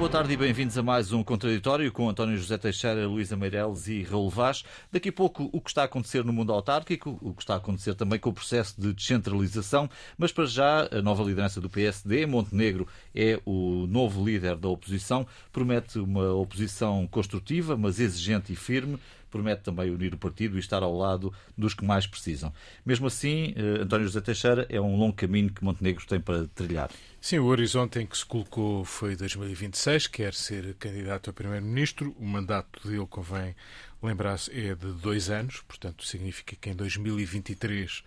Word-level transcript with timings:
Boa 0.00 0.08
tarde 0.08 0.32
e 0.32 0.36
bem-vindos 0.38 0.78
a 0.78 0.82
mais 0.82 1.12
um 1.12 1.22
Contraditório 1.22 1.92
com 1.92 2.08
António 2.08 2.34
José 2.34 2.56
Teixeira, 2.56 3.06
Luísa 3.06 3.36
Meireles 3.36 3.86
e 3.86 4.02
Raul 4.02 4.30
Vaz. 4.30 4.64
Daqui 4.90 5.10
a 5.10 5.12
pouco 5.12 5.50
o 5.52 5.60
que 5.60 5.68
está 5.68 5.82
a 5.82 5.84
acontecer 5.84 6.24
no 6.24 6.32
mundo 6.32 6.54
autárquico, 6.54 7.18
o 7.20 7.34
que 7.34 7.42
está 7.42 7.52
a 7.52 7.56
acontecer 7.58 7.94
também 7.94 8.18
com 8.18 8.30
o 8.30 8.32
processo 8.32 8.80
de 8.80 8.94
descentralização, 8.94 9.90
mas 10.16 10.32
para 10.32 10.46
já 10.46 10.88
a 10.90 11.02
nova 11.02 11.22
liderança 11.22 11.60
do 11.60 11.68
PSD, 11.68 12.24
Montenegro 12.24 12.88
é 13.14 13.38
o 13.44 13.86
novo 13.90 14.24
líder 14.24 14.56
da 14.56 14.70
oposição, 14.70 15.26
promete 15.52 15.98
uma 15.98 16.32
oposição 16.32 17.06
construtiva, 17.06 17.76
mas 17.76 18.00
exigente 18.00 18.54
e 18.54 18.56
firme, 18.56 18.98
promete 19.30 19.62
também 19.62 19.90
unir 19.90 20.14
o 20.14 20.18
partido 20.18 20.56
e 20.56 20.60
estar 20.60 20.82
ao 20.82 20.96
lado 20.96 21.32
dos 21.56 21.74
que 21.74 21.84
mais 21.84 22.06
precisam. 22.06 22.52
Mesmo 22.84 23.06
assim, 23.06 23.54
eh, 23.56 23.82
António 23.82 24.06
José 24.06 24.20
Teixeira 24.20 24.66
é 24.68 24.80
um 24.80 24.96
longo 24.96 25.14
caminho 25.14 25.52
que 25.52 25.64
Montenegro 25.64 26.04
tem 26.06 26.20
para 26.20 26.46
trilhar. 26.48 26.90
Sim, 27.20 27.38
o 27.38 27.46
horizonte 27.46 27.98
em 27.98 28.06
que 28.06 28.16
se 28.16 28.24
colocou 28.24 28.82
foi 28.82 29.14
2026, 29.14 30.06
quer 30.06 30.32
ser 30.32 30.74
candidato 30.76 31.28
a 31.28 31.32
primeiro-ministro. 31.34 32.16
O 32.18 32.24
mandato 32.24 32.88
dele, 32.88 33.06
convém 33.06 33.54
lembrar-se, 34.02 34.50
é 34.50 34.74
de 34.74 34.92
dois 34.94 35.28
anos, 35.28 35.60
portanto, 35.68 36.06
significa 36.06 36.56
que 36.56 36.70
em 36.70 36.74
2023 36.74 38.02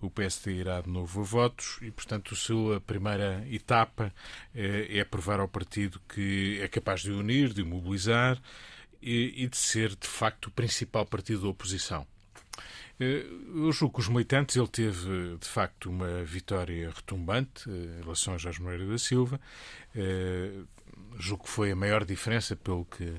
o 0.00 0.08
PSD 0.08 0.52
irá 0.52 0.80
de 0.80 0.88
novo 0.88 1.20
a 1.20 1.24
votos 1.24 1.78
e, 1.82 1.90
portanto, 1.90 2.32
a 2.32 2.36
sua 2.36 2.80
primeira 2.80 3.46
etapa 3.50 4.10
é, 4.54 4.98
é 4.98 5.04
provar 5.04 5.40
ao 5.40 5.48
partido 5.48 6.00
que 6.08 6.58
é 6.62 6.66
capaz 6.66 7.02
de 7.02 7.10
unir, 7.10 7.52
de 7.52 7.62
mobilizar 7.62 8.40
e, 9.04 9.46
de 9.46 9.56
ser, 9.56 9.94
de 9.94 10.06
facto, 10.06 10.46
o 10.46 10.50
principal 10.50 11.04
partido 11.04 11.42
da 11.42 11.48
oposição. 11.48 12.06
Eh, 12.98 13.26
eu 13.54 13.72
julgo 13.72 13.94
que 13.94 14.00
os 14.00 14.08
militantes 14.08 14.56
ele 14.56 14.68
teve, 14.68 15.36
de 15.38 15.48
facto, 15.48 15.90
uma 15.90 16.24
vitória 16.24 16.90
retumbante 16.90 17.68
eh, 17.68 17.98
em 17.98 18.02
relação 18.02 18.34
a 18.34 18.38
Jorge 18.38 18.62
Moreira 18.62 18.86
da 18.86 18.98
Silva. 18.98 19.40
Eh, 19.94 20.52
julgo 21.18 21.44
que 21.44 21.50
foi 21.50 21.72
a 21.72 21.76
maior 21.76 22.04
diferença 22.04 22.56
pelo 22.56 22.84
que 22.84 23.12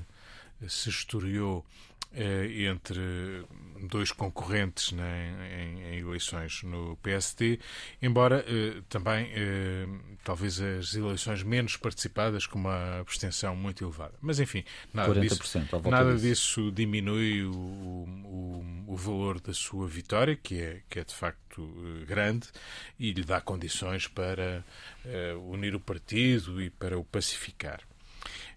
se 0.68 0.88
historiou 0.88 1.64
entre 2.16 3.44
dois 3.88 4.10
concorrentes 4.10 4.92
né, 4.92 5.68
em, 5.92 5.98
eleições 5.98 6.62
no 6.62 6.96
PSD, 7.02 7.58
embora 8.00 8.44
eh, 8.46 8.82
também 8.88 9.30
eh, 9.34 9.86
talvez 10.24 10.60
as 10.60 10.94
eleições 10.94 11.42
menos 11.42 11.76
participadas 11.76 12.46
com 12.46 12.58
uma 12.58 13.00
abstenção 13.00 13.54
muito 13.54 13.84
elevada. 13.84 14.14
Mas 14.20 14.40
enfim, 14.40 14.64
nada, 14.92 15.20
disso, 15.20 15.42
nada 15.84 16.16
disso. 16.16 16.72
diminui 16.72 17.42
o, 17.44 17.52
o, 17.54 18.84
o, 18.86 18.96
valor 18.96 19.40
da 19.40 19.52
sua 19.52 19.86
vitória, 19.86 20.36
que 20.36 20.60
é, 20.60 20.82
que 20.88 20.98
é 20.98 21.04
de 21.04 21.14
facto 21.14 21.62
eh, 21.62 22.04
grande, 22.06 22.48
e 22.98 23.12
lhe 23.12 23.24
dá 23.24 23.40
condições 23.40 24.06
para 24.08 24.64
unir 25.48 25.74
o 25.74 25.80
partido 25.80 26.60
e 26.60 26.68
para 26.68 26.98
o 26.98 27.04
pacificar. 27.04 27.80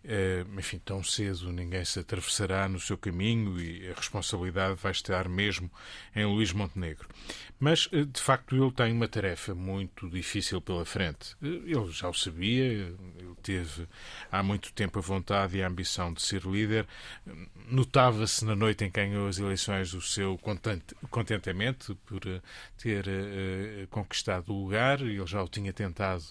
Eh, 0.01 0.45
enfim, 0.57 0.79
tão 0.79 1.03
cedo 1.03 1.51
ninguém 1.51 1.83
se 1.83 1.99
atravessará 1.99 2.69
no 2.69 2.79
seu 2.79 2.97
caminho 2.97 3.59
e 3.59 3.89
a 3.89 3.93
responsabilidade 3.93 4.75
vai 4.75 4.93
estar 4.93 5.27
mesmo 5.27 5.69
em 6.15 6.25
Luís 6.25 6.53
Montenegro. 6.53 7.07
Mas, 7.59 7.89
eh, 7.91 8.05
de 8.05 8.21
facto, 8.21 8.55
ele 8.55 8.71
tem 8.71 8.93
uma 8.93 9.09
tarefa 9.09 9.53
muito 9.53 10.09
difícil 10.09 10.61
pela 10.61 10.85
frente. 10.85 11.35
Eh, 11.43 11.47
ele 11.47 11.91
já 11.91 12.07
o 12.07 12.13
sabia, 12.13 12.63
ele 12.63 13.35
teve 13.43 13.87
há 14.31 14.41
muito 14.41 14.71
tempo 14.71 14.99
a 14.99 15.01
vontade 15.01 15.57
e 15.57 15.63
a 15.63 15.67
ambição 15.67 16.13
de 16.13 16.21
ser 16.21 16.43
líder. 16.43 16.87
Notava-se 17.67 18.45
na 18.45 18.55
noite 18.55 18.85
em 18.85 18.89
que 18.89 18.99
ganhou 19.01 19.27
as 19.27 19.37
eleições 19.37 19.93
o 19.93 20.01
seu 20.01 20.39
contentamento 21.09 21.95
por 22.05 22.21
ter 22.77 23.05
conquistado 23.89 24.53
o 24.53 24.63
lugar. 24.63 25.01
Ele 25.01 25.25
já 25.27 25.43
o 25.43 25.47
tinha 25.47 25.73
tentado 25.73 26.23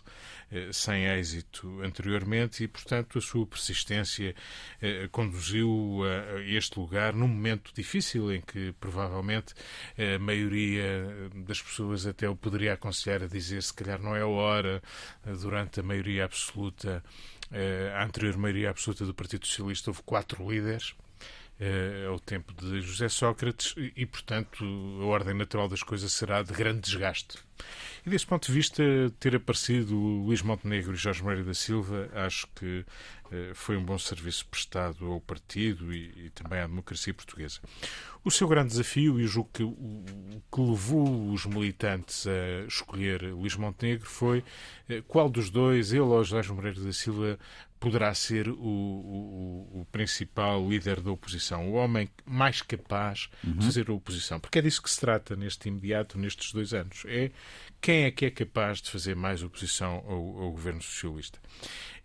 sem 0.73 1.05
êxito 1.05 1.81
anteriormente 1.83 2.65
e, 2.65 2.69
portanto, 2.69 3.19
a 3.19 3.21
sua 3.21 3.43
persistência 3.59 4.35
eh, 4.81 5.09
conduziu 5.11 6.03
a, 6.05 6.41
este 6.43 6.79
lugar 6.79 7.13
num 7.13 7.29
momento 7.29 7.73
difícil 7.75 8.33
em 8.33 8.41
que 8.41 8.73
provavelmente 8.81 9.55
a 9.99 10.19
maioria 10.19 11.09
das 11.35 11.61
pessoas 11.61 12.07
até 12.07 12.29
o 12.29 12.37
poderia 12.37 12.75
aconselhar 12.75 13.25
a 13.25 13.27
dizer 13.27 13.63
se 13.63 13.75
calhar 13.75 14.01
não 14.01 14.15
é 14.15 14.21
a 14.21 14.27
hora 14.27 14.83
eh, 15.27 15.33
durante 15.33 15.81
a 15.81 15.83
maioria 15.83 16.25
absoluta 16.25 17.03
eh, 17.51 17.93
a 17.95 18.05
anterior 18.05 18.37
maioria 18.37 18.71
absoluta 18.71 19.05
do 19.05 19.15
Partido 19.15 19.47
Socialista 19.47 19.91
houve 19.91 20.03
quatro 20.03 20.49
líderes 20.49 20.95
é 21.61 22.09
o 22.09 22.21
tempo 22.21 22.53
de 22.55 22.81
José 22.81 23.09
Sócrates 23.09 23.75
e, 23.97 24.07
portanto, 24.07 24.65
a 25.01 25.05
ordem 25.05 25.35
natural 25.35 25.69
das 25.69 25.83
coisas 25.83 26.13
será 26.13 26.43
de 26.43 26.53
grande 26.53 26.81
desgaste. 26.81 27.39
E 28.07 28.11
desse 28.11 28.27
ponto 28.27 28.47
de 28.47 28.53
vista, 28.53 28.83
ter 29.19 29.35
aparecido 29.35 29.95
Luís 29.95 30.41
Montenegro 30.43 30.95
e 30.95 30.97
Jorge 30.97 31.23
Moreira 31.23 31.45
da 31.45 31.55
Silva, 31.55 32.09
acho 32.15 32.47
que 32.55 32.85
eh, 33.31 33.51
foi 33.55 33.77
um 33.77 33.85
bom 33.85 33.99
serviço 33.99 34.47
prestado 34.47 35.05
ao 35.13 35.21
partido 35.21 35.93
e, 35.93 36.27
e, 36.27 36.31
também 36.31 36.61
à 36.61 36.67
democracia 36.67 37.13
portuguesa. 37.13 37.61
O 38.25 38.31
seu 38.31 38.49
grande 38.49 38.71
desafio, 38.71 39.21
e 39.21 39.27
julgo 39.27 39.51
que 39.53 39.63
o 39.63 40.43
que 40.53 40.61
levou 40.61 41.31
os 41.33 41.45
militantes 41.45 42.27
a 42.27 42.67
escolher 42.67 43.23
Luís 43.23 43.57
Montenegro, 43.57 44.07
foi 44.07 44.45
eh, 44.89 45.03
qual 45.07 45.29
dos 45.29 45.51
dois, 45.51 45.93
ele 45.93 46.01
ou 46.01 46.25
Jorge 46.25 46.53
Moreira 46.53 46.81
da 46.81 46.93
Silva, 46.93 47.39
poderá 47.79 48.13
ser 48.13 48.49
o, 48.49 48.55
o, 48.55 49.81
o, 49.81 49.87
principal 49.93 50.69
líder 50.69 51.01
da 51.01 51.11
oposição, 51.11 51.71
o 51.71 51.75
homem 51.75 52.09
mais 52.25 52.61
capaz 52.61 53.29
uhum. 53.45 53.53
de 53.55 53.65
fazer 53.65 53.89
a 53.89 53.93
oposição. 53.93 54.41
Porque 54.41 54.59
é 54.59 54.63
disso 54.63 54.83
que 54.83 54.91
se 54.91 55.01
trata 55.01 55.37
neste 55.37 55.69
imediato, 55.69 56.19
nestes 56.19 56.53
dois 56.53 56.75
anos. 56.75 57.05
É 57.07 57.31
quem 57.81 58.05
é 58.05 58.11
que 58.11 58.27
é 58.27 58.31
capaz 58.31 58.81
de 58.81 58.91
fazer 58.91 59.15
mais 59.15 59.43
oposição 59.43 60.05
ao, 60.07 60.43
ao 60.43 60.51
governo 60.51 60.83
socialista. 60.83 61.39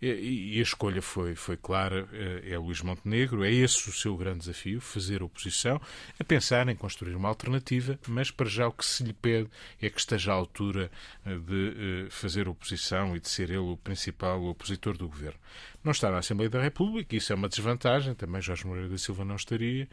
E, 0.00 0.58
a 0.58 0.62
escolha 0.62 1.00
foi, 1.00 1.34
foi 1.34 1.56
clara, 1.56 2.06
eh, 2.12 2.52
é 2.52 2.58
Luís 2.58 2.82
Montenegro, 2.82 3.42
é 3.42 3.50
esse 3.50 3.88
o 3.88 3.92
seu 3.92 4.14
grande 4.16 4.40
desafio, 4.40 4.80
fazer 4.80 5.22
oposição, 5.22 5.80
a 6.18 6.24
pensar 6.24 6.68
em 6.68 6.76
construir 6.76 7.14
uma 7.14 7.28
alternativa, 7.28 7.98
mas 8.06 8.30
para 8.30 8.48
já 8.48 8.68
o 8.68 8.72
que 8.72 8.84
se 8.84 9.02
lhe 9.02 9.14
pede 9.14 9.48
é 9.80 9.88
que 9.88 9.98
esteja 9.98 10.32
à 10.32 10.34
altura 10.34 10.90
eh, 11.24 11.38
de 11.38 12.04
eh, 12.06 12.10
fazer 12.10 12.48
oposição 12.48 13.16
e 13.16 13.20
de 13.20 13.28
ser 13.28 13.48
ele 13.48 13.58
o 13.58 13.78
principal 13.78 14.42
opositor 14.44 14.96
do 14.96 15.08
governo. 15.08 15.38
Não 15.84 15.92
está 15.92 16.10
na 16.10 16.18
Assembleia 16.18 16.48
da 16.48 16.62
República, 16.62 17.14
isso 17.14 17.30
é 17.30 17.36
uma 17.36 17.48
desvantagem, 17.48 18.14
também 18.14 18.40
Jorge 18.40 18.66
Moreira 18.66 18.88
da 18.88 18.96
Silva 18.96 19.22
não 19.22 19.36
estaria. 19.36 19.86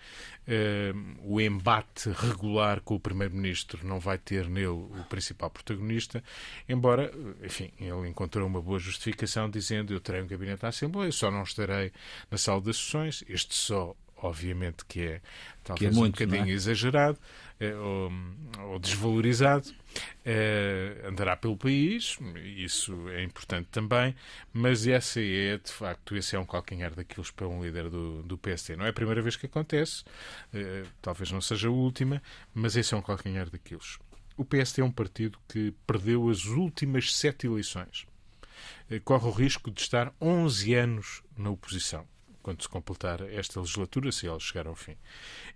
O 1.21 1.41
embate 1.41 2.09
regular 2.09 2.79
com 2.79 2.95
o 2.95 2.99
Primeiro-Ministro 2.99 3.85
não 3.85 3.99
vai 3.99 4.17
ter 4.17 4.47
nele 4.47 4.67
o 4.67 5.05
principal 5.09 5.49
protagonista, 5.49 6.23
embora, 6.69 7.11
enfim, 7.43 7.71
ele 7.77 8.07
encontrou 8.07 8.47
uma 8.47 8.61
boa 8.61 8.79
justificação 8.79 9.49
dizendo 9.49 9.93
eu 9.93 9.99
terei 9.99 10.21
um 10.21 10.27
gabinete 10.27 10.61
da 10.61 10.69
Assembleia, 10.69 11.11
só 11.11 11.29
não 11.29 11.43
estarei 11.43 11.91
na 12.31 12.37
sala 12.37 12.61
das 12.61 12.77
sessões, 12.77 13.23
este 13.27 13.53
só 13.53 13.93
obviamente 14.21 14.85
que 14.85 15.01
é 15.01 15.21
talvez 15.63 15.79
que 15.79 15.97
é 15.97 15.99
muito, 15.99 16.23
um 16.23 16.25
bocadinho 16.25 16.51
é? 16.51 16.55
exagerado 16.55 17.17
eh, 17.61 17.75
ou, 17.75 18.11
ou, 18.71 18.79
desvalorizado, 18.79 19.71
eh, 20.25 21.03
andará 21.05 21.37
pelo 21.37 21.55
país, 21.55 22.17
isso 22.57 23.07
é 23.09 23.23
importante 23.23 23.67
também, 23.71 24.15
mas 24.51 24.87
essa 24.87 25.21
é, 25.21 25.57
de 25.57 25.71
facto, 25.71 26.15
esse 26.15 26.35
é 26.35 26.39
um 26.39 26.45
calcanhar 26.45 26.91
daqueles 26.95 27.29
para 27.29 27.47
um 27.47 27.63
líder 27.63 27.87
do, 27.87 28.23
do 28.23 28.35
PST. 28.35 28.75
Não 28.75 28.85
é 28.85 28.89
a 28.89 28.93
primeira 28.93 29.21
vez 29.21 29.35
que 29.35 29.45
acontece, 29.45 30.03
eh, 30.51 30.85
talvez 31.03 31.31
não 31.31 31.39
seja 31.39 31.67
a 31.67 31.71
última, 31.71 32.19
mas 32.51 32.75
esse 32.75 32.95
é 32.95 32.97
um 32.97 33.01
calcanhar 33.01 33.47
daqueles. 33.47 33.99
O 34.35 34.43
PST 34.43 34.81
é 34.81 34.83
um 34.83 34.91
partido 34.91 35.37
que 35.47 35.71
perdeu 35.85 36.29
as 36.29 36.45
últimas 36.45 37.15
sete 37.15 37.45
eleições. 37.45 38.07
Corre 39.03 39.27
o 39.27 39.31
risco 39.31 39.69
de 39.69 39.81
estar 39.81 40.13
11 40.19 40.73
anos 40.73 41.21
na 41.37 41.49
oposição 41.49 42.07
quando 42.41 42.61
se 42.61 42.69
completar 42.69 43.21
esta 43.21 43.59
legislatura, 43.59 44.11
se 44.11 44.27
ela 44.27 44.39
chegar 44.39 44.67
ao 44.67 44.75
fim. 44.75 44.95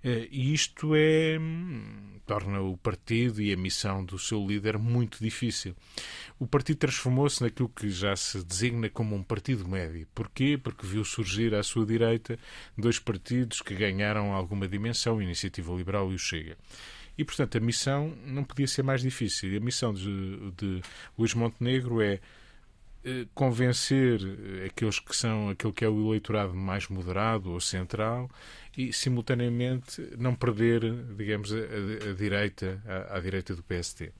Eh, 0.04 0.28
e 0.32 0.54
isto 0.54 0.96
é 0.96 1.38
hum, 1.40 2.20
torna 2.26 2.62
o 2.62 2.78
partido 2.78 3.42
e 3.42 3.52
a 3.52 3.58
missão 3.58 4.04
do 4.04 4.18
seu 4.18 4.46
líder 4.46 4.78
muito 4.78 5.20
difícil. 5.20 5.76
O 6.40 6.48
partido 6.48 6.78
transformou-se 6.78 7.42
naquilo 7.42 7.70
que 7.70 7.90
já 7.90 8.16
se 8.16 8.44
designa 8.44 8.90
como 8.90 9.16
um 9.16 9.24
partido 9.24 9.68
médio. 9.68 10.08
Porquê? 10.14 10.58
Porque 10.58 10.86
viu 10.86 11.04
surgir 11.04 11.54
à 11.56 11.64
sua 11.64 11.86
direita 11.86 12.38
dois 12.78 13.00
partidos 13.00 13.62
que 13.62 13.76
ganharam 13.76 14.34
alguma 14.34 14.68
dimensão, 14.68 15.20
a 15.20 15.24
Iniciativa 15.24 15.74
Liberal 15.74 16.12
e 16.12 16.16
o 16.16 16.20
Chega. 16.20 16.58
E, 17.18 17.24
portanto, 17.24 17.58
a 17.58 17.62
missão 17.62 18.14
não 18.26 18.44
podia 18.44 18.68
ser 18.68 18.84
mais 18.84 19.02
difícil. 19.02 19.56
A 19.56 19.60
missão 19.60 19.94
de, 19.94 20.52
de 20.52 20.82
Luís 21.18 21.34
Montenegro 21.34 22.02
é 22.02 22.20
convencer 23.34 24.20
eh, 24.22 24.66
aqueles 24.66 25.00
que 25.00 25.16
são 25.16 25.50
aquele 25.50 25.74
que 25.74 25.86
é 25.86 25.90
o 25.90 26.08
eleitorado 26.10 26.54
mais 26.56 26.88
moderado 26.88 27.52
ou 27.52 27.62
central 27.62 28.30
e 28.76 28.92
simultaneamente 28.92 30.02
não 30.18 30.34
perder, 30.34 30.82
digamos, 31.16 31.52
a, 31.54 32.10
a, 32.10 32.14
direita, 32.14 32.82
a, 33.10 33.20
direita 33.20 33.56
do 33.56 33.64
PST. 33.64 34.12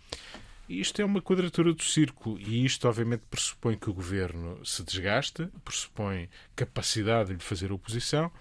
Isto 0.70 1.02
é 1.02 1.06
uma 1.06 1.22
quadratura 1.22 1.74
do 1.74 1.84
círculo 1.84 2.40
e 2.40 2.66
isto 2.66 2.88
obviamente 2.88 3.24
pressupõe 3.30 3.78
que 3.78 3.90
o 3.90 3.94
governo 3.94 4.64
se 4.66 4.84
desgasta, 4.84 5.52
pressupõe 5.64 6.30
capacidade 6.56 7.36
de 7.36 7.44
fazer 7.44 7.72
oposição 7.72 8.32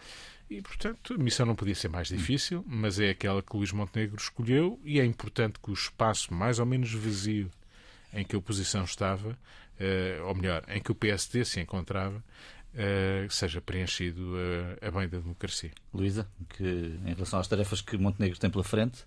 e, 0.48 0.60
portanto, 0.62 1.14
a 1.14 1.18
missão 1.18 1.46
não 1.46 1.56
podia 1.56 1.74
ser 1.74 1.88
mais 1.88 2.08
difícil, 2.08 2.64
mas 2.66 3.00
é 3.00 3.10
aquela 3.10 3.42
que 3.42 3.56
Luís 3.56 3.72
Montenegro 3.72 4.16
escolheu 4.16 4.78
e 4.84 5.00
é 5.00 5.04
importante 5.04 5.58
que 5.58 5.70
o 5.70 5.74
espaço 5.74 6.32
mais 6.32 6.58
ou 6.58 6.66
menos 6.66 6.92
vazio 6.92 7.50
em 8.14 8.24
que 8.24 8.34
a 8.34 8.38
oposição 8.38 8.84
estava, 8.84 9.30
uh, 9.30 10.24
ou 10.26 10.34
melhor, 10.34 10.64
em 10.68 10.80
que 10.80 10.92
o 10.92 10.94
PSD 10.94 11.44
se 11.44 11.60
encontrava, 11.60 12.16
uh, 12.74 13.30
seja 13.30 13.60
preenchido 13.60 14.34
uh, 14.34 14.86
a 14.86 14.90
bem 14.90 15.08
da 15.08 15.18
democracia. 15.18 15.70
Luísa, 15.92 16.26
que 16.50 16.64
em 17.04 17.14
relação 17.14 17.38
às 17.38 17.48
tarefas 17.48 17.80
que 17.80 17.96
Montenegro 17.96 18.38
tem 18.38 18.50
pela 18.50 18.64
frente? 18.64 19.04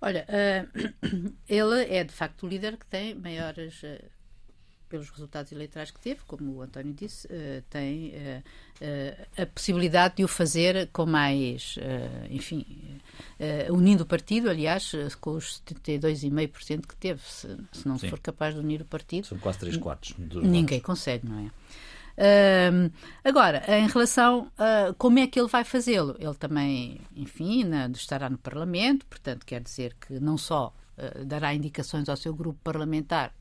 Olha, 0.00 0.26
uh, 0.28 1.34
ele 1.48 1.84
é 1.84 2.04
de 2.04 2.12
facto 2.12 2.46
o 2.46 2.48
líder 2.48 2.76
que 2.76 2.86
tem 2.86 3.14
maiores 3.14 3.82
pelos 4.88 5.10
resultados 5.10 5.52
eleitorais 5.52 5.90
que 5.90 6.00
teve, 6.00 6.20
como 6.26 6.56
o 6.56 6.62
António 6.62 6.92
disse, 6.92 7.26
uh, 7.26 7.62
tem 7.68 8.08
uh, 8.10 8.42
uh, 8.80 9.42
a 9.42 9.46
possibilidade 9.46 10.16
de 10.16 10.24
o 10.24 10.28
fazer 10.28 10.88
com 10.92 11.06
mais, 11.06 11.76
enfim, 12.30 12.64
unindo 13.70 14.02
o 14.02 14.06
partido, 14.06 14.48
aliás, 14.50 14.92
com 15.20 15.32
os 15.32 15.62
72,5% 15.66 16.86
que 16.86 16.96
teve. 16.96 17.20
Se, 17.22 17.56
se 17.72 17.86
não 17.86 17.98
Sim. 17.98 18.08
for 18.08 18.18
capaz 18.18 18.54
de 18.54 18.60
unir 18.60 18.82
o 18.82 18.84
partido. 18.84 19.26
São 19.26 19.38
quase 19.38 19.58
3 19.58 19.76
quartos. 19.76 20.14
Ninguém 20.18 20.80
consegue, 20.80 21.26
não 21.26 21.38
é? 21.38 21.50
Uh, 22.16 22.90
agora, 23.22 23.62
em 23.68 23.86
relação 23.86 24.50
a 24.56 24.94
como 24.96 25.18
é 25.18 25.26
que 25.26 25.38
ele 25.38 25.48
vai 25.48 25.64
fazê-lo, 25.64 26.16
ele 26.18 26.34
também, 26.34 27.00
enfim, 27.14 27.62
na, 27.64 27.88
estará 27.88 28.30
no 28.30 28.38
Parlamento, 28.38 29.04
portanto, 29.06 29.44
quer 29.44 29.60
dizer 29.60 29.94
que 30.00 30.18
não 30.18 30.38
só 30.38 30.74
uh, 30.96 31.24
dará 31.24 31.54
indicações 31.54 32.08
ao 32.08 32.16
seu 32.16 32.34
grupo 32.34 32.58
parlamentar 32.64 33.34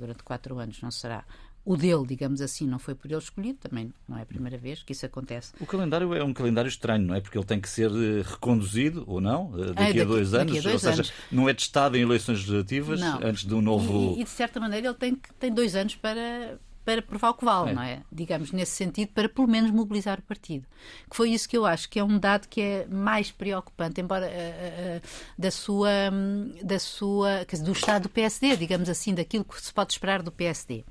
durante 0.00 0.22
quatro 0.24 0.58
anos 0.58 0.80
não 0.82 0.90
será 0.90 1.24
o 1.64 1.76
dele, 1.76 2.06
digamos 2.06 2.40
assim, 2.40 2.66
não 2.66 2.78
foi 2.78 2.94
por 2.94 3.10
ele 3.10 3.20
escolhido, 3.20 3.58
também 3.58 3.92
não 4.08 4.16
é 4.16 4.22
a 4.22 4.26
primeira 4.26 4.56
vez 4.56 4.82
que 4.82 4.92
isso 4.92 5.04
acontece. 5.04 5.52
O 5.60 5.66
calendário 5.66 6.14
é 6.14 6.24
um 6.24 6.32
calendário 6.32 6.68
estranho, 6.68 7.06
não 7.06 7.14
é? 7.14 7.20
Porque 7.20 7.36
ele 7.36 7.44
tem 7.44 7.60
que 7.60 7.68
ser 7.68 7.90
eh, 7.90 8.22
reconduzido 8.24 9.04
ou 9.06 9.20
não 9.20 9.52
eh, 9.54 9.66
daqui, 9.66 9.82
é, 9.82 9.86
daqui 9.86 10.00
a 10.00 10.04
dois 10.04 10.34
anos, 10.34 10.58
a 10.58 10.60
dois 10.62 10.84
ou 10.84 10.90
anos. 10.90 11.06
seja, 11.08 11.18
não 11.30 11.48
é 11.48 11.54
testado 11.54 11.96
em 11.96 12.00
eleições 12.00 12.38
legislativas 12.38 13.00
não. 13.00 13.20
antes 13.22 13.44
de 13.44 13.54
um 13.54 13.60
novo. 13.60 14.16
E, 14.16 14.22
e, 14.22 14.24
de 14.24 14.30
certa 14.30 14.58
maneira 14.58 14.88
ele 14.88 14.96
tem, 14.96 15.14
tem 15.38 15.52
dois 15.52 15.76
anos 15.76 15.94
para, 15.96 16.58
para 16.96 17.02
provar 17.02 17.30
o 17.30 17.34
que 17.34 17.44
vale, 17.44 17.70
é. 17.70 17.74
não 17.74 17.82
é? 17.82 18.02
Digamos, 18.10 18.52
nesse 18.52 18.72
sentido, 18.72 19.10
para 19.12 19.28
pelo 19.28 19.48
menos 19.48 19.70
mobilizar 19.70 20.18
o 20.18 20.22
partido. 20.22 20.66
Que 21.08 21.16
foi 21.16 21.30
isso 21.30 21.48
que 21.48 21.56
eu 21.56 21.66
acho 21.66 21.88
que 21.88 21.98
é 21.98 22.04
um 22.04 22.18
dado 22.18 22.48
que 22.48 22.60
é 22.60 22.86
mais 22.86 23.30
preocupante, 23.30 24.00
embora 24.00 24.26
uh, 24.26 24.98
uh, 24.98 25.08
da 25.38 25.50
sua, 25.50 25.90
um, 26.12 26.52
da 26.62 26.78
sua, 26.78 27.44
dizer, 27.44 27.64
do 27.64 27.72
estado 27.72 28.02
do 28.04 28.08
PSD, 28.08 28.56
digamos 28.56 28.88
assim, 28.88 29.14
daquilo 29.14 29.44
que 29.44 29.60
se 29.60 29.72
pode 29.72 29.92
esperar 29.92 30.22
do 30.22 30.32
PSD. 30.32 30.84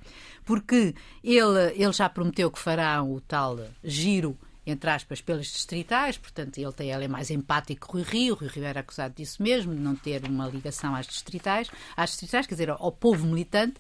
Porque 0.46 0.96
ele, 1.24 1.74
ele 1.76 1.94
já 1.94 2.10
prometeu 2.10 2.50
que 2.50 2.60
fará 2.60 3.04
o 3.04 3.22
tal 3.22 3.60
giro 3.84 4.38
entre 4.72 4.90
aspas, 4.90 5.22
pelas 5.22 5.48
distritais, 5.48 6.18
portanto, 6.18 6.58
ele, 6.58 6.72
tem, 6.72 6.92
ele 6.92 7.06
é 7.06 7.08
mais 7.08 7.32
empático 7.32 7.88
que 7.88 7.94
o 7.94 7.98
Rui 7.98 8.04
Rio, 8.04 8.34
o 8.34 8.38
Rui 8.38 8.50
Rio 8.50 8.66
era 8.66 8.80
acusado 8.82 9.16
disso 9.16 9.42
mesmo, 9.42 9.74
de 9.74 9.82
não 9.82 9.96
ter 9.96 10.24
uma 10.26 10.48
ligação 10.48 10.96
às 10.96 11.08
distritais, 11.08 11.70
às 11.96 12.12
distritais, 12.12 12.46
quer 12.46 12.56
dizer, 12.56 12.70
ao, 12.70 12.82
ao 12.82 12.92
povo 12.92 13.26
militante, 13.26 13.76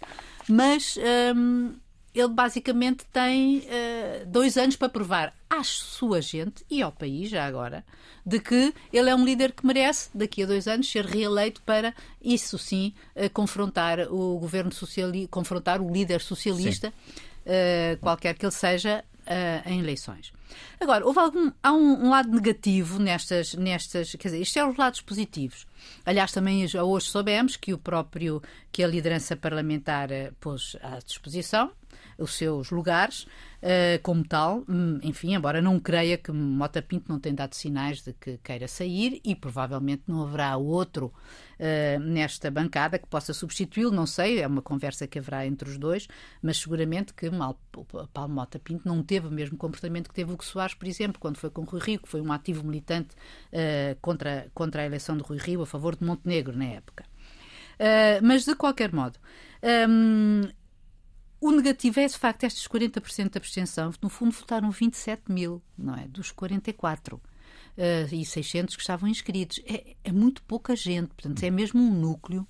mas 0.47 0.97
hum, 1.35 1.73
ele 2.13 2.29
basicamente 2.29 3.05
tem 3.11 3.59
uh, 3.59 4.25
dois 4.25 4.57
anos 4.57 4.75
para 4.75 4.89
provar 4.89 5.33
à 5.49 5.63
sua 5.63 6.21
gente 6.21 6.65
e 6.69 6.81
ao 6.81 6.91
país, 6.91 7.29
já 7.29 7.45
agora, 7.45 7.85
de 8.25 8.39
que 8.39 8.73
ele 8.91 9.09
é 9.09 9.15
um 9.15 9.23
líder 9.23 9.51
que 9.51 9.65
merece, 9.65 10.09
daqui 10.13 10.43
a 10.43 10.45
dois 10.45 10.67
anos, 10.67 10.89
ser 10.89 11.05
reeleito 11.05 11.61
para, 11.61 11.93
isso 12.21 12.57
sim, 12.57 12.93
uh, 13.15 13.29
confrontar 13.31 13.99
o 14.11 14.37
governo 14.39 14.71
socialista, 14.71 15.29
confrontar 15.29 15.81
o 15.81 15.91
líder 15.91 16.21
socialista, 16.21 16.89
uh, 16.89 17.97
qualquer 17.99 18.35
que 18.35 18.45
ele 18.45 18.51
seja, 18.51 19.03
em 19.67 19.79
eleições. 19.79 20.33
Agora, 20.79 21.05
houve 21.05 21.19
algum, 21.19 21.51
há 21.61 21.71
um, 21.71 22.05
um, 22.05 22.09
lado 22.09 22.31
negativo 22.31 22.97
nestas, 22.97 23.53
nestas, 23.53 24.15
quer 24.17 24.29
dizer, 24.29 24.41
isto 24.41 24.57
é 24.57 24.65
os 24.65 24.75
lados 24.75 25.01
positivos. 25.01 25.67
Aliás, 26.03 26.31
também 26.31 26.65
hoje 26.65 27.05
soubemos 27.05 27.55
que 27.55 27.71
o 27.71 27.77
próprio, 27.77 28.41
que 28.71 28.83
a 28.83 28.87
liderança 28.87 29.35
parlamentar 29.35 30.09
pôs 30.39 30.75
à 30.81 30.97
disposição, 30.97 31.71
os 32.19 32.35
seus 32.35 32.69
lugares 32.69 33.23
uh, 33.23 34.01
como 34.03 34.23
tal. 34.23 34.63
Hum, 34.67 34.99
enfim, 35.01 35.33
embora 35.33 35.61
não 35.61 35.79
creia 35.79 36.17
que 36.17 36.31
Mota 36.31 36.81
Pinto 36.81 37.05
não 37.09 37.19
tenha 37.19 37.35
dado 37.35 37.55
sinais 37.55 38.01
de 38.01 38.13
que 38.13 38.37
queira 38.39 38.67
sair 38.67 39.21
e 39.23 39.35
provavelmente 39.35 40.03
não 40.07 40.23
haverá 40.23 40.55
outro 40.57 41.07
uh, 41.07 41.99
nesta 41.99 42.51
bancada 42.51 42.99
que 42.99 43.07
possa 43.07 43.33
substituí-lo. 43.33 43.91
Não 43.91 44.05
sei, 44.05 44.41
é 44.41 44.47
uma 44.47 44.61
conversa 44.61 45.07
que 45.07 45.19
haverá 45.19 45.45
entre 45.45 45.69
os 45.69 45.77
dois, 45.77 46.07
mas 46.41 46.57
seguramente 46.57 47.13
que 47.13 47.29
mal, 47.29 47.59
Paulo 48.13 48.33
Mota 48.33 48.59
Pinto 48.59 48.87
não 48.87 49.01
teve 49.03 49.27
o 49.27 49.31
mesmo 49.31 49.57
comportamento 49.57 50.09
que 50.09 50.15
teve 50.15 50.31
o 50.33 50.37
que 50.37 50.45
Soares, 50.45 50.73
por 50.73 50.87
exemplo, 50.87 51.19
quando 51.19 51.37
foi 51.37 51.49
com 51.49 51.63
Rui 51.63 51.81
Rio, 51.81 51.99
que 51.99 52.09
foi 52.09 52.21
um 52.21 52.31
ativo 52.31 52.65
militante 52.65 53.15
uh, 53.53 53.97
contra, 54.01 54.47
contra 54.53 54.81
a 54.81 54.85
eleição 54.85 55.15
de 55.15 55.23
Rui 55.23 55.37
Rio 55.37 55.61
a 55.61 55.65
favor 55.65 55.95
de 55.95 56.03
Montenegro 56.03 56.57
na 56.57 56.65
época. 56.65 57.05
Uh, 57.79 58.19
mas 58.21 58.43
de 58.43 58.55
qualquer 58.55 58.91
modo, 58.91 59.17
um, 59.87 60.41
o 61.41 61.51
negativo 61.51 61.99
é, 61.99 62.07
de 62.07 62.17
facto, 62.17 62.43
estes 62.43 62.67
40% 62.67 63.31
de 63.31 63.37
abstenção. 63.37 63.93
No 64.01 64.09
fundo, 64.09 64.31
votaram 64.31 64.69
27 64.71 65.31
mil, 65.31 65.61
não 65.77 65.95
é? 65.95 66.07
Dos 66.07 66.31
44 66.31 67.21
uh, 67.79 68.13
e 68.13 68.25
600 68.25 68.75
que 68.75 68.81
estavam 68.81 69.07
inscritos. 69.07 69.59
É, 69.65 69.95
é, 70.03 70.11
muito 70.11 70.43
pouca 70.43 70.75
gente, 70.75 71.07
portanto, 71.09 71.41
é 71.41 71.49
mesmo 71.49 71.81
um 71.81 71.91
núcleo. 71.91 72.45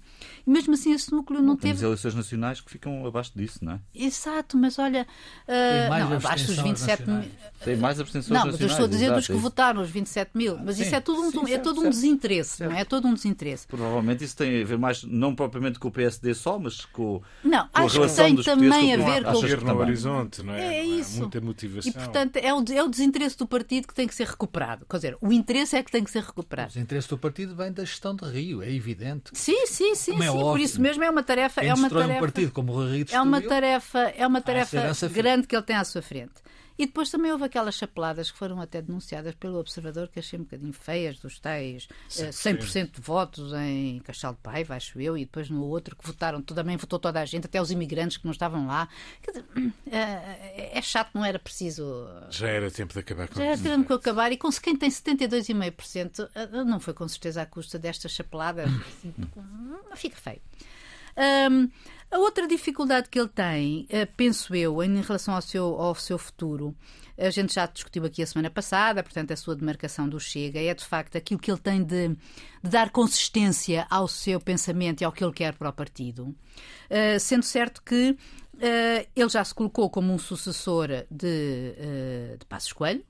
E 0.45 0.49
mesmo 0.49 0.73
assim, 0.73 0.91
esse 0.91 1.11
núcleo 1.11 1.39
não, 1.39 1.49
não 1.49 1.55
teve. 1.55 1.75
Temos 1.75 1.83
eleições 1.83 2.15
nacionais 2.15 2.59
que 2.59 2.71
ficam 2.71 3.05
abaixo 3.05 3.31
disso, 3.35 3.59
não 3.61 3.73
é? 3.73 3.79
Exato, 3.93 4.57
mas 4.57 4.79
olha. 4.79 5.05
Uh, 5.47 5.99
não, 5.99 6.13
abaixo 6.13 6.47
dos 6.47 6.57
27 6.57 7.07
mil. 7.07 7.23
Tem 7.63 7.77
mais 7.77 7.99
abstenções 7.99 8.39
Não, 8.39 8.45
mas 8.47 8.59
eu 8.59 8.67
estou 8.67 8.85
a 8.85 8.87
dizer 8.87 9.05
exato, 9.05 9.19
dos 9.19 9.27
que 9.27 9.33
é 9.33 9.35
votaram, 9.35 9.81
os 9.81 9.89
27 9.89 10.31
mil. 10.33 10.57
Mas 10.57 10.77
sim, 10.77 10.83
isso 10.83 10.95
é, 10.95 10.99
tudo 10.99 11.21
um, 11.21 11.31
sim, 11.31 11.43
é 11.43 11.47
certo, 11.47 11.63
todo 11.63 11.81
um 11.81 11.89
desinteresse, 11.89 12.57
certo. 12.57 12.71
não 12.71 12.77
é? 12.77 12.81
É 12.81 12.85
todo 12.85 13.07
um 13.07 13.13
desinteresse. 13.13 13.67
Provavelmente 13.67 14.23
isso 14.23 14.35
tem 14.35 14.61
a 14.61 14.65
ver 14.65 14.77
mais, 14.77 15.03
não 15.03 15.35
propriamente 15.35 15.77
com 15.77 15.89
o 15.89 15.91
PSD 15.91 16.33
só, 16.33 16.57
mas 16.57 16.85
com. 16.85 17.21
Não, 17.43 17.67
com 17.67 17.81
acho 17.81 18.01
que 18.01 18.15
tem 18.15 18.35
também 18.37 18.93
a 18.93 18.97
ver 18.97 19.23
com. 19.23 19.37
o 19.37 19.73
no 19.73 19.79
horizonte, 19.79 20.43
não 20.43 20.53
é? 20.53 20.77
É 20.77 20.85
isso. 20.85 21.19
Muita 21.19 21.41
motivação. 21.41 21.89
E, 21.89 21.93
portanto, 21.93 22.37
é 22.37 22.53
o, 22.53 22.63
é 22.71 22.83
o 22.83 22.87
desinteresse 22.87 23.37
do 23.37 23.47
partido 23.47 23.87
que 23.87 23.93
tem 23.93 24.07
que 24.07 24.15
ser 24.15 24.27
recuperado. 24.27 24.85
Quer 24.89 24.95
dizer, 24.95 25.17
o 25.21 25.33
interesse 25.33 25.75
é 25.75 25.83
que 25.83 25.91
tem 25.91 26.03
que 26.03 26.11
ser 26.11 26.23
recuperado. 26.23 26.73
O 26.75 26.79
interesse 26.79 27.09
do 27.09 27.17
partido 27.17 27.55
vem 27.55 27.71
da 27.71 27.83
gestão 27.83 28.15
de 28.15 28.25
Rio, 28.25 28.61
é 28.61 28.71
evidente. 28.71 29.31
Sim, 29.33 29.65
sim, 29.67 29.95
sim. 29.95 30.15
É 30.23 30.31
sim. 30.31 30.39
Por 30.39 30.59
isso 30.59 30.81
mesmo 30.81 31.03
é 31.03 31.09
uma 31.09 31.23
tarefa. 31.23 31.61
Quem 31.61 31.69
é 31.69 31.73
uma 31.73 31.89
tarefa, 31.89 32.13
um 32.13 32.19
partido 32.19 32.51
como 32.51 32.73
o 32.73 32.89
Rio 32.89 33.05
é 33.11 33.21
uma 33.21 33.41
tarefa, 33.41 33.99
é 34.15 34.25
uma 34.25 34.41
tarefa 34.41 34.93
grande 35.09 35.47
que 35.47 35.55
ele 35.55 35.63
tem 35.63 35.75
à 35.75 35.83
sua 35.83 36.01
frente. 36.01 36.33
E 36.79 36.85
depois 36.85 37.09
também 37.09 37.29
houve 37.29 37.43
aquelas 37.43 37.75
chapeladas 37.75 38.31
que 38.31 38.37
foram 38.37 38.61
até 38.61 38.81
denunciadas 38.81 39.35
pelo 39.35 39.59
Observador, 39.59 40.07
que 40.07 40.17
achei 40.17 40.39
um 40.39 40.43
bocadinho 40.43 40.71
feias, 40.71 41.19
dos 41.19 41.37
tais 41.37 41.89
100% 42.09 42.77
eh, 42.77 42.83
de 42.85 43.01
votos 43.01 43.51
em 43.51 43.99
Castelo 43.99 44.35
de 44.35 44.39
Paiva, 44.39 44.75
acho 44.75 44.97
eu, 45.01 45.17
e 45.17 45.25
depois 45.25 45.49
no 45.49 45.65
outro 45.65 45.93
que 45.93 46.07
votaram, 46.07 46.41
também 46.41 46.77
votou 46.77 46.97
toda 46.97 47.19
a 47.19 47.25
gente, 47.25 47.47
até 47.47 47.61
os 47.61 47.69
imigrantes 47.69 48.15
que 48.15 48.23
não 48.23 48.31
estavam 48.31 48.65
lá. 48.65 48.87
Dizer, 49.27 49.43
é, 49.91 50.77
é 50.77 50.81
chato, 50.81 51.09
não 51.13 51.25
era 51.25 51.37
preciso. 51.37 52.07
Já 52.29 52.47
era 52.47 52.71
tempo 52.71 52.93
de 52.93 52.99
acabar 52.99 53.27
com 53.27 53.35
Já 53.35 53.43
era 53.43 53.57
tempo 53.57 53.85
de 53.85 53.93
acabar, 53.93 54.31
e 54.31 54.37
com 54.37 54.49
quem 54.49 54.77
tem 54.77 54.89
72,5%, 54.89 56.29
eh, 56.33 56.63
não 56.63 56.79
foi 56.79 56.93
com 56.93 57.05
certeza 57.09 57.41
à 57.41 57.45
custa 57.45 57.77
desta 57.77 58.07
chapelada, 58.07 58.63
fica 59.97 60.15
feio. 60.15 60.41
Um, 61.51 61.69
a 62.11 62.17
outra 62.17 62.47
dificuldade 62.47 63.07
que 63.09 63.19
ele 63.19 63.29
tem, 63.29 63.85
eh, 63.89 64.05
penso 64.05 64.55
eu, 64.55 64.81
em 64.81 65.01
relação 65.01 65.35
ao 65.35 65.41
seu, 65.41 65.65
ao 65.79 65.93
seu 65.93 66.17
futuro, 66.17 66.75
a 67.15 67.29
gente 67.29 67.53
já 67.53 67.67
discutiu 67.67 68.03
aqui 68.05 68.23
a 68.23 68.25
semana 68.25 68.49
passada, 68.49 69.03
portanto, 69.03 69.31
a 69.31 69.35
sua 69.35 69.55
demarcação 69.55 70.09
do 70.09 70.19
Chega, 70.19 70.59
é 70.59 70.73
de 70.73 70.83
facto 70.85 71.17
aquilo 71.17 71.39
que 71.39 71.51
ele 71.51 71.59
tem 71.59 71.83
de, 71.83 72.09
de 72.09 72.69
dar 72.69 72.89
consistência 72.89 73.85
ao 73.89 74.07
seu 74.07 74.39
pensamento 74.39 75.01
e 75.01 75.05
ao 75.05 75.11
que 75.11 75.23
ele 75.23 75.33
quer 75.33 75.53
para 75.53 75.69
o 75.69 75.73
partido. 75.73 76.35
Uh, 76.89 77.19
sendo 77.19 77.43
certo 77.43 77.83
que 77.83 78.11
uh, 78.11 79.09
ele 79.15 79.29
já 79.29 79.43
se 79.43 79.53
colocou 79.53 79.89
como 79.89 80.11
um 80.11 80.17
sucessor 80.17 80.87
de, 81.11 81.75
de 82.39 82.45
Passos 82.47 82.73
Coelho, 82.73 83.05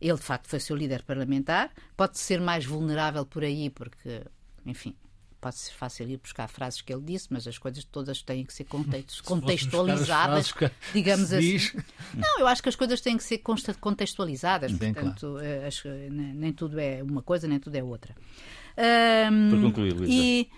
ele 0.00 0.16
de 0.16 0.22
facto 0.22 0.48
foi 0.48 0.60
seu 0.60 0.76
líder 0.76 1.02
parlamentar, 1.02 1.70
pode 1.96 2.18
ser 2.18 2.40
mais 2.40 2.64
vulnerável 2.64 3.26
por 3.26 3.42
aí, 3.42 3.68
porque, 3.68 4.22
enfim, 4.64 4.94
pode 5.40 5.56
ser 5.56 5.72
fácil 5.72 6.08
ir 6.08 6.18
buscar 6.18 6.48
frases 6.48 6.80
que 6.80 6.92
ele 6.92 7.02
disse, 7.02 7.28
mas 7.30 7.46
as 7.46 7.58
coisas 7.58 7.84
todas 7.84 8.22
têm 8.22 8.44
que 8.44 8.52
ser 8.52 8.64
contextualizadas, 9.24 10.52
digamos 10.92 11.32
assim. 11.32 11.58
Não, 12.14 12.40
eu 12.40 12.46
acho 12.46 12.62
que 12.62 12.68
as 12.68 12.76
coisas 12.76 13.00
têm 13.00 13.16
que 13.16 13.24
ser 13.24 13.42
contextualizadas, 13.80 14.72
Bem 14.72 14.92
portanto, 14.92 15.32
claro. 15.32 15.44
Eh, 15.44 15.66
as, 15.66 15.82
nem 16.10 16.52
tudo 16.52 16.78
é 16.78 17.02
uma 17.02 17.22
coisa, 17.22 17.46
nem 17.46 17.58
tudo 17.58 17.76
é 17.76 17.82
outra. 17.82 18.14
Um, 18.76 19.50
para 19.50 19.60
concluir, 19.60 19.92
Luísa. 19.92 20.12
E, 20.12 20.50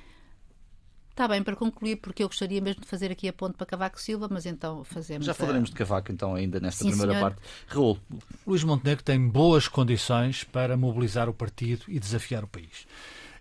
Está 1.21 1.29
bem, 1.29 1.43
para 1.43 1.55
concluir, 1.55 1.97
porque 1.97 2.23
eu 2.23 2.29
gostaria 2.29 2.63
mesmo 2.63 2.81
de 2.81 2.87
fazer 2.87 3.13
aqui 3.13 3.29
a 3.29 3.33
ponte 3.33 3.55
para 3.55 3.67
Cavaco 3.67 4.01
Silva, 4.01 4.27
mas 4.31 4.47
então 4.47 4.83
fazemos. 4.85 5.27
Já 5.27 5.35
falaremos 5.35 5.69
a... 5.69 5.73
de 5.73 5.77
Cavaco 5.77 6.11
então 6.11 6.35
ainda 6.35 6.59
nesta 6.59 6.83
Sim, 6.83 6.91
primeira 6.91 7.13
senhor. 7.13 7.31
parte. 7.31 7.43
Raul. 7.67 7.99
Luís 8.47 8.65
Montenegro 8.65 9.05
tem 9.05 9.29
boas 9.29 9.69
condições 9.69 10.45
para 10.45 10.79
mobilizar 10.79 11.29
o 11.29 11.35
partido 11.35 11.85
e 11.89 11.99
desafiar 12.01 12.43
o 12.43 12.47
país. 12.47 12.87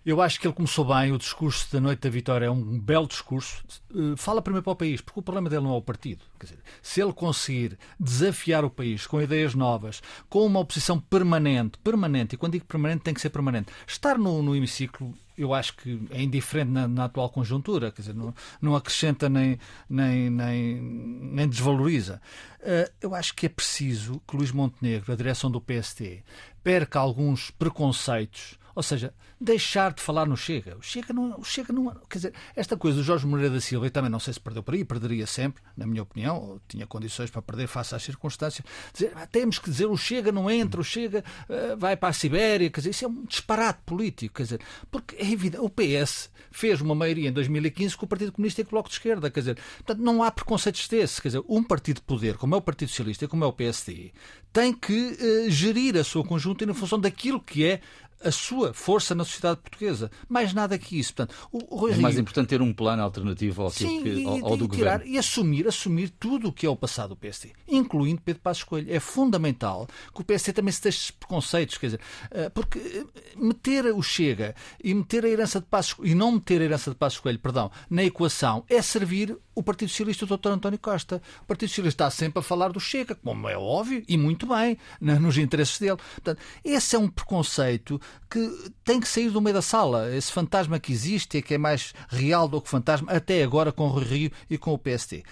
Eu 0.04 0.22
acho 0.22 0.40
que 0.40 0.46
ele 0.46 0.54
começou 0.54 0.84
bem. 0.84 1.12
O 1.12 1.18
discurso 1.18 1.70
da 1.72 1.78
Noite 1.78 2.00
da 2.00 2.10
Vitória 2.10 2.46
é 2.46 2.50
um 2.50 2.78
belo 2.78 3.06
discurso. 3.06 3.62
Uh, 3.94 4.16
fala 4.16 4.40
primeiro 4.40 4.64
para 4.64 4.72
o 4.72 4.76
país, 4.76 5.00
porque 5.00 5.20
o 5.20 5.22
problema 5.22 5.50
dele 5.50 5.64
não 5.64 5.74
é 5.74 5.76
o 5.76 5.82
partido. 5.82 6.22
Dizer, 6.40 6.58
se 6.80 7.02
ele 7.02 7.12
conseguir 7.12 7.78
desafiar 7.98 8.64
o 8.64 8.70
país 8.70 9.06
com 9.06 9.20
ideias 9.20 9.54
novas, 9.54 10.02
com 10.28 10.46
uma 10.46 10.60
oposição 10.60 10.98
permanente, 10.98 11.76
permanente, 11.84 12.34
e 12.34 12.38
quando 12.38 12.52
digo 12.52 12.64
permanente 12.64 13.02
tem 13.02 13.12
que 13.12 13.20
ser 13.20 13.28
permanente, 13.28 13.70
estar 13.86 14.16
no, 14.16 14.42
no 14.42 14.56
hemiciclo 14.56 15.14
eu 15.36 15.54
acho 15.54 15.74
que 15.76 15.98
é 16.10 16.22
indiferente 16.22 16.70
na, 16.70 16.86
na, 16.86 17.04
atual 17.06 17.30
conjuntura, 17.30 17.90
quer 17.90 18.02
dizer, 18.02 18.14
não, 18.14 18.34
não 18.60 18.76
acrescenta 18.76 19.26
nem, 19.26 19.58
nem, 19.88 20.28
nem, 20.28 20.74
nem 20.78 21.48
desvaloriza. 21.48 22.20
Uh, 22.58 22.92
eu 23.00 23.14
acho 23.14 23.34
que 23.34 23.46
é 23.46 23.48
preciso 23.48 24.20
que 24.28 24.36
Luís 24.36 24.52
Montenegro, 24.52 25.10
a 25.10 25.16
direção 25.16 25.50
do 25.50 25.58
PST, 25.58 26.22
perca 26.62 27.00
alguns 27.00 27.50
preconceitos 27.50 28.59
ou 28.74 28.82
seja, 28.82 29.12
deixar 29.40 29.92
de 29.92 30.02
falar 30.02 30.26
no 30.26 30.36
Chega. 30.36 30.76
O 30.76 30.82
Chega 30.82 31.12
não, 31.12 31.38
o 31.38 31.44
Chega 31.44 31.72
não. 31.72 31.90
Quer 32.08 32.18
dizer, 32.18 32.34
esta 32.54 32.76
coisa 32.76 32.98
do 32.98 33.02
Jorge 33.02 33.26
Moreira 33.26 33.54
da 33.54 33.60
Silva, 33.60 33.86
e 33.86 33.90
também 33.90 34.10
não 34.10 34.20
sei 34.20 34.34
se 34.34 34.40
perdeu 34.40 34.62
por 34.62 34.74
aí, 34.74 34.84
perderia 34.84 35.26
sempre, 35.26 35.62
na 35.76 35.86
minha 35.86 36.02
opinião, 36.02 36.60
tinha 36.68 36.86
condições 36.86 37.30
para 37.30 37.42
perder 37.42 37.66
face 37.66 37.94
às 37.94 38.02
circunstâncias. 38.02 38.66
Dizer, 38.92 39.12
ah, 39.16 39.26
temos 39.26 39.58
que 39.58 39.70
dizer 39.70 39.86
o 39.86 39.96
Chega 39.96 40.30
não 40.30 40.50
entra, 40.50 40.80
o 40.80 40.84
Chega 40.84 41.24
uh, 41.48 41.76
vai 41.76 41.96
para 41.96 42.10
a 42.10 42.12
Sibéria. 42.12 42.70
Quer 42.70 42.80
dizer, 42.80 42.90
isso 42.90 43.04
é 43.04 43.08
um 43.08 43.24
disparate 43.24 43.80
político. 43.84 44.34
Quer 44.36 44.42
dizer, 44.44 44.60
porque 44.90 45.16
é 45.16 45.30
evidente, 45.30 45.62
o 45.62 45.70
PS 45.70 46.30
fez 46.50 46.80
uma 46.80 46.94
maioria 46.94 47.28
em 47.28 47.32
2015 47.32 47.96
com 47.96 48.04
o 48.04 48.08
Partido 48.08 48.32
Comunista 48.32 48.60
e 48.60 48.64
com 48.64 48.70
o 48.70 48.72
Bloco 48.72 48.88
de 48.88 48.94
Esquerda. 48.94 49.30
Quer 49.30 49.40
dizer, 49.40 49.58
portanto, 49.78 50.02
não 50.02 50.22
há 50.22 50.30
preconceitos 50.30 50.86
desse. 50.88 51.20
Quer 51.20 51.28
dizer, 51.28 51.42
um 51.48 51.62
partido 51.62 51.96
de 51.96 52.02
poder, 52.02 52.36
como 52.36 52.54
é 52.54 52.58
o 52.58 52.62
Partido 52.62 52.88
Socialista 52.88 53.24
e 53.24 53.28
como 53.28 53.44
é 53.44 53.46
o 53.46 53.52
PSD, 53.52 54.12
tem 54.52 54.72
que 54.72 54.92
uh, 54.92 55.50
gerir 55.50 55.96
a 55.96 56.04
sua 56.04 56.24
conjunta 56.24 56.64
em 56.64 56.74
função 56.74 56.98
daquilo 56.98 57.40
que 57.40 57.64
é 57.64 57.80
a 58.22 58.30
sua 58.30 58.72
força 58.72 59.14
na 59.14 59.24
sociedade 59.24 59.60
portuguesa. 59.60 60.10
Mais 60.28 60.52
nada 60.52 60.78
que 60.78 60.98
isso. 60.98 61.14
Portanto, 61.14 61.34
o, 61.52 61.88
é 61.88 61.96
mais 61.96 62.18
importante 62.18 62.48
ter 62.48 62.62
um 62.62 62.72
plano 62.72 63.02
alternativo 63.02 63.62
ao, 63.62 63.70
sim, 63.70 64.02
que, 64.02 64.24
ao, 64.24 64.44
ao 64.44 64.56
do 64.56 64.68
tirar, 64.68 64.98
governo. 64.98 65.14
E 65.14 65.18
assumir, 65.18 65.66
assumir 65.66 66.10
tudo 66.10 66.48
o 66.48 66.52
que 66.52 66.66
é 66.66 66.70
o 66.70 66.76
passado 66.76 67.10
do 67.10 67.16
PSD, 67.16 67.52
incluindo 67.68 68.20
Pedro 68.22 68.42
Passos 68.42 68.64
Coelho. 68.64 68.92
É 68.92 69.00
fundamental 69.00 69.88
que 70.14 70.20
o 70.20 70.24
PSD 70.24 70.52
também 70.52 70.72
se 70.72 70.82
deixe 70.82 71.12
preconceitos. 71.12 71.78
Quer 71.78 71.86
dizer, 71.86 72.00
eh, 72.30 72.48
porque 72.50 72.78
eh, 72.78 73.04
meter 73.36 73.86
o 73.86 74.02
Chega 74.02 74.54
e 74.82 74.92
meter 74.92 75.24
a 75.24 75.28
herança 75.28 75.60
de 75.60 75.66
Passos 75.66 75.96
e 76.02 76.14
não 76.14 76.32
meter 76.32 76.60
a 76.60 76.64
herança 76.64 76.90
de 76.90 76.96
Passos 76.96 77.20
Coelho, 77.20 77.38
perdão, 77.38 77.70
na 77.88 78.04
equação 78.04 78.64
é 78.68 78.82
servir 78.82 79.36
o 79.60 79.62
Partido 79.62 79.90
Socialista 79.90 80.26
do 80.26 80.36
Dr. 80.36 80.48
António 80.48 80.78
Costa. 80.78 81.22
O 81.42 81.44
Partido 81.44 81.68
Socialista 81.68 82.04
está 82.04 82.10
sempre 82.10 82.40
a 82.40 82.42
falar 82.42 82.72
do 82.72 82.80
Chega, 82.80 83.14
como 83.14 83.48
é 83.48 83.56
óbvio, 83.56 84.02
e 84.08 84.16
muito 84.16 84.46
bem, 84.46 84.78
nos 85.00 85.36
interesses 85.36 85.78
dele. 85.78 85.96
Portanto, 85.96 86.40
esse 86.64 86.96
é 86.96 86.98
um 86.98 87.08
preconceito 87.08 88.00
que 88.28 88.72
tem 88.82 88.98
que 88.98 89.08
sair 89.08 89.30
do 89.30 89.40
meio 89.40 89.54
da 89.54 89.62
sala. 89.62 90.14
Esse 90.14 90.32
fantasma 90.32 90.80
que 90.80 90.92
existe 90.92 91.38
e 91.38 91.42
que 91.42 91.54
é 91.54 91.58
mais 91.58 91.92
real 92.08 92.48
do 92.48 92.60
que 92.60 92.68
fantasma, 92.68 93.12
até 93.12 93.42
agora 93.42 93.70
com 93.70 93.86
o 93.88 93.98
Rio 93.98 94.32
e 94.48 94.56
com 94.56 94.72
o 94.72 94.78
PST. 94.78 95.22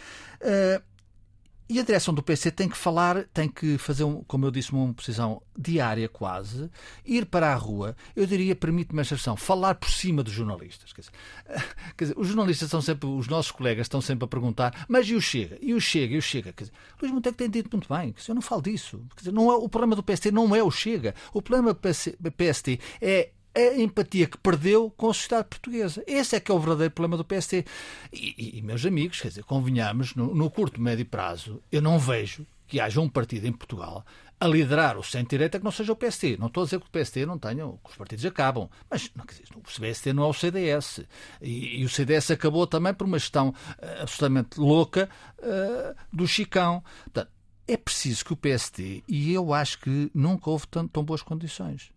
Uh, 0.40 0.82
e 1.68 1.78
a 1.78 1.82
direção 1.82 2.14
do 2.14 2.22
PC 2.22 2.50
tem 2.50 2.68
que 2.68 2.76
falar, 2.76 3.24
tem 3.34 3.48
que 3.48 3.76
fazer, 3.76 4.04
um, 4.04 4.22
como 4.24 4.46
eu 4.46 4.50
disse, 4.50 4.72
uma 4.72 4.92
posição 4.94 5.42
diária 5.56 6.08
quase, 6.08 6.70
ir 7.04 7.26
para 7.26 7.52
a 7.52 7.54
rua, 7.54 7.94
eu 8.16 8.26
diria, 8.26 8.56
permite-me 8.56 9.00
a 9.00 9.02
expressão, 9.02 9.36
falar 9.36 9.74
por 9.74 9.90
cima 9.90 10.22
dos 10.22 10.32
jornalistas. 10.32 10.92
Quer 10.92 11.02
dizer, 11.02 11.12
quer 11.96 12.04
dizer, 12.04 12.14
os 12.18 12.28
jornalistas 12.28 12.70
são 12.70 12.80
sempre, 12.80 13.08
os 13.08 13.28
nossos 13.28 13.52
colegas 13.52 13.84
estão 13.84 14.00
sempre 14.00 14.24
a 14.24 14.28
perguntar, 14.28 14.86
mas 14.88 15.08
e 15.08 15.14
o 15.14 15.20
Chega? 15.20 15.58
E 15.60 15.74
o 15.74 15.80
Chega? 15.80 16.14
E 16.14 16.18
o 16.18 16.22
Chega? 16.22 16.52
Quer 16.52 16.64
dizer, 16.64 16.76
Luís 17.02 17.12
Monteiro 17.12 17.36
tem 17.36 17.50
dito 17.50 17.68
muito 17.70 17.88
bem, 17.92 18.14
eu 18.26 18.34
não 18.34 18.42
falo 18.42 18.62
disso. 18.62 19.04
Quer 19.14 19.20
dizer, 19.20 19.32
não 19.32 19.50
é, 19.50 19.56
o 19.56 19.68
problema 19.68 19.94
do 19.94 20.02
PST 20.02 20.30
não 20.30 20.54
é 20.56 20.62
o 20.62 20.70
Chega. 20.70 21.14
O 21.32 21.42
problema 21.42 21.74
do 21.74 22.32
PST 22.32 22.80
é 23.00 23.30
a 23.58 23.80
empatia 23.80 24.26
que 24.26 24.38
perdeu 24.38 24.90
com 24.96 25.10
a 25.10 25.14
sociedade 25.14 25.48
portuguesa. 25.48 26.02
Esse 26.06 26.36
é 26.36 26.40
que 26.40 26.50
é 26.50 26.54
o 26.54 26.58
verdadeiro 26.58 26.92
problema 26.92 27.16
do 27.16 27.24
PST. 27.24 27.64
E, 28.12 28.58
e 28.58 28.62
meus 28.62 28.84
amigos, 28.84 29.20
quer 29.20 29.28
dizer, 29.28 29.44
convenhamos, 29.44 30.14
no, 30.14 30.34
no 30.34 30.50
curto, 30.50 30.80
médio 30.80 31.06
prazo, 31.06 31.62
eu 31.70 31.82
não 31.82 31.98
vejo 31.98 32.46
que 32.66 32.78
haja 32.80 33.00
um 33.00 33.08
partido 33.08 33.46
em 33.46 33.52
Portugal 33.52 34.04
a 34.40 34.46
liderar 34.46 34.96
o 34.96 35.02
centro-direita 35.02 35.58
que 35.58 35.64
não 35.64 35.72
seja 35.72 35.92
o 35.92 35.96
PST. 35.96 36.36
Não 36.38 36.46
estou 36.46 36.62
a 36.62 36.64
dizer 36.64 36.80
que 36.80 36.86
o 36.86 36.90
PST 36.90 37.26
não 37.26 37.38
tenha, 37.38 37.66
que 37.66 37.90
os 37.90 37.96
partidos 37.96 38.24
acabam, 38.24 38.68
mas 38.88 39.10
não, 39.16 39.24
dizer, 39.24 39.44
o 39.56 39.60
PST 39.60 40.12
não 40.12 40.24
é 40.24 40.26
o 40.26 40.32
CDS. 40.32 41.00
E, 41.42 41.80
e, 41.80 41.84
o 41.84 41.88
CDS 41.88 42.30
acabou 42.30 42.66
também 42.66 42.94
por 42.94 43.06
uma 43.06 43.18
gestão 43.18 43.48
uh, 43.48 44.02
absolutamente 44.02 44.60
louca 44.60 45.08
uh, 45.38 45.96
do 46.12 46.26
Chicão. 46.28 46.84
Portanto, 47.04 47.32
é 47.66 47.76
preciso 47.76 48.24
que 48.24 48.32
o 48.32 48.36
PST, 48.36 49.04
e 49.08 49.32
eu 49.32 49.52
acho 49.52 49.80
que 49.80 50.10
nunca 50.14 50.48
houve 50.48 50.66
tão, 50.68 50.86
tão 50.86 51.04
boas 51.04 51.20
condições, 51.20 51.90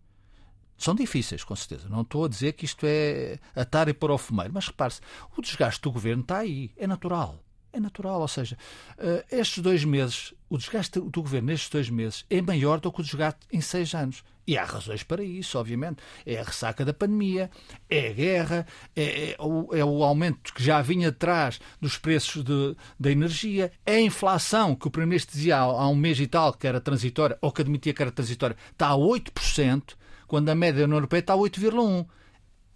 são 0.82 0.94
difíceis, 0.94 1.44
com 1.44 1.54
certeza. 1.54 1.88
Não 1.88 2.02
estou 2.02 2.24
a 2.24 2.28
dizer 2.28 2.52
que 2.52 2.64
isto 2.64 2.84
é 2.86 3.38
atar 3.54 3.88
e 3.88 3.94
pôr 3.94 4.10
ao 4.10 4.18
fumeiro, 4.18 4.52
mas 4.52 4.66
repare-se, 4.66 5.00
o 5.36 5.40
desgaste 5.40 5.80
do 5.82 5.92
governo 5.92 6.22
está 6.22 6.38
aí, 6.38 6.72
é 6.76 6.86
natural. 6.86 7.42
É 7.72 7.80
natural, 7.80 8.20
ou 8.20 8.28
seja, 8.28 8.58
eh, 8.98 9.24
estes 9.30 9.62
dois 9.62 9.82
meses, 9.82 10.34
o 10.50 10.58
desgaste 10.58 11.00
do 11.00 11.22
governo 11.22 11.46
nestes 11.46 11.70
dois 11.70 11.88
meses 11.88 12.26
é 12.28 12.42
maior 12.42 12.78
do 12.78 12.92
que 12.92 13.00
o 13.00 13.04
desgaste 13.04 13.40
em 13.50 13.62
seis 13.62 13.94
anos. 13.94 14.22
E 14.46 14.58
há 14.58 14.64
razões 14.64 15.02
para 15.02 15.22
isso, 15.22 15.58
obviamente. 15.58 16.02
É 16.26 16.38
a 16.38 16.42
ressaca 16.42 16.84
da 16.84 16.92
pandemia, 16.92 17.50
é 17.88 18.08
a 18.08 18.12
guerra, 18.12 18.66
é, 18.94 19.30
é, 19.30 19.36
o, 19.38 19.74
é 19.74 19.82
o, 19.82 20.02
aumento 20.02 20.52
que 20.52 20.62
já 20.62 20.82
vinha 20.82 21.08
atrás 21.08 21.60
dos 21.80 21.96
preços 21.96 22.44
de, 22.44 22.76
da 23.00 23.10
energia, 23.10 23.72
é 23.86 23.94
a 23.94 24.00
inflação 24.00 24.74
que 24.74 24.88
o 24.88 24.90
Primeiro-Ministro 24.90 25.34
dizia 25.34 25.56
há, 25.56 25.60
há 25.60 25.88
um 25.88 25.94
mês 25.94 26.20
e 26.20 26.26
tal 26.26 26.52
que 26.52 26.66
era 26.66 26.80
transitória, 26.80 27.38
ou 27.40 27.50
que 27.52 27.62
admitia 27.62 27.94
que 27.94 28.02
era 28.02 28.10
transitória, 28.10 28.56
está 28.72 28.88
a 28.88 28.96
8% 28.96 29.94
quando 30.32 30.48
a 30.48 30.54
média 30.54 30.78
da 30.78 30.84
União 30.84 30.96
Europeia 30.96 31.20
está 31.20 31.34
a 31.34 31.36
8,1%. 31.36 32.06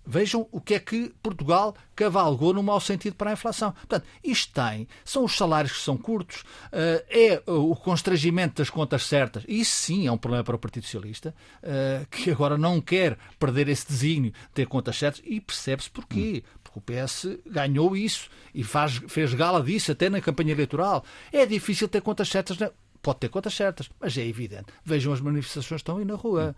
Vejam 0.05 0.47
o 0.53 0.61
que 0.61 0.75
é 0.75 0.79
que 0.79 1.11
Portugal 1.23 1.75
cavalgou 1.97 2.53
no 2.53 2.63
mau 2.63 2.79
sentido 2.79 3.17
para 3.17 3.31
a 3.31 3.33
inflação. 3.33 3.73
Portanto, 3.73 4.05
isto 4.23 4.53
tem, 4.53 4.87
são 5.03 5.25
os 5.25 5.35
salários 5.35 5.73
que 5.73 5.81
são 5.81 5.97
curtos, 5.97 6.45
eh, 6.71 7.43
é 7.47 7.51
o 7.51 7.75
constrangimento 7.75 8.57
das 8.57 8.69
contas 8.69 9.05
certas. 9.05 9.43
Isso 9.49 9.71
sim 9.71 10.07
é 10.07 10.13
um 10.13 10.19
problema 10.19 10.45
para 10.45 10.55
o 10.55 10.59
Partido 10.59 10.85
Socialista, 10.85 11.35
eh, 11.63 12.05
que 12.11 12.31
agora 12.31 12.59
não 12.59 12.79
quer 12.79 13.17
perder 13.39 13.69
esse 13.69 13.89
desígnio 13.89 14.33
de 14.33 14.49
ter 14.53 14.67
contas 14.67 14.99
certas 14.99 15.23
e 15.25 15.41
percebe-se 15.41 15.89
porquê. 15.89 16.45
Porque 16.63 16.79
o 16.79 16.83
PS 16.83 17.39
ganhou 17.47 17.97
isso 17.97 18.29
e 18.55 18.63
faz, 18.63 19.01
fez 19.09 19.33
gala 19.33 19.63
disso 19.63 19.93
até 19.93 20.11
na 20.11 20.21
campanha 20.21 20.53
eleitoral. 20.53 21.03
É 21.33 21.47
difícil 21.47 21.89
ter 21.89 22.03
contas 22.03 22.29
certas, 22.29 22.59
pode 23.01 23.19
ter 23.19 23.31
contas 23.31 23.55
certas, 23.55 23.89
mas 23.99 24.17
é 24.19 24.27
evidente. 24.27 24.67
Vejam 24.85 25.11
as 25.15 25.23
manifestações 25.23 25.69
que 25.69 25.75
estão 25.77 25.97
aí 25.97 26.05
na 26.05 26.17
rua. 26.17 26.55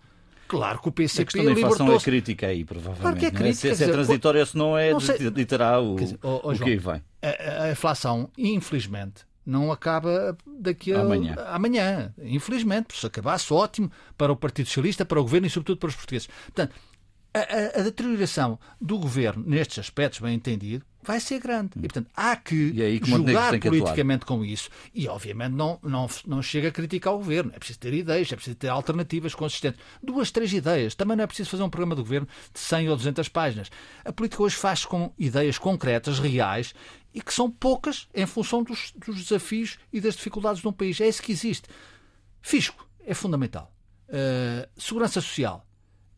Claro 0.49 0.81
que 0.81 0.89
o 0.89 0.93
PCP 0.93 1.23
a 1.23 1.25
questão 1.27 1.45
da 1.45 1.53
inflação 1.53 1.93
é 1.93 1.99
crítica 1.99 2.47
aí, 2.47 2.65
provavelmente. 2.65 3.03
Claro 3.03 3.17
que 3.19 3.25
é, 3.27 3.29
é? 3.29 3.31
crítica. 3.31 3.75
Se, 3.75 3.77
se 3.77 3.85
é 3.85 3.89
transitória, 3.89 4.47
se 4.47 4.57
não 4.57 4.77
é, 4.77 4.93
não 4.93 5.01
sei, 5.01 5.31
ditará 5.31 5.79
o, 5.79 5.97
dizer, 5.97 6.19
oh, 6.23 6.41
oh, 6.43 6.49
o 6.49 6.55
João, 6.55 6.71
que 6.71 6.77
vem. 6.77 7.03
A, 7.23 7.63
a, 7.65 7.71
inflação, 7.71 8.31
infelizmente, 8.37 9.27
não 9.45 9.71
acaba 9.71 10.37
daqui 10.59 10.93
a 10.95 11.03
amanhã. 11.03 11.37
amanhã. 11.49 12.15
Infelizmente, 12.23 12.99
se 12.99 13.07
acabasse, 13.07 13.53
ótimo 13.53 13.91
para 14.17 14.33
o 14.33 14.37
Partido 14.37 14.67
Socialista, 14.67 15.05
para 15.05 15.21
o 15.21 15.23
Governo 15.23 15.47
e, 15.47 15.51
sobretudo, 15.51 15.79
para 15.79 15.89
os 15.89 15.95
portugueses. 15.95 16.29
Portanto, 16.47 16.75
a, 17.35 17.41
a, 17.41 17.81
a 17.81 17.83
deterioração 17.83 18.59
do 18.81 18.99
Governo 18.99 19.45
nestes 19.47 19.79
aspectos, 19.79 20.21
bem 20.21 20.35
entendido, 20.35 20.85
vai 21.09 21.21
ser 21.21 21.41
grande. 21.41 21.71
E, 21.77 21.81
portanto, 21.81 22.11
há 22.15 22.37
que, 22.37 22.71
que 23.01 23.11
jogar 23.11 23.59
politicamente 23.59 24.27
com 24.27 24.45
isso. 24.45 24.69
E, 24.95 25.09
obviamente, 25.09 25.53
não, 25.53 25.79
não, 25.83 26.07
não 26.27 26.43
chega 26.43 26.69
a 26.69 26.71
criticar 26.71 27.15
o 27.15 27.17
governo. 27.17 27.51
É 27.55 27.59
preciso 27.59 27.79
ter 27.79 27.95
ideias, 27.95 28.31
é 28.31 28.37
preciso 28.37 28.57
ter 28.57 28.69
alternativas 28.69 29.35
consistentes. 29.35 29.81
Duas, 30.03 30.31
três 30.31 30.53
ideias. 30.53 30.95
Também 30.95 31.17
não 31.17 31.25
é 31.25 31.27
preciso 31.27 31.49
fazer 31.49 31.63
um 31.63 31.71
programa 31.71 31.97
do 31.97 32.03
governo 32.03 32.29
de 32.53 32.61
100 32.61 32.91
ou 32.91 32.97
200 32.97 33.27
páginas. 33.31 33.71
A 34.05 34.13
política 34.13 34.43
hoje 34.43 34.57
faz 34.57 34.85
com 34.85 35.11
ideias 35.19 35.57
concretas, 35.57 36.19
reais, 36.19 36.75
e 37.15 37.23
que 37.23 37.33
são 37.33 37.51
poucas 37.51 38.07
em 38.15 38.27
função 38.27 38.63
dos, 38.63 38.93
dos 38.95 39.17
desafios 39.17 39.79
e 39.91 40.03
das 40.03 40.15
dificuldades 40.15 40.61
de 40.61 40.69
um 40.69 40.73
país. 40.73 41.01
É 41.01 41.09
isso 41.09 41.23
que 41.23 41.33
existe. 41.33 41.71
Fisco 42.43 42.87
é 43.01 43.15
fundamental. 43.15 43.73
Uh, 44.11 44.69
segurança 44.79 45.23
social 45.23 45.67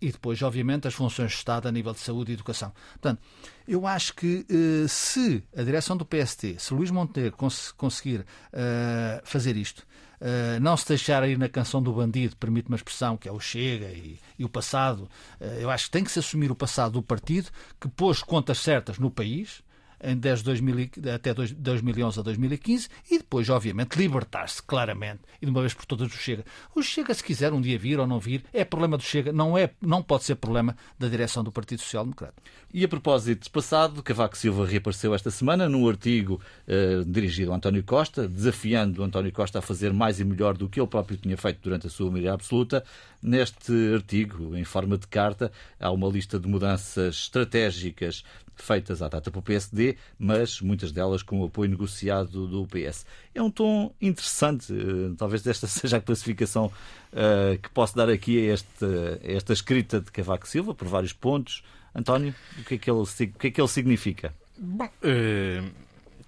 e 0.01 0.11
depois, 0.11 0.41
obviamente, 0.43 0.89
as 0.89 0.95
funções 0.95 1.33
de 1.33 1.37
Estado 1.37 1.69
a 1.69 1.73
nível 1.73 1.93
de 1.93 2.01
saúde 2.01 2.33
e 2.33 2.35
educação. 2.35 2.73
Portanto, 2.93 3.21
eu 3.69 3.87
acho 3.87 4.15
que 4.15 4.47
eh, 4.49 4.89
se 4.89 5.43
a 5.57 5.63
direção 5.63 5.97
do 5.97 6.05
PST, 6.05 6.57
se 6.59 6.75
Luís 6.75 6.91
Monteiro 6.91 7.37
cons 7.37 7.71
conseguir 7.73 8.21
uh, 8.21 9.21
fazer 9.23 9.57
isto, 9.57 9.87
uh, 10.21 10.61
não 10.61 10.77
se 10.77 10.89
deixar 10.89 11.29
ir 11.29 11.39
na 11.39 11.49
canção 11.49 11.83
do 11.83 11.93
bandido, 11.93 12.37
permite 12.37 12.69
uma 12.69 12.77
expressão, 12.77 13.17
que 13.17 13.29
é 13.29 13.33
o 13.33 13.39
Chega 13.39 13.87
e, 13.87 14.19
e 14.39 14.45
o 14.45 14.49
passado, 14.49 15.09
uh, 15.41 15.45
eu 15.59 15.71
acho 15.71 15.85
que 15.87 15.91
tem 15.91 16.05
que 16.05 16.11
se 16.11 16.19
assumir 16.19 16.51
o 16.51 16.57
passado 16.57 16.93
do 16.93 17.03
partido, 17.03 17.51
que 17.81 17.89
pôs 17.89 18.23
contas 18.23 18.59
certas 18.59 18.99
no 18.99 19.11
país, 19.11 19.63
10 20.03 20.43
2000, 20.43 20.91
até 21.15 21.35
2011 21.35 22.21
a 22.21 22.23
2015 22.23 22.89
e 23.11 23.19
depois, 23.19 23.49
obviamente, 23.51 23.97
libertar-se 23.97 24.63
claramente 24.63 25.21
e 25.41 25.47
de 25.47 25.51
uma 25.51 25.61
vez 25.61 25.75
por 25.75 25.85
todas 25.85 26.09
do 26.09 26.15
Chega. 26.15 26.45
O 26.75 26.83
Chega, 26.83 27.13
se 27.13 27.23
quiser 27.23 27.53
um 27.53 27.61
dia 27.61 27.79
vir 27.79 27.99
ou 28.01 28.07
não 28.07 28.19
vir, 28.19 28.45
é 28.53 28.65
problema 28.65 28.97
do 28.97 29.03
Chega, 29.03 29.33
não, 29.33 29.57
é, 29.57 29.71
não 29.81 30.03
pode 30.03 30.25
ser 30.25 30.37
problema 30.37 30.77
da 30.99 31.09
direção 31.09 31.45
do 31.45 31.53
Partido 31.53 31.81
Social 31.81 32.05
Democrata. 32.05 32.35
E 32.73 32.85
a 32.85 32.89
propósito 32.89 33.51
passado, 33.51 34.03
Cavaco 34.03 34.37
Silva 34.37 34.65
reapareceu 34.65 35.15
esta 35.15 35.31
semana 35.31 35.69
num 35.69 35.89
artigo 35.89 36.41
uh, 36.69 37.05
dirigido 37.05 37.53
a 37.53 37.57
António 37.57 37.83
Costa, 37.83 38.29
desafiando 38.29 39.03
António 39.03 39.33
Costa 39.33 39.59
a 39.59 39.63
fazer 39.63 39.93
mais 39.93 40.21
e 40.21 40.25
melhor 40.25 40.57
do 40.57 40.69
que 40.69 40.81
ele 40.81 40.87
próprio 40.87 41.17
tinha 41.17 41.37
feito 41.37 41.59
durante 41.63 41.87
a 41.87 41.91
sua 41.91 42.11
maioria 42.11 42.33
absoluta. 42.33 42.85
Neste 43.23 43.73
artigo, 43.95 44.57
em 44.57 44.65
forma 44.65 44.97
de 44.97 45.07
carta, 45.07 45.53
há 45.79 45.91
uma 45.91 46.09
lista 46.09 46.39
de 46.39 46.49
mudanças 46.49 47.17
estratégicas 47.17 48.25
feitas 48.61 49.03
à 49.03 49.09
data 49.09 49.31
pelo 49.31 49.43
PSD, 49.43 49.97
mas 50.19 50.61
muitas 50.61 50.93
delas 50.93 51.23
com 51.23 51.41
o 51.41 51.45
apoio 51.45 51.71
negociado 51.71 52.47
do 52.47 52.67
PS. 52.67 53.05
É 53.35 53.43
um 53.43 53.51
tom 53.51 53.93
interessante, 54.01 54.73
eh, 54.73 55.15
talvez 55.17 55.47
esta 55.47 55.67
seja 55.69 55.97
a 55.97 56.01
classificação 56.01 56.67
uh, 56.67 57.59
que 57.59 57.71
posso 57.71 57.97
dar 57.97 58.09
aqui 58.09 58.49
a 58.49 58.55
esta, 58.55 59.21
a 59.23 59.33
esta 59.33 59.53
escrita 59.53 60.01
de 60.01 60.11
Cavaco 60.11 60.47
Silva, 60.47 60.75
por 60.75 60.87
vários 60.89 61.13
pontos. 61.13 61.63
António, 61.95 62.35
o 62.59 62.65
que 62.65 62.75
é 62.75 62.79
que 62.79 62.91
ele, 62.91 63.01
o 63.01 63.07
que 63.07 63.47
é 63.49 63.51
que 63.51 63.61
ele 63.61 63.69
significa? 63.69 64.33
Bom, 64.57 64.85
uh, 64.85 65.71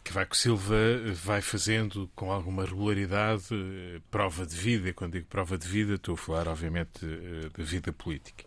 Cavaco 0.04 0.36
Silva 0.36 0.76
vai 1.14 1.40
fazendo 1.40 2.10
com 2.14 2.32
alguma 2.32 2.64
regularidade 2.64 3.54
uh, 3.54 4.00
prova 4.10 4.44
de 4.44 4.56
vida. 4.56 4.92
Quando 4.92 5.12
digo 5.12 5.26
prova 5.26 5.56
de 5.56 5.66
vida, 5.66 5.94
estou 5.94 6.14
a 6.14 6.18
falar, 6.18 6.48
obviamente, 6.48 7.04
uh, 7.04 7.50
da 7.56 7.64
vida 7.64 7.92
política. 7.92 8.44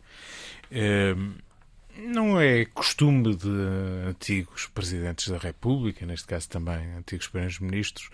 Não 1.98 2.40
é 2.40 2.66
costume 2.66 3.36
de 3.36 3.50
antigos 4.10 4.68
presidentes 4.68 5.30
da 5.30 5.38
República, 5.38 6.06
neste 6.06 6.28
caso 6.28 6.50
também 6.50 6.94
antigos 6.98 7.28
primeiros-ministros, 7.30 8.10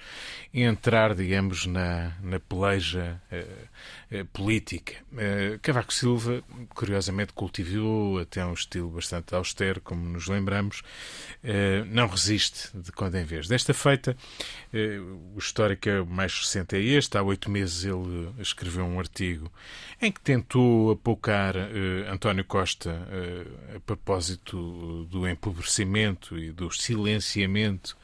entrar, 0.53 1.15
digamos, 1.15 1.65
na, 1.65 2.15
na 2.21 2.39
peleja 2.39 3.19
eh, 3.31 3.47
eh, 4.11 4.23
política. 4.31 4.93
Eh, 5.17 5.57
Cavaco 5.63 5.91
Silva, 5.91 6.43
curiosamente, 6.75 7.33
cultivou 7.33 8.19
até 8.19 8.45
um 8.45 8.53
estilo 8.53 8.89
bastante 8.91 9.33
austero, 9.33 9.81
como 9.81 10.07
nos 10.07 10.27
lembramos, 10.27 10.83
eh, 11.43 11.83
não 11.87 12.07
resiste 12.07 12.69
de 12.77 12.91
quando 12.91 13.15
em 13.15 13.25
vez. 13.25 13.47
Desta 13.47 13.73
feita, 13.73 14.15
eh, 14.71 14.99
o 15.33 15.39
histórico 15.39 15.89
mais 16.07 16.37
recente 16.37 16.75
é 16.75 16.79
este. 16.79 17.17
Há 17.17 17.23
oito 17.23 17.49
meses 17.49 17.83
ele 17.83 18.29
escreveu 18.37 18.85
um 18.85 18.99
artigo 18.99 19.51
em 19.99 20.11
que 20.11 20.21
tentou 20.21 20.91
apocar 20.91 21.55
eh, 21.55 22.07
António 22.07 22.45
Costa 22.45 22.91
a 23.75 23.79
propósito 23.79 25.05
do 25.05 25.27
empobrecimento 25.27 26.37
e 26.37 26.51
do 26.51 26.69
silenciamento 26.71 27.97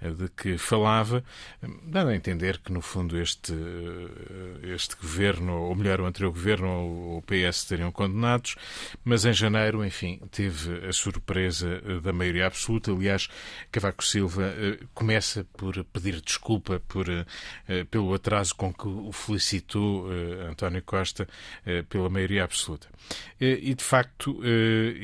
eh, 0.00 0.10
de 0.10 0.28
que 0.28 0.56
falava, 0.56 1.22
dando 1.84 2.10
a 2.10 2.16
entender 2.16 2.58
que, 2.58 2.72
no 2.72 2.80
fundo, 2.80 3.20
este, 3.20 3.52
eh, 3.52 4.74
este 4.74 4.96
governo, 4.96 5.52
ou 5.62 5.74
melhor, 5.74 6.00
o 6.00 6.06
anterior 6.06 6.30
governo 6.30 6.68
ou 6.68 7.18
o 7.18 7.22
PS 7.22 7.64
teriam 7.64 7.92
condenados, 7.92 8.56
mas 9.04 9.24
em 9.24 9.32
janeiro, 9.32 9.84
enfim, 9.84 10.20
teve 10.30 10.86
a 10.86 10.92
surpresa 10.92 11.82
eh, 11.84 12.00
da 12.00 12.12
maioria 12.12 12.46
absoluta. 12.46 12.90
Aliás, 12.90 13.28
Cavaco 13.70 14.04
Silva 14.04 14.54
começa 14.94 15.44
por 15.56 15.84
pedir 15.84 16.20
desculpa 16.20 16.80
por, 16.88 17.06
pelo 17.90 18.14
atraso 18.14 18.54
com 18.54 18.72
que 18.72 18.88
o 18.88 19.12
felicitou 19.12 20.08
António 20.48 20.82
Costa 20.82 21.28
pela 21.88 22.08
maioria 22.08 22.44
absoluta. 22.44 22.88
E, 23.40 23.74
de 23.74 23.82
facto, 23.84 24.40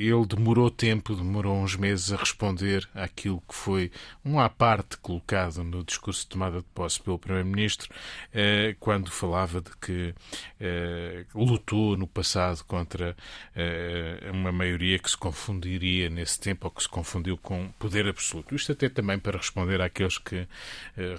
ele 0.06 0.26
demorou 0.26 0.70
tempo, 0.70 1.14
demorou 1.14 1.56
uns 1.56 1.76
meses 1.76 2.12
a 2.12 2.16
responder 2.16 2.88
àquilo 2.94 3.42
que 3.48 3.54
foi 3.54 3.90
um 4.24 4.38
à 4.38 4.48
parte 4.48 4.96
colocado 4.98 5.62
no 5.64 5.84
discurso 5.84 6.22
de 6.22 6.28
tomada 6.28 6.58
de 6.58 6.66
posse 6.74 7.00
pelo 7.00 7.18
Primeiro-Ministro, 7.18 7.92
eh, 8.32 8.76
quando 8.78 9.10
falava 9.10 9.60
de 9.60 9.70
que 9.80 10.14
eh, 10.60 11.24
lutou 11.34 11.96
no 11.96 12.06
passado 12.06 12.64
contra 12.64 13.16
eh, 13.54 14.30
uma 14.32 14.52
maioria 14.52 14.98
que 14.98 15.10
se 15.10 15.16
confundiria 15.16 16.08
nesse 16.10 16.38
tempo 16.38 16.66
ou 16.66 16.70
que 16.70 16.82
se 16.82 16.88
confundiu 16.88 17.36
com 17.36 17.70
poder 17.78 18.06
absoluto. 18.06 18.54
Isto 18.54 18.72
até 18.72 18.88
também 18.88 19.18
para 19.18 19.38
responder 19.38 19.80
àqueles 19.80 20.18
que 20.18 20.46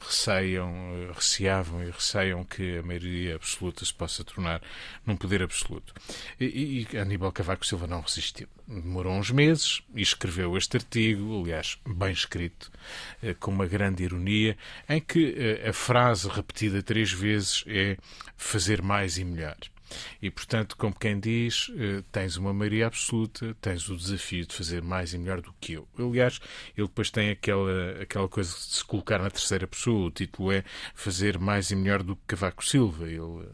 receiam, 0.01 1.11
receavam 1.13 1.83
e 1.83 1.91
receiam 1.91 2.43
que 2.43 2.77
a 2.77 2.83
maioria 2.83 3.35
absoluta 3.35 3.83
se 3.85 3.93
possa 3.93 4.23
tornar 4.23 4.61
num 5.05 5.15
poder 5.15 5.41
absoluto. 5.43 5.93
E, 6.39 6.85
e 6.91 6.97
Aníbal 6.97 7.31
Cavaco 7.31 7.65
Silva 7.65 7.87
não 7.87 8.01
resistiu 8.01 8.47
demorou 8.67 9.13
uns 9.13 9.31
meses 9.31 9.81
e 9.95 10.01
escreveu 10.01 10.57
este 10.57 10.77
artigo, 10.77 11.41
aliás, 11.41 11.77
bem 11.87 12.11
escrito, 12.11 12.71
eh, 13.23 13.33
com 13.33 13.51
uma 13.51 13.65
grande 13.65 14.03
ironia, 14.03 14.57
em 14.89 14.99
que 14.99 15.35
eh, 15.37 15.69
a 15.69 15.73
frase 15.73 16.27
repetida 16.27 16.83
três 16.83 17.11
vezes 17.11 17.63
é 17.67 17.97
fazer 18.35 18.81
mais 18.81 19.17
e 19.17 19.23
melhor. 19.23 19.57
E, 20.21 20.29
portanto, 20.29 20.75
como 20.77 20.93
quem 20.97 21.19
diz, 21.19 21.71
eh, 21.77 22.03
tens 22.11 22.37
uma 22.37 22.53
maioria 22.53 22.87
absoluta, 22.87 23.55
tens 23.61 23.89
o 23.89 23.95
desafio 23.95 24.45
de 24.45 24.53
fazer 24.53 24.81
mais 24.81 25.13
e 25.13 25.17
melhor 25.17 25.41
do 25.41 25.53
que 25.59 25.73
eu. 25.73 25.87
Aliás, 25.97 26.39
ele 26.75 26.87
depois 26.87 27.09
tem 27.09 27.29
aquela, 27.29 28.01
aquela 28.01 28.27
coisa 28.27 28.51
de 28.51 28.75
se 28.77 28.85
colocar 28.85 29.19
na 29.19 29.29
terceira 29.29 29.67
pessoa. 29.67 30.07
O 30.07 30.11
título 30.11 30.51
é 30.51 30.63
Fazer 30.93 31.37
mais 31.37 31.71
e 31.71 31.75
melhor 31.75 32.03
do 32.03 32.15
que 32.15 32.21
Cavaco 32.27 32.65
Silva. 32.65 33.05
Ele, 33.05 33.47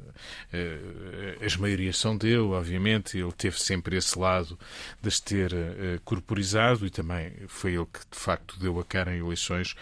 eh, 0.51 1.37
as 1.41 1.55
maiorias 1.55 1.97
são 1.97 2.17
dele, 2.17 2.37
obviamente. 2.37 3.17
Ele 3.17 3.31
teve 3.31 3.59
sempre 3.59 3.97
esse 3.97 4.17
lado 4.17 4.57
de 5.01 5.11
se 5.11 5.23
ter 5.23 5.53
eh, 5.53 5.99
corporizado 6.03 6.85
e 6.85 6.89
também 6.89 7.33
foi 7.47 7.73
ele 7.75 7.85
que, 7.85 7.99
de 7.99 8.19
facto, 8.19 8.59
deu 8.59 8.79
a 8.79 8.85
cara 8.85 9.15
em 9.15 9.19
eleições 9.19 9.75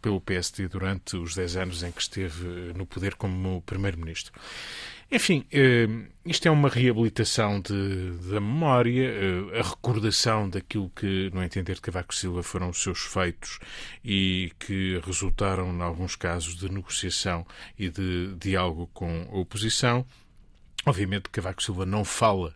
pelo 0.00 0.20
PSD 0.20 0.68
durante 0.68 1.16
os 1.16 1.34
10 1.34 1.56
anos 1.56 1.82
em 1.82 1.90
que 1.90 2.00
esteve 2.00 2.72
no 2.74 2.86
poder 2.86 3.14
como 3.14 3.62
Primeiro-Ministro. 3.62 4.32
Enfim, 5.14 5.44
eh, 5.52 5.86
isto 6.24 6.48
é 6.48 6.50
uma 6.50 6.70
reabilitação 6.70 7.60
de, 7.60 8.12
da 8.30 8.40
memória, 8.40 9.10
eh, 9.10 9.60
a 9.60 9.62
recordação 9.62 10.48
daquilo 10.48 10.88
que, 10.88 11.28
no 11.34 11.42
entender 11.42 11.74
de 11.74 11.82
Cavaco 11.82 12.14
Silva, 12.14 12.42
foram 12.42 12.70
os 12.70 12.82
seus 12.82 13.00
feitos 13.00 13.58
e 14.02 14.50
que 14.58 14.98
resultaram, 15.04 15.70
em 15.70 15.82
alguns 15.82 16.16
casos, 16.16 16.56
de 16.56 16.66
negociação 16.72 17.46
e 17.78 17.90
de 17.90 18.34
diálogo 18.38 18.88
com 18.94 19.28
a 19.30 19.36
oposição. 19.36 20.06
Obviamente, 20.86 21.28
Cavaco 21.28 21.62
Silva 21.62 21.84
não 21.84 22.06
fala 22.06 22.54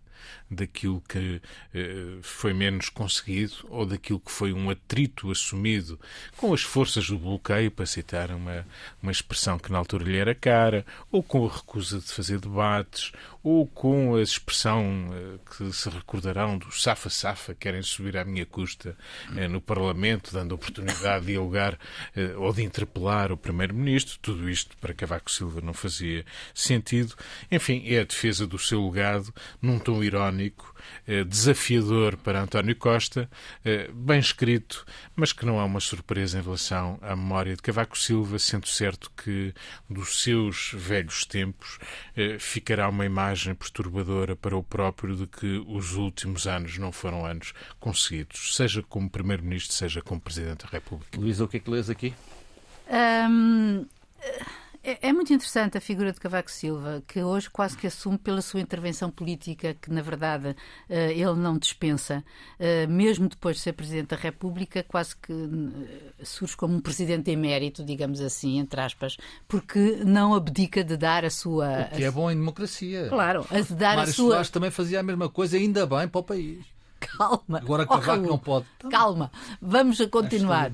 daquilo 0.51 1.03
que 1.09 1.41
eh, 1.75 2.19
foi 2.23 2.53
menos 2.53 2.89
conseguido 2.89 3.55
ou 3.69 3.85
daquilo 3.85 4.21
que 4.21 4.31
foi 4.31 4.53
um 4.53 4.71
atrito 4.71 5.31
assumido 5.31 5.99
com 6.37 6.53
as 6.53 6.63
forças 6.63 7.09
do 7.09 7.19
bloqueio, 7.19 7.71
para 7.71 7.87
citar 7.87 8.31
uma, 8.31 8.67
uma 9.03 9.13
expressão 9.13 9.59
que 9.59 9.73
na 9.73 9.79
altura 9.79 10.05
lhe 10.05 10.17
era 10.17 10.35
cara, 10.35 10.85
ou 11.11 11.23
com 11.23 11.47
a 11.47 11.53
recusa 11.53 11.99
de 11.99 12.13
fazer 12.13 12.41
debates, 12.41 13.13
ou 13.49 13.65
com 13.65 14.17
a 14.17 14.23
expressão 14.23 15.09
eh, 15.13 15.39
que 15.49 15.73
se 15.73 15.89
recordarão 15.89 16.59
do 16.59 16.73
safa-safa, 16.73 17.55
querem 17.55 17.81
subir 17.81 18.17
à 18.17 18.25
minha 18.25 18.45
custa 18.45 18.99
eh, 19.37 19.47
no 19.47 19.61
Parlamento, 19.61 20.33
dando 20.33 20.53
oportunidade 20.53 21.27
de 21.27 21.31
dialogar 21.31 21.79
eh, 22.17 22.35
ou 22.37 22.53
de 22.53 22.65
interpelar 22.65 23.31
o 23.31 23.37
Primeiro-Ministro. 23.37 24.19
Tudo 24.21 24.51
isto 24.51 24.77
para 24.79 24.93
Cavaco 24.93 25.31
Silva 25.31 25.61
não 25.61 25.73
fazia 25.73 26.27
sentido. 26.53 27.15
Enfim, 27.49 27.85
é 27.87 28.01
a 28.01 28.05
defesa 28.05 28.49
do 28.49 28.59
seu 28.59 28.85
legado 28.85 29.33
num 29.63 29.79
tom 29.79 30.03
irónico 30.03 30.75
desafiador 31.29 32.17
para 32.17 32.41
António 32.41 32.77
Costa, 32.77 33.29
bem 33.93 34.21
escrito, 34.21 34.87
mas 35.17 35.33
que 35.33 35.45
não 35.45 35.59
há 35.59 35.65
uma 35.65 35.81
surpresa 35.81 36.39
em 36.39 36.43
relação 36.43 36.97
à 37.03 37.17
memória 37.17 37.57
de 37.57 37.63
Cavaco 37.63 37.99
Silva, 37.99 38.39
sendo 38.39 38.69
certo 38.69 39.11
que 39.11 39.53
dos 39.91 40.23
seus 40.23 40.71
velhos 40.73 41.25
tempos 41.25 41.81
ficará 42.39 42.89
uma 42.89 43.05
imagem 43.05 43.36
perturbadora 43.45 44.37
para 44.37 44.57
o 44.57 44.63
próprio 44.63 45.17
de 45.17 45.27
que 45.27 45.63
os 45.67 45.95
últimos 45.95 46.47
anos 46.47 46.79
não 46.79 46.93
foram 46.93 47.25
anos 47.25 47.53
conseguidos, 47.79 48.57
seja 48.57 48.83
como 48.83 49.11
Primeiro-Ministro, 49.11 49.75
seja 49.75 50.03
como 50.03 50.21
Presidente 50.21 50.65
da 50.65 50.71
República. 50.71 51.19
Luísa, 51.19 51.45
o 51.45 51.49
que 51.49 51.57
é 51.57 51.61
que 51.61 51.71
lês 51.71 51.91
aqui? 51.91 52.15
Um... 52.91 53.87
É, 54.87 55.09
é, 55.09 55.13
muito 55.13 55.33
interessante 55.33 55.77
a 55.77 55.81
figura 55.81 56.13
de 56.13 56.21
Cavaco 56.21 56.49
Silva, 56.49 57.03
que 57.09 57.21
hoje 57.21 57.51
quase 57.51 57.77
que 57.77 57.89
assume 57.89 58.17
pela 58.17 58.41
sua 58.41 58.61
intervenção 58.61 59.11
política, 59.11 59.75
que 59.75 59.91
na 59.91 60.01
verdade 60.01 60.55
eh, 60.89 61.11
ele 61.11 61.35
não 61.35 61.59
dispensa, 61.59 62.25
eh, 62.57 62.87
mesmo 62.87 63.29
depois 63.29 63.57
de 63.57 63.63
ser 63.63 63.73
Presidente 63.73 64.11
da 64.11 64.17
República, 64.17 64.85
quase 64.85 65.17
que 65.17 65.33
eh, 65.33 66.25
surge 66.25 66.57
como 66.57 66.77
um 66.77 66.81
Presidente 66.81 67.33
emérito, 67.33 67.85
digamos 67.85 68.21
assim, 68.21 68.61
entre 68.61 68.81
aspas, 68.81 69.17
porque 69.49 70.05
não 70.05 70.33
abdica 70.33 70.85
de 70.85 70.97
dar 70.97 71.25
a 71.25 71.31
sua. 71.31 71.89
O 71.93 71.97
que 71.97 72.05
é 72.05 72.11
bom 72.13 72.31
em 72.31 72.37
democracia. 72.37 73.09
Claro, 73.09 73.45
a 73.51 73.61
de 73.61 73.75
dar 73.75 73.97
Mário 73.97 74.11
a 74.11 74.15
sua. 74.15 74.31
Soares 74.31 74.51
também 74.51 74.71
fazia 74.71 75.01
a 75.01 75.03
mesma 75.03 75.29
coisa, 75.29 75.57
ainda 75.57 75.85
bem 75.85 76.07
para 76.07 76.21
o 76.21 76.23
país. 76.23 76.76
Calma. 77.17 77.59
Agora 77.59 77.83
Oh, 77.85 77.87
Cavaco 77.87 78.07
Raul, 78.11 78.23
não 78.27 78.39
pode. 78.39 78.67
Calma, 78.91 79.31
vamos 79.61 80.01
a 80.01 80.09
continuar. 80.09 80.71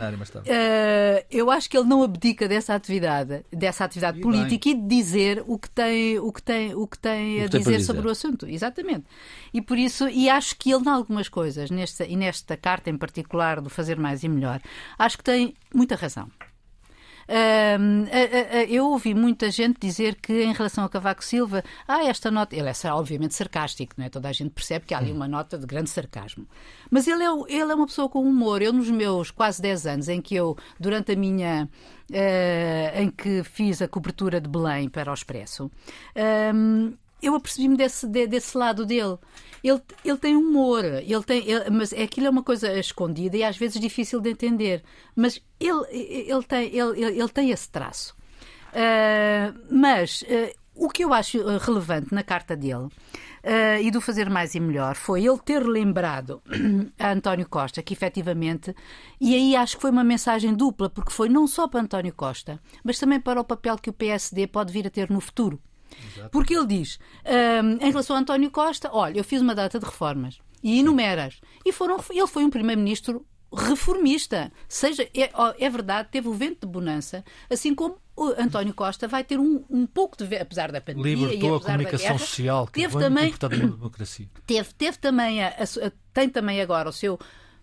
Eh, 0.46 1.26
eu 1.30 1.50
acho 1.50 1.68
que 1.68 1.76
ele 1.76 1.88
não 1.88 2.02
abdica 2.02 2.48
dessa 2.48 2.74
atividade, 2.74 3.44
dessa 3.52 3.84
atividade 3.84 4.18
E 4.18 4.22
política 4.22 4.68
e 4.68 4.74
de 4.74 4.86
dizer 4.86 5.42
o 5.46 5.58
que 5.58 5.68
tem, 5.70 6.18
o 6.18 6.32
que 6.32 6.42
tem, 6.42 6.74
o 6.74 6.86
que 6.86 6.98
tem 6.98 7.40
O 7.40 7.44
a 7.44 7.44
que 7.44 7.50
tem 7.50 7.50
para 7.50 7.58
dizer 7.58 7.76
dizer. 7.78 7.84
sobre 7.86 8.08
o 8.08 8.10
assunto. 8.10 8.46
Exatamente. 8.48 9.04
E 9.52 9.60
por 9.60 9.78
isso, 9.78 10.08
e 10.08 10.28
acho 10.30 10.56
que 10.56 10.70
ele, 10.72 10.84
em 10.84 10.88
algumas 10.88 11.28
coisas, 11.28 11.70
nesta, 11.70 12.04
e 12.04 12.16
nesta 12.16 12.56
carta 12.56 12.90
em 12.90 12.96
particular 12.96 13.60
do 13.60 13.68
Fazer 13.70 13.98
Mais 13.98 14.22
e 14.22 14.28
Melhor, 14.28 14.60
acho 14.98 15.18
que 15.18 15.24
tem 15.24 15.54
muita 15.74 15.94
razão. 15.96 16.28
Eu 18.68 18.86
ouvi 18.86 19.14
muita 19.14 19.50
gente 19.50 19.78
dizer 19.80 20.16
que 20.16 20.42
em 20.44 20.52
relação 20.52 20.84
a 20.84 20.88
Cavaco 20.88 21.24
Silva, 21.24 21.62
ah, 21.86 22.04
esta 22.04 22.30
nota, 22.30 22.54
ele 22.56 22.68
é 22.68 22.92
obviamente 22.92 23.34
sarcástico, 23.34 23.94
não 23.96 24.04
é? 24.04 24.08
Toda 24.08 24.28
a 24.28 24.32
gente 24.32 24.50
percebe 24.50 24.86
que 24.86 24.94
há 24.94 24.98
ali 24.98 25.12
uma 25.12 25.28
nota 25.28 25.58
de 25.58 25.66
grande 25.66 25.90
sarcasmo. 25.90 26.46
Mas 26.90 27.06
ele 27.06 27.22
é, 27.24 27.28
ele 27.48 27.72
é 27.72 27.74
uma 27.74 27.86
pessoa 27.86 28.08
com 28.08 28.22
humor. 28.22 28.62
Eu, 28.62 28.72
nos 28.72 28.90
meus 28.90 29.30
quase 29.30 29.60
10 29.62 29.86
anos, 29.86 30.08
em 30.08 30.20
que 30.20 30.34
eu, 30.34 30.56
durante 30.78 31.12
a 31.12 31.16
minha. 31.16 31.68
eh, 32.12 32.92
em 33.02 33.10
que 33.10 33.42
fiz 33.42 33.80
a 33.80 33.88
cobertura 33.88 34.40
de 34.40 34.48
Belém 34.48 34.88
para 34.88 35.10
o 35.10 35.14
Expresso, 35.14 35.70
hum, 36.54 36.92
eu 37.22 37.34
apercebi-me 37.34 37.76
desse, 37.76 38.06
de- 38.06 38.26
desse 38.26 38.56
lado 38.58 38.84
dele. 38.84 39.16
Ele, 39.62 39.80
ele 40.04 40.18
tem 40.18 40.34
humor, 40.36 40.84
ele 40.84 41.22
tem, 41.22 41.48
ele- 41.48 41.70
mas 41.70 41.92
aquilo 41.92 42.26
é 42.26 42.30
uma 42.30 42.42
coisa 42.42 42.72
escondida 42.78 43.36
e 43.36 43.44
às 43.44 43.56
vezes 43.56 43.80
difícil 43.80 44.20
de 44.20 44.30
entender. 44.30 44.82
Mas 45.14 45.40
ele, 45.60 45.86
ele, 46.28 46.42
tem, 46.42 46.66
ele, 46.76 47.00
ele- 47.18 47.28
tem 47.28 47.50
esse 47.50 47.70
traço. 47.70 48.14
Ah, 48.74 49.54
mas 49.70 50.24
ah, 50.28 50.52
o 50.74 50.88
que 50.88 51.04
eu 51.04 51.12
acho 51.12 51.38
ah, 51.46 51.58
relevante 51.58 52.12
na 52.14 52.22
carta 52.22 52.56
dele 52.56 52.88
ah, 53.44 53.80
e 53.80 53.90
do 53.90 54.00
fazer 54.00 54.30
mais 54.30 54.54
e 54.54 54.60
melhor 54.60 54.94
foi 54.96 55.24
ele 55.26 55.38
ter 55.38 55.60
lembrado 55.60 56.42
a 56.98 57.12
António 57.12 57.46
Costa 57.48 57.82
que 57.82 57.92
efetivamente, 57.92 58.74
e 59.20 59.34
aí 59.34 59.54
acho 59.54 59.76
que 59.76 59.82
foi 59.82 59.90
uma 59.90 60.02
mensagem 60.04 60.54
dupla, 60.54 60.88
porque 60.88 61.12
foi 61.12 61.28
não 61.28 61.46
só 61.46 61.68
para 61.68 61.80
António 61.80 62.14
Costa, 62.14 62.58
mas 62.82 62.98
também 62.98 63.20
para 63.20 63.40
o 63.40 63.44
papel 63.44 63.76
que 63.76 63.90
o 63.90 63.92
PSD 63.92 64.46
pode 64.46 64.72
vir 64.72 64.86
a 64.86 64.90
ter 64.90 65.10
no 65.10 65.20
futuro. 65.20 65.60
Porque 66.30 66.54
ele 66.54 66.66
diz, 66.66 66.98
hum, 67.26 67.78
em 67.80 67.90
relação 67.90 68.16
a 68.16 68.18
António 68.20 68.50
Costa, 68.50 68.90
olha, 68.92 69.18
eu 69.18 69.24
fiz 69.24 69.40
uma 69.42 69.54
data 69.54 69.78
de 69.78 69.84
reformas 69.84 70.38
e 70.62 70.78
enumeras. 70.80 71.40
E 71.64 71.72
foram, 71.72 71.98
ele 72.10 72.26
foi 72.26 72.44
um 72.44 72.50
primeiro-ministro 72.50 73.26
reformista. 73.54 74.50
Seja, 74.68 75.02
é, 75.14 75.30
é 75.58 75.70
verdade, 75.70 76.08
teve 76.10 76.28
o 76.28 76.32
vento 76.32 76.66
de 76.66 76.72
bonança, 76.72 77.24
assim 77.50 77.74
como 77.74 77.98
António 78.38 78.74
Costa 78.74 79.08
vai 79.08 79.24
ter 79.24 79.38
um, 79.38 79.64
um 79.68 79.86
pouco 79.86 80.16
de. 80.16 80.36
Apesar 80.36 80.70
da 80.70 80.80
pandemia 80.80 81.12
e 81.12 81.16
Libertou 81.16 81.54
a 81.54 81.56
apesar 81.56 81.68
da 81.68 81.72
comunicação 81.78 82.06
guerra, 82.08 82.18
social, 82.18 82.66
que 82.66 82.72
teve 82.72 82.98
também 82.98 83.24
teve, 84.46 84.74
teve 84.74 84.98
também 84.98 85.42
a- 85.42 85.48
a 85.48 85.86
a- 85.86 85.92
tem 86.12 86.28
também 86.28 86.60
agora 86.60 86.88
o 86.88 86.92
seu 86.92 87.18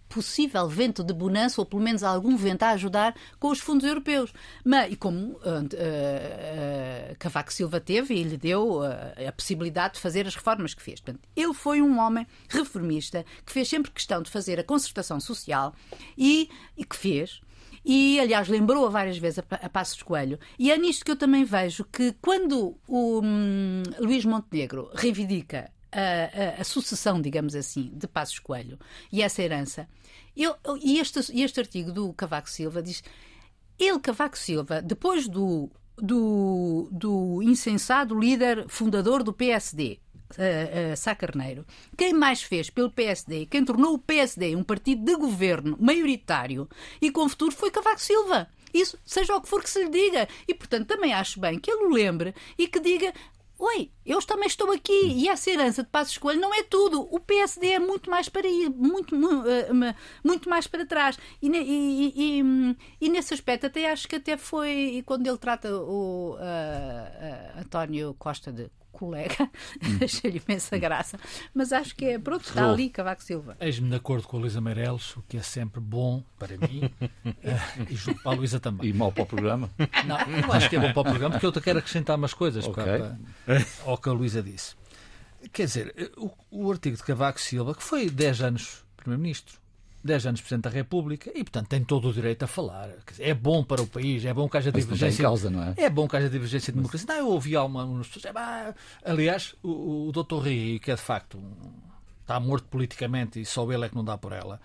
possível 0.10 0.68
vento 0.68 1.04
de 1.04 1.14
bonança, 1.14 1.62
ou 1.62 1.66
pelo 1.66 1.82
menos 1.82 2.04
algum 2.04 2.36
vento 2.36 2.64
a 2.64 2.72
ajudar 2.72 3.16
com 3.40 3.50
os 3.50 3.60
fundos 3.60 3.88
europeus. 3.88 4.34
Mas, 4.66 4.92
e 4.92 4.96
como 4.96 5.40
ah, 5.46 5.62
ah, 5.78 7.16
Cavaco 7.20 7.54
Silva 7.54 7.80
teve 7.80 8.16
e 8.16 8.24
lhe 8.24 8.38
deu 8.38 8.82
ah, 8.84 9.14
a 9.28 9.32
possibilidade 9.32 9.94
de 9.94 10.00
fazer 10.00 10.26
as 10.28 10.36
reformas 10.36 10.74
que 10.74 10.82
fez. 10.82 11.00
Portanto, 11.00 11.22
ele 11.36 11.54
foi 11.54 11.82
um 11.82 12.00
homem 12.00 12.26
reformista 12.50 13.24
que 13.46 13.52
fez 13.52 13.70
sempre 13.70 13.92
questão 13.92 14.22
de 14.22 14.32
fazer 14.32 14.60
a 14.60 14.64
concertação 14.64 15.20
social 15.20 15.74
e, 16.18 16.50
e 16.76 16.84
que 16.84 16.96
fez. 16.96 17.40
E, 17.86 18.20
aliás, 18.20 18.48
lembrou-a 18.48 18.90
várias 18.90 19.18
vezes 19.18 19.40
a, 19.40 19.56
a 19.56 19.70
Passos 19.70 20.02
Coelho. 20.04 20.40
E 20.58 20.72
é 20.72 20.78
nisto 20.78 21.06
que 21.06 21.12
eu 21.12 21.16
também 21.16 21.44
vejo 21.44 21.86
que 21.86 22.14
quando 22.22 22.78
o 22.88 23.22
hum, 23.22 23.84
Luís 24.00 24.26
Montenegro 24.26 24.90
reivindica 24.94 25.72
a, 25.92 26.60
a- 26.60 26.62
a 26.62 26.64
sucessão, 26.64 27.22
digamos 27.22 27.56
assim, 27.56 27.92
de 27.94 28.08
Passos 28.08 28.40
Coelho 28.40 28.78
e 29.12 29.22
essa 29.22 29.42
herança, 29.42 29.88
eu- 30.36 30.56
e 30.82 31.00
este, 31.00 31.20
este 31.42 31.60
artigo 31.60 31.92
do 31.92 32.14
Cavaco 32.14 32.50
Silva 32.50 32.82
diz 32.82 33.04
ele, 33.78 34.00
Cavaco 34.00 34.38
Silva, 34.38 34.82
depois 34.82 35.28
do, 35.28 35.70
do, 35.98 36.90
do 36.92 37.42
insensado 37.42 38.18
líder 38.20 38.68
fundador 38.68 39.24
do 39.24 39.32
PSD, 39.34 40.00
uh, 40.32 40.94
uh, 40.94 40.98
Sá 40.98 41.16
Carneiro, 41.16 41.66
quem 41.98 42.14
mais 42.14 42.42
fez 42.44 42.70
pelo 42.70 42.92
PSD, 42.92 43.46
quem 43.46 43.64
tornou 43.64 43.94
o 43.94 44.00
PSD 44.00 44.56
um 44.56 44.64
partido 44.64 45.04
de 45.06 45.16
governo 45.16 45.78
maioritário 45.80 46.68
e 47.02 47.10
com 47.10 47.28
futuro 47.30 47.56
foi 47.56 47.72
Cavaco 47.72 48.02
Silva. 48.02 48.48
Isso, 48.74 49.00
seja 49.04 49.36
o 49.36 49.42
que 49.42 49.50
for 49.50 49.64
que 49.64 49.70
se 49.70 49.84
lhe 49.84 49.90
diga. 49.90 50.28
E, 50.48 50.54
portanto, 50.54 50.86
também 50.88 51.12
acho 51.12 51.40
bem 51.40 51.58
que 51.58 51.72
ele 51.72 51.86
o 51.86 51.90
lembre 51.90 52.36
e 52.56 52.68
que 52.68 52.80
diga 52.80 53.12
Oi, 53.62 53.92
eu 54.06 54.22
também 54.22 54.48
estou 54.48 54.72
aqui 54.72 54.94
e 54.94 55.28
essa 55.28 55.50
herança 55.52 55.84
de 55.84 55.90
Passos 55.90 56.18
Coelho 56.18 56.40
não 56.40 56.54
é 56.54 56.64
tudo. 56.64 57.02
O 57.14 57.20
PSD 57.20 57.74
é 57.74 57.80
muito 57.80 58.10
mais 58.10 58.30
para 58.30 58.48
ir, 58.48 58.70
muito, 58.70 59.14
mu- 59.16 59.46
eh, 59.46 59.68
muito 60.24 60.50
mais 60.50 60.66
para 60.66 60.86
trás. 60.86 61.18
E, 61.42 61.50
e- 61.50 62.40
e- 62.40 62.76
e- 63.02 63.10
nesse 63.10 63.34
aspecto 63.34 63.66
até 63.66 63.92
acho 63.92 64.08
que 64.08 64.16
até 64.16 64.38
foi 64.38 64.70
e 64.72 65.04
quando 65.04 65.28
ele 65.28 65.38
trata 65.38 65.76
o 65.76 66.38
ah, 66.40 67.52
ah, 67.58 67.60
António 67.60 68.14
Costa 68.18 68.50
de 68.52 68.70
colega, 69.00 69.50
achei-lhe 70.04 70.42
imensa 70.46 70.78
graça. 70.78 71.18
Mas 71.54 71.72
acho 71.72 71.96
que 71.96 72.06
é, 72.06 72.20
pronto, 72.20 72.48
está 72.48 72.70
ali 72.70 72.90
Cavaco 72.90 73.24
Silva. 73.24 73.56
Eis-me 73.60 73.90
de 73.90 73.96
acordo 73.96 74.28
com 74.28 74.38
a 74.38 74.40
Luísa 74.42 74.60
Meireles, 74.60 75.16
o 75.16 75.22
que 75.28 75.38
é 75.38 75.42
sempre 75.42 75.80
bom 75.80 76.22
para 76.38 76.58
mim 76.58 76.90
eh, 77.44 77.60
e 77.90 77.96
julgo 77.96 78.22
para 78.22 78.32
a 78.34 78.36
Luísa 78.36 78.60
também. 78.60 78.90
E 78.90 78.94
mal 78.94 79.12
para 79.12 79.24
o 79.24 79.26
programa. 79.26 79.70
Não, 80.06 80.18
eu 80.20 80.52
acho 80.54 80.70
que 80.70 80.76
é 80.76 80.80
bom 80.80 80.92
para 80.92 81.02
o 81.02 81.06
programa 81.06 81.32
porque 81.40 81.46
eu 81.46 81.62
quero 81.62 81.80
acrescentar 81.80 82.18
umas 82.18 82.34
coisas 82.34 82.66
Ok. 82.66 82.84
para, 82.84 83.18
para- 83.46 83.66
ao 83.86 83.98
que 83.98 84.10
a 84.10 84.12
Luísa 84.12 84.42
disse. 84.44 84.76
Quer 85.54 85.66
dizer, 85.66 86.12
o, 86.18 86.32
o 86.52 86.72
artigo 86.72 86.98
de 86.98 87.04
Cavaco 87.04 87.40
Silva, 87.40 87.74
que 87.74 87.84
foi 87.84 88.10
10 88.10 88.42
anos 88.42 88.84
Primeiro-Ministro, 88.98 89.59
10 90.04 90.26
anos 90.28 90.42
Presidente 90.42 90.64
da 90.64 90.70
República 90.70 91.30
e, 91.36 91.44
portanto, 91.44 91.68
tem 91.68 91.84
todo 91.84 92.10
o 92.10 92.14
direito 92.14 92.44
a 92.44 92.48
falar. 92.48 92.90
É 93.20 93.34
bom 93.34 93.64
para 93.64 93.82
o 93.82 93.88
país, 93.88 94.24
é 94.26 94.34
bom 94.34 94.48
que 94.48 94.58
haja 94.58 94.72
divergência. 94.72 95.24
causa, 95.24 95.50
não 95.50 95.62
é? 95.64 95.74
É 95.78 95.90
bom 95.90 96.08
que 96.08 96.16
haja 96.16 96.30
divergência 96.30 96.72
de 96.72 96.78
democracia. 96.78 97.06
Não, 97.08 97.16
eu 97.16 97.28
ouvi 97.28 97.56
algumas 97.56 98.08
pessoas. 98.08 98.34
aliás, 99.04 99.56
o, 99.62 100.08
o 100.08 100.12
Dr. 100.12 100.36
Rui, 100.36 100.80
que 100.82 100.92
é 100.92 100.96
de 100.96 101.02
facto 101.02 101.38
um- 101.38 101.52
está 102.22 102.40
morto 102.40 102.68
politicamente 102.68 103.42
e 103.42 103.46
só 103.46 103.70
ele 103.72 103.86
é 103.86 103.90
que 103.90 103.96
não 103.96 104.04
dá 104.06 104.18
por 104.18 104.32
ela. 104.34 104.62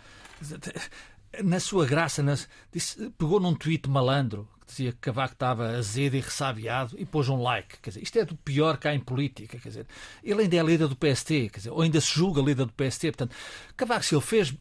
Na 1.42 1.58
sua 1.58 1.84
graça, 1.86 2.22
nas- 2.22 2.48
disse- 2.72 3.10
pegou 3.18 3.40
num 3.40 3.54
tweet 3.54 3.88
malandro 3.90 4.48
que 4.60 4.66
dizia 4.68 4.92
que 4.92 4.98
Cavaco 4.98 5.32
estava 5.34 5.68
azedo 5.76 6.16
e 6.16 6.20
ressabiado 6.20 6.94
e 6.98 7.04
pôs 7.04 7.28
um 7.28 7.42
like. 7.42 7.78
Quer 7.82 7.90
dizer, 7.90 8.02
isto 8.02 8.18
é 8.18 8.24
do 8.24 8.36
pior 8.36 8.76
que 8.78 8.86
há 8.86 8.94
em 8.94 9.00
política. 9.00 9.58
Quer 9.58 9.68
dizer, 9.68 9.86
ele 10.22 10.42
ainda 10.42 10.56
é 10.56 10.62
líder 10.62 10.86
do 10.88 10.94
PST, 10.96 11.48
quer 11.50 11.56
dizer, 11.58 11.70
ou 11.70 11.82
ainda 11.82 12.00
se 12.00 12.14
julga 12.14 12.40
líder 12.40 12.66
do 12.66 12.72
PST. 12.72 13.08
Portanto, 13.12 13.34
Cavaco 13.76 14.04
Silva 14.04 14.24
fez 14.24 14.54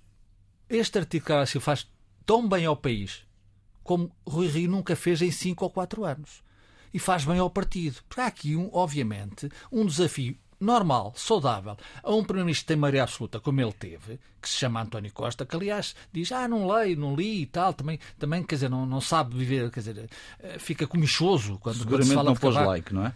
este 0.77 0.99
artigo 0.99 1.25
faz 1.59 1.87
tão 2.25 2.47
bem 2.47 2.65
ao 2.65 2.75
país 2.75 3.25
como 3.83 4.11
Rui 4.25 4.47
Rio 4.47 4.71
nunca 4.71 4.95
fez 4.95 5.21
em 5.21 5.29
5 5.31 5.63
ou 5.63 5.69
4 5.69 6.05
anos. 6.05 6.41
E 6.93 6.99
faz 6.99 7.25
bem 7.25 7.39
ao 7.39 7.49
partido. 7.49 7.99
Porque 8.07 8.21
há 8.21 8.27
aqui, 8.27 8.55
um, 8.55 8.69
obviamente, 8.71 9.49
um 9.71 9.85
desafio 9.85 10.37
normal, 10.59 11.11
saudável, 11.15 11.75
a 12.01 12.11
um 12.13 12.23
Primeiro-Ministro 12.23 12.63
que 12.63 12.67
tem 12.67 12.77
maioria 12.77 13.03
absoluta, 13.03 13.39
como 13.39 13.59
ele 13.59 13.73
teve, 13.73 14.17
que 14.41 14.47
se 14.47 14.57
chama 14.57 14.81
António 14.81 15.11
Costa, 15.11 15.45
que 15.45 15.55
aliás 15.55 15.93
diz, 16.11 16.31
ah, 16.31 16.47
não 16.47 16.71
leio, 16.71 16.97
não 16.97 17.15
li 17.15 17.41
e 17.41 17.45
tal, 17.45 17.73
também, 17.73 17.99
também 18.17 18.41
quer 18.43 18.55
dizer, 18.55 18.69
não, 18.69 18.85
não 18.85 19.01
sabe 19.01 19.35
viver, 19.35 19.69
quer 19.69 19.81
dizer, 19.81 20.09
eh, 20.39 20.57
fica 20.59 20.87
comichoso 20.87 21.57
quando, 21.59 21.85
quando 21.85 22.03
se 22.05 22.13
fala 22.13 22.29
não 22.29 22.35
pôs 22.35 22.55
like, 22.55 22.93
não 22.93 23.07
é? 23.07 23.13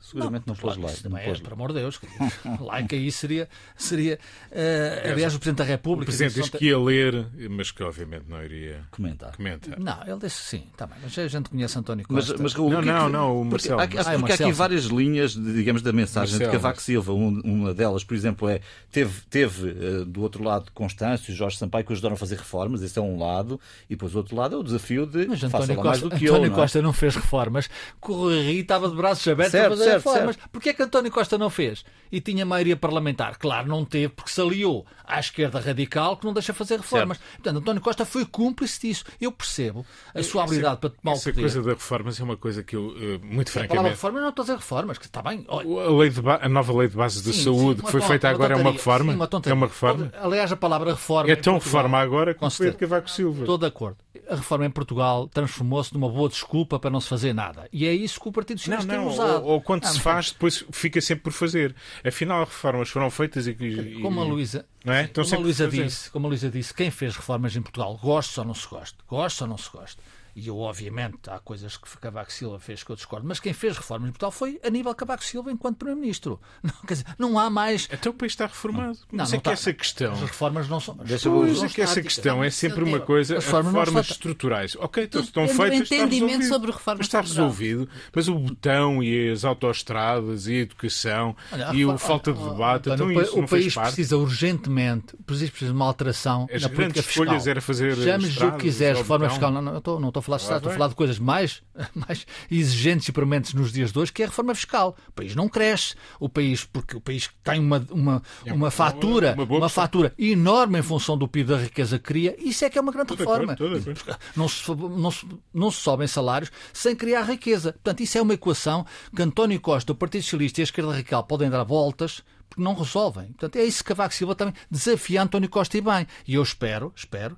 Seguramente 0.00 0.44
não, 0.46 0.54
pôs 0.54 0.74
Claro, 0.76 0.88
like. 0.88 1.04
Não 1.04 1.10
também 1.10 1.24
é, 1.24 1.26
pôs 1.28 1.40
por 1.40 1.52
amor 1.52 1.72
de 1.72 1.80
Deus. 1.80 2.00
like 2.60 2.94
aí 2.94 3.10
seria. 3.10 3.48
seria 3.76 4.18
eh, 4.52 5.10
aliás, 5.12 5.34
o 5.34 5.38
Presidente 5.38 5.58
da 5.58 5.64
O 5.64 5.66
República. 5.66 6.06
Presidente 6.12 6.34
disse 6.34 6.50
que 6.52 6.66
ia 6.66 6.78
ler, 6.78 7.26
mas 7.50 7.70
que 7.72 7.82
obviamente 7.82 8.24
não 8.28 8.42
iria 8.42 8.82
comentar. 8.90 9.34
comentar. 9.36 9.78
Não, 9.80 10.02
ele 10.06 10.18
disse 10.20 10.42
sim, 10.42 10.66
tá 10.76 10.86
bem, 10.86 10.96
mas 11.02 11.18
a 11.18 11.26
gente 11.26 11.50
conhece 11.50 11.78
António 11.78 12.06
Mas, 12.08 12.26
Costa. 12.28 12.42
mas, 12.42 12.52
Raul, 12.54 12.70
Não, 12.70 12.78
o 12.78 12.82
é 12.82 12.84
não, 12.84 13.06
que- 13.06 13.12
não, 13.12 13.30
o 13.42 13.48
porque 13.48 13.68
Marcelo. 13.68 13.74
há, 13.74 13.78
Marcelo. 13.86 14.18
porque 14.20 14.32
Ah, 14.32 14.36
há 14.44 14.48
aqui 14.48 14.52
várias 14.52 14.84
linhas, 14.84 15.32
de- 15.34 15.54
digamos, 15.54 15.82
da 15.82 15.92
mensagem 15.92 16.34
Marcelo, 16.34 16.50
de 16.52 16.56
Cavaco. 16.56 16.82
Silva. 16.82 17.12
Um- 17.12 17.40
uma 17.44 17.74
delas, 17.74 18.04
por 18.04 18.14
exemplo, 18.14 18.48
é 18.48 18.60
teve, 18.92 19.22
teve 19.28 19.70
eh, 19.70 20.04
do 20.06 20.22
outro 20.22 20.44
lado 20.44 20.70
Constâncio 20.72 21.32
e 21.32 21.34
Jorge 21.34 21.56
Sampaio 21.56 21.84
que 21.84 21.92
ajudaram 21.92 22.14
a 22.14 22.18
fazer 22.18 22.36
reformas. 22.36 22.82
Esse 22.82 22.98
é 22.98 23.02
um 23.02 23.18
lado. 23.18 23.60
E 23.90 23.94
depois 23.96 24.14
o 24.14 24.18
outro 24.18 24.36
lado 24.36 24.54
é 24.54 24.58
o 24.58 24.62
desafio 24.62 25.04
de 25.06 25.26
Mas 25.26 25.42
António 25.42 25.76
lá 25.76 25.82
mais 25.84 26.00
Costa, 26.00 26.08
do 26.08 26.16
que 26.16 26.26
António 26.26 26.44
eu. 26.46 26.50
não 26.50 26.56
é? 26.56 26.60
Costa 26.60 26.82
não 26.82 26.92
fez 26.92 27.16
reformas, 27.16 27.68
o 28.02 28.28
Rio 28.28 28.60
estava 28.60 28.88
de 28.88 28.94
braços 28.96 29.26
abertos 29.26 29.52
Certo, 29.52 29.76
para 29.92 30.00
fazer 30.00 30.18
certo. 30.34 30.48
Porquê 30.50 30.68
é 30.70 30.72
que 30.72 30.82
António 30.82 31.10
Costa 31.10 31.36
não 31.38 31.50
fez? 31.50 31.84
E 32.10 32.20
tinha 32.20 32.44
maioria 32.46 32.76
parlamentar. 32.76 33.36
Claro, 33.38 33.68
não 33.68 33.84
teve, 33.84 34.08
porque 34.10 34.30
se 34.30 34.40
aliou 34.40 34.86
à 35.04 35.18
esquerda 35.18 35.58
radical 35.60 36.16
que 36.16 36.24
não 36.24 36.32
deixa 36.32 36.52
fazer 36.54 36.76
reformas. 36.78 37.18
Portanto, 37.18 37.58
António 37.58 37.80
Costa 37.82 38.04
foi 38.04 38.24
cúmplice 38.24 38.80
disso. 38.80 39.04
Eu 39.20 39.32
percebo 39.32 39.84
a 40.14 40.22
sua 40.22 40.44
habilidade 40.44 40.80
para 40.80 40.90
tomar 40.90 41.12
o 41.12 41.14
Essa 41.16 41.30
poder. 41.30 41.40
coisa 41.42 41.62
da 41.62 41.70
reformas 41.70 42.20
é 42.20 42.22
uma 42.24 42.36
coisa 42.36 42.62
que 42.62 42.76
eu, 42.76 42.94
eh, 42.96 43.18
muito 43.22 43.48
A 43.48 43.52
francamente. 43.52 43.88
reforma 43.90 44.18
eu 44.18 44.22
não 44.22 44.30
estou 44.30 44.42
a 44.42 44.46
dizer 44.46 44.56
reformas, 44.58 44.98
que 44.98 45.06
está 45.06 45.22
bem. 45.22 45.44
Olha, 45.48 45.66
A, 45.86 45.90
lei 45.98 46.10
de 46.10 46.20
ba- 46.22 46.38
a 46.42 46.48
nova 46.48 46.72
lei 46.76 46.88
de 46.88 46.96
base 46.96 47.22
de 47.22 47.32
sim, 47.32 47.44
saúde 47.44 47.80
sim, 47.80 47.86
que 47.86 47.90
foi 47.92 48.00
uma 48.00 48.06
feita 48.08 48.28
agora 48.28 48.54
é 48.54 48.56
uma 48.56 48.70
reforma? 48.72 49.12
Sim, 49.12 49.22
é 49.22 49.26
tontaria. 49.26 49.54
uma 49.54 49.66
reforma? 49.66 50.12
Aliás, 50.20 50.52
a 50.52 50.56
palavra 50.56 50.92
reforma. 50.92 51.30
É 51.30 51.34
tão 51.36 51.54
Portugal- 51.54 51.82
reforma 51.82 51.98
agora 51.98 52.34
Com 52.34 52.40
como 52.40 52.50
foi 52.50 52.70
de. 52.70 52.76
Cavaco 52.76 53.10
Silva. 53.10 53.40
Estou 53.40 53.58
de 53.58 53.66
acordo. 53.66 53.96
a 54.30 54.34
reforma 54.34 54.66
em 54.66 54.70
Portugal 54.70 55.28
transformou-se 55.28 55.92
numa 55.94 56.08
boa 56.08 56.28
desculpa 56.28 56.78
para 56.80 56.90
não 56.90 57.00
se 57.00 57.08
fazer 57.08 57.32
nada. 57.32 57.68
E 57.72 57.86
é 57.86 57.92
isso 57.94 58.20
que 58.20 58.28
o 58.28 58.32
Partido 58.32 58.58
Socialista 58.58 58.92
não, 58.92 59.04
não, 59.04 59.10
tem 59.12 59.24
usado. 59.24 59.44
Ou, 59.44 59.52
ou 59.52 59.60
quando 59.76 59.84
ah, 59.84 59.92
se 59.92 60.00
faz, 60.00 60.30
depois 60.32 60.64
fica 60.72 61.00
sempre 61.00 61.24
por 61.24 61.32
fazer. 61.32 61.74
Afinal, 62.04 62.42
as 62.42 62.48
reformas 62.48 62.88
foram 62.88 63.10
feitas 63.10 63.46
e. 63.46 63.50
e 63.50 64.00
como 64.00 64.20
a 64.20 64.24
Luísa. 64.24 64.64
É? 64.84 65.06
como, 65.06 65.34
a 65.34 65.38
Luísa 65.38 65.68
disse, 65.68 66.10
como 66.10 66.26
a 66.26 66.28
Luísa 66.30 66.50
disse, 66.50 66.72
quem 66.72 66.90
fez 66.90 67.16
reformas 67.16 67.54
em 67.56 67.62
Portugal, 67.62 67.98
gosta 68.02 68.40
ou 68.40 68.46
não 68.46 68.54
se 68.54 68.66
gosta, 68.66 68.96
gosta 69.08 69.44
ou 69.44 69.50
não 69.50 69.58
se 69.58 69.70
gosta 69.70 70.00
e 70.36 70.48
eu, 70.48 70.58
obviamente, 70.58 71.30
há 71.30 71.38
coisas 71.38 71.78
que 71.78 71.88
Cavaco 71.96 72.30
Silva 72.30 72.60
fez 72.60 72.84
que 72.84 72.90
eu 72.90 72.96
discordo, 72.96 73.26
mas 73.26 73.40
quem 73.40 73.54
fez 73.54 73.74
reformas 73.74 74.10
em 74.10 74.12
Portugal 74.12 74.30
foi 74.30 74.60
Aníbal 74.62 74.94
Cavaco 74.94 75.24
Silva 75.24 75.50
enquanto 75.50 75.78
Primeiro-Ministro. 75.78 76.38
Não, 76.62 76.72
quer 76.86 76.94
dizer, 76.94 77.06
não 77.18 77.38
há 77.38 77.48
mais. 77.48 77.88
Até 77.90 78.10
o 78.10 78.12
país 78.12 78.32
está 78.32 78.46
reformado. 78.46 78.98
Não, 79.10 79.24
mas 79.24 79.30
não 79.30 79.38
é 79.38 79.40
que 79.40 79.48
está. 79.48 79.52
essa 79.52 79.72
questão. 79.72 80.12
As 80.12 80.20
reformas 80.20 80.68
não 80.68 80.80
são. 80.80 80.96
Deixa 80.96 81.30
pois 81.30 81.62
é 81.62 81.68
que 81.68 81.80
essa 81.80 82.02
questão 82.02 82.44
é 82.44 82.50
sempre 82.50 82.84
uma 82.84 83.00
coisa. 83.00 83.38
As 83.38 83.44
reformas, 83.44 83.72
reformas 83.72 84.10
estruturais. 84.10 84.76
Ok, 84.78 85.04
então, 85.04 85.22
estão 85.22 85.48
feitas. 85.48 85.90
Está 85.90 86.04
resolvido. 86.04 86.44
sobre 86.44 86.70
reformas 86.72 87.06
está 87.06 87.20
resolvido. 87.20 87.88
Mas 88.14 88.28
o 88.28 88.34
botão 88.34 89.02
e 89.02 89.30
as 89.30 89.44
autoestradas 89.44 90.48
e 90.48 90.54
a 90.54 90.58
educação 90.58 91.36
Olha, 91.52 91.72
e 91.72 91.84
a, 91.84 91.98
falta 91.98 92.32
de 92.32 92.42
debate. 92.42 92.90
Então 92.90 93.06
o, 93.06 93.22
isso 93.22 93.38
o 93.38 93.40
não 93.40 93.48
país 93.48 93.74
precisa 93.74 94.16
urgentemente, 94.18 95.14
o 95.14 95.22
país 95.22 95.48
precisa 95.48 95.70
de 95.70 95.76
uma 95.76 95.86
alteração 95.86 96.46
As 96.52 96.62
na 96.62 96.68
política 96.68 97.02
fiscal. 97.02 97.24
escolhas 97.24 97.46
era 97.46 97.60
fazer. 97.60 97.96
Chames 97.96 98.36
o 98.36 98.52
que 98.52 98.58
quiseres, 98.58 98.98
reforma 98.98 99.30
fiscal. 99.30 99.50
Não, 99.50 99.62
não, 99.62 99.78
estou, 99.78 99.98
a 99.98 100.25
falar 100.26 100.36
estou 100.36 100.70
a 100.70 100.74
falar 100.74 100.88
de 100.88 100.94
coisas 100.94 101.18
mais, 101.18 101.62
mais 101.94 102.26
exigentes 102.50 103.08
e 103.08 103.12
prementes 103.12 103.54
nos 103.54 103.72
dias 103.72 103.92
de 103.92 103.98
hoje, 103.98 104.12
que 104.12 104.22
é 104.22 104.26
a 104.26 104.28
reforma 104.28 104.54
fiscal. 104.54 104.96
O 105.08 105.12
país 105.12 105.34
não 105.34 105.48
cresce, 105.48 105.94
o 106.20 106.28
país, 106.28 106.64
porque 106.64 106.96
o 106.96 107.00
país 107.00 107.30
tem 107.42 107.60
uma, 107.60 107.84
uma, 107.90 108.22
É 108.44 108.52
uma 108.52 108.70
fatura, 108.70 109.34
uma 109.34 109.46
boa 109.46 109.60
uma 109.60 109.66
questão. 109.66 109.84
fatura 109.84 110.12
enorme 110.18 110.78
em 110.78 110.82
função 110.82 111.16
do 111.16 111.28
PIB 111.28 111.50
da 111.50 111.58
riqueza 111.58 111.98
que 111.98 112.04
cria, 112.04 112.36
isso 112.38 112.64
é 112.64 112.70
que 112.70 112.78
é 112.78 112.80
uma 112.80 112.92
grande 112.92 113.14
de 113.14 113.18
reforma. 113.18 113.52
acordo. 113.52 113.94
Não 114.34 114.48
se, 114.48 114.70
não, 114.74 115.10
se, 115.10 115.26
não 115.52 115.70
se 115.70 115.80
sobem 115.80 116.06
salários 116.06 116.50
sem 116.72 116.94
criar 116.94 117.22
riqueza. 117.22 117.72
Portanto, 117.72 118.00
isso 118.00 118.18
é 118.18 118.22
uma 118.22 118.34
equação 118.34 118.84
que 119.14 119.22
António 119.22 119.60
Costa, 119.60 119.92
o 119.92 119.94
Partido 119.94 120.22
Socialista 120.22 120.60
e 120.60 120.62
a 120.62 120.64
esquerda 120.64 120.92
radical 120.92 121.24
podem 121.24 121.50
dar 121.50 121.64
voltas 121.64 122.22
porque 122.48 122.62
não 122.62 122.74
resolvem. 122.74 123.26
Portanto, 123.28 123.56
é 123.56 123.64
isso 123.64 123.82
que 123.82 123.88
Cavaco 123.88 124.14
Silva 124.14 124.34
também 124.34 124.54
desafia 124.70 125.22
António 125.22 125.48
Costa 125.48 125.76
e 125.76 125.80
bem. 125.80 126.06
E 126.26 126.34
eu 126.34 126.42
espero, 126.42 126.92
espero 126.96 127.36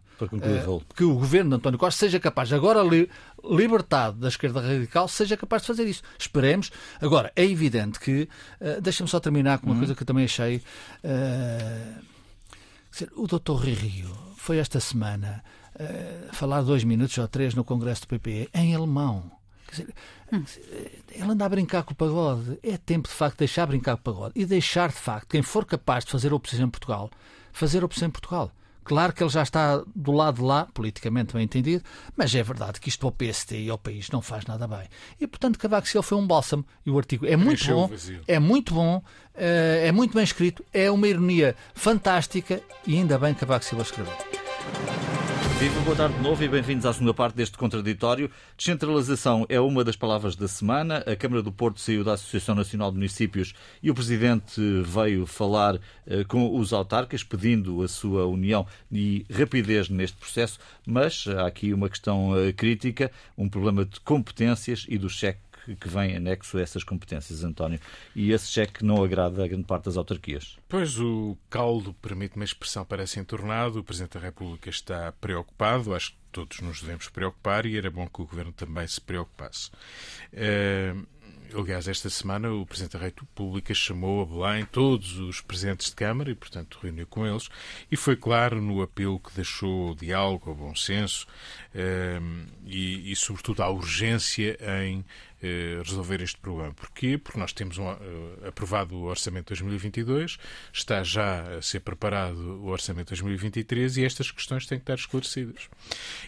Raul. 0.65 0.83
que 0.95 1.05
o 1.05 1.15
governo 1.15 1.51
de 1.51 1.57
António 1.57 1.79
Costa 1.79 1.99
seja 2.01 2.19
capaz, 2.21 2.53
agora 2.53 2.83
li, 2.83 3.09
libertado 3.45 4.19
da 4.19 4.29
esquerda 4.29 4.61
radical, 4.61 5.09
seja 5.09 5.37
capaz 5.37 5.63
de 5.63 5.67
fazer 5.69 5.87
isso. 5.87 6.03
Esperemos. 6.19 6.71
Agora, 7.01 7.33
é 7.37 7.45
evidente 7.45 7.99
que. 8.01 8.29
eh, 8.61 8.81
Deixa-me 8.81 9.09
só 9.09 9.19
terminar 9.21 9.59
com 9.59 9.67
uma 9.67 9.77
coisa 9.79 9.95
que 9.95 10.03
eu 10.03 10.07
também 10.07 10.25
achei. 10.25 10.63
quer 11.03 12.03
dizer, 12.93 13.11
o 13.17 13.27
Dr. 13.27 13.53
Rui 13.53 13.73
Rio 13.75 14.11
foi 14.37 14.59
esta 14.59 14.81
semana 14.81 15.43
falar 16.33 16.63
dois 16.63 16.83
minutos 16.83 17.17
ou 17.19 17.29
três 17.29 17.55
no 17.55 17.63
Congresso 17.63 18.03
do 18.03 18.09
PPE 18.09 18.49
em 18.53 18.75
alemão. 18.75 19.31
Dizer, 19.73 19.95
ele 21.11 21.31
anda 21.31 21.45
a 21.45 21.49
brincar 21.49 21.83
com 21.83 21.93
o 21.93 21.97
pagode. 21.97 22.59
É 22.63 22.77
tempo, 22.77 23.09
de 23.09 23.15
facto, 23.15 23.35
de 23.35 23.41
deixar 23.41 23.67
brincar 23.67 23.97
com 23.97 24.01
o 24.01 24.15
pagode 24.15 24.33
e 24.37 24.45
deixar, 24.45 24.89
de 24.89 24.97
facto, 24.97 25.29
quem 25.29 25.43
for 25.43 25.65
capaz 25.65 26.05
de 26.05 26.11
fazer 26.11 26.33
oposição 26.33 26.67
em 26.67 26.71
Portugal, 26.71 27.11
fazer 27.53 27.85
oposição 27.85 28.09
em 28.09 28.13
Portugal. 28.13 28.53
Claro 28.89 29.13
que 29.13 29.23
ele 29.23 29.29
já 29.29 29.43
está 29.43 29.85
do 29.95 30.13
lado 30.13 30.37
de 30.37 30.43
lá, 30.43 30.67
politicamente 30.73 31.35
bem 31.35 31.43
entendido, 31.43 31.85
mas 32.17 32.35
é 32.35 32.43
verdade 32.43 32.81
que 32.81 32.89
isto 32.89 33.05
ao 33.07 33.13
PST 33.13 33.55
e 33.55 33.69
ao 33.69 33.77
país 33.77 34.09
não 34.09 34.23
faz 34.23 34.47
nada 34.47 34.67
bem. 34.67 34.89
E, 35.21 35.27
portanto, 35.27 35.59
Cavaco 35.59 35.87
Silva 35.87 36.03
foi 36.03 36.17
um 36.17 36.27
bálsamo. 36.27 36.65
E 36.87 36.91
o 36.91 36.97
artigo 36.97 37.27
é 37.27 37.37
muito 37.37 37.63
o 37.71 37.75
bom, 37.75 37.91
é 38.27 38.39
muito 38.39 38.73
bom, 38.73 39.03
eh, 39.35 39.85
é 39.89 39.93
muito 39.93 40.15
bem 40.15 40.25
escrito, 40.25 40.65
é 40.73 40.91
uma 40.91 41.07
ironia 41.07 41.55
fantástica 41.75 42.63
e 42.87 42.97
ainda 42.97 43.19
bem 43.19 43.35
que 43.35 43.41
Cavaco 43.41 43.67
Silva 43.67 43.83
escreveu. 43.83 44.15
Viva, 45.59 45.81
boa 45.81 45.97
tarde 45.97 46.17
de 46.17 46.23
novo 46.23 46.45
e 46.45 46.47
bem-vindos 46.47 46.87
à 46.87 46.93
segunda 46.93 47.13
parte 47.13 47.35
deste 47.35 47.59
contraditório. 47.59 48.31
Descentralização 48.57 49.45
é 49.49 49.59
uma 49.59 49.83
das 49.83 49.97
palavras 49.97 50.37
da 50.37 50.47
semana. 50.47 50.99
A 50.99 51.17
Câmara 51.17 51.43
do 51.43 51.51
Porto 51.51 51.81
saiu 51.81 52.05
da 52.05 52.13
Associação 52.13 52.55
Nacional 52.55 52.93
de 52.93 52.97
Municípios 52.97 53.53
e 53.83 53.91
o 53.91 53.95
Presidente 53.95 54.61
veio 54.85 55.27
falar 55.27 55.81
eh, 56.07 56.23
com 56.23 56.57
os 56.57 56.73
autarcas, 56.73 57.25
pedindo 57.25 57.83
a 57.83 57.89
sua 57.89 58.25
união 58.25 58.65
e 58.89 59.27
rapidez 59.29 59.89
neste 59.89 60.17
processo. 60.17 60.61
Mas 60.87 61.27
há 61.27 61.49
aqui 61.49 61.75
uma 61.75 61.89
questão 61.89 62.37
eh, 62.39 62.53
crítica, 62.53 63.11
um 63.37 63.49
problema 63.49 63.85
de 63.85 63.99
competências 63.99 64.87
e 64.89 64.97
do 64.97 65.11
cheque 65.11 65.48
que 65.77 65.89
vem 65.89 66.17
anexo 66.17 66.59
a 66.59 66.61
essas 66.61 66.85
competências, 66.85 67.45
António. 67.45 67.81
E 68.15 68.33
esse 68.33 68.49
cheque 68.49 68.85
não 68.85 69.03
agrada 69.03 69.45
a 69.45 69.49
grande 69.49 69.65
parte 69.65 69.85
das 69.85 69.97
autarquias. 69.97 70.59
Pois 70.69 70.99
o 70.99 71.37
caldo, 71.51 71.95
permite-me 71.95 72.43
a 72.43 72.45
expressão, 72.45 72.85
parece 72.85 73.21
entornado. 73.21 73.81
O 73.81 73.85
Presidente 73.85 74.15
da 74.15 74.21
República 74.21 74.71
está 74.71 75.13
preocupado. 75.13 75.95
Acho 75.95 76.13
que 76.13 76.19
todos 76.33 76.61
nos 76.61 76.81
devemos 76.81 77.09
preocupar 77.09 77.67
e 77.67 77.77
era 77.77 77.91
bom 77.91 78.07
que 78.07 78.23
o 78.23 78.27
Governo 78.27 78.53
também 78.53 78.87
se 78.87 79.01
preocupasse. 79.01 79.71
Eh, 80.33 80.95
Aliás, 81.55 81.89
esta 81.89 82.11
semana 82.11 82.53
o 82.53 82.67
Presidente 82.67 82.99
da 82.99 83.05
República 83.05 83.73
chamou 83.73 84.21
a 84.21 84.27
Belém 84.27 84.67
todos 84.67 85.19
os 85.19 85.41
presidentes 85.41 85.89
de 85.89 85.97
Câmara 85.97 86.31
e, 86.31 86.35
portanto, 86.35 86.79
reuniu 86.83 87.07
com 87.07 87.27
eles 87.27 87.49
e 87.91 87.97
foi 87.97 88.17
claro 88.17 88.61
no 88.61 88.83
apelo 88.83 89.19
que 89.19 89.35
deixou 89.35 89.89
ao 89.89 89.95
diálogo, 89.95 90.51
ao 90.51 90.57
bom 90.57 90.75
senso 90.75 91.27
eh, 91.75 92.21
e, 92.67 93.11
e, 93.11 93.17
sobretudo, 93.17 93.63
à 93.63 93.71
urgência 93.71 94.59
em 94.83 95.03
resolver 95.85 96.21
este 96.21 96.39
problema. 96.39 96.73
Porquê? 96.75 97.17
Porque 97.17 97.39
nós 97.39 97.53
temos 97.53 97.79
um, 97.79 97.89
eh, 97.89 98.49
aprovado 98.49 98.97
o 98.97 99.05
Orçamento 99.05 99.49
2022, 99.49 100.39
está 100.73 101.03
já 101.03 101.59
a 101.59 101.63
ser 101.63 101.81
preparado 101.81 102.37
o 102.37 102.67
Orçamento 102.67 103.09
2023 103.09 103.99
e 103.99 104.05
estas 104.05 104.31
questões 104.31 104.67
têm 104.67 104.79
que 104.79 104.83
estar 104.83 104.95
esclarecidas. 104.95 105.69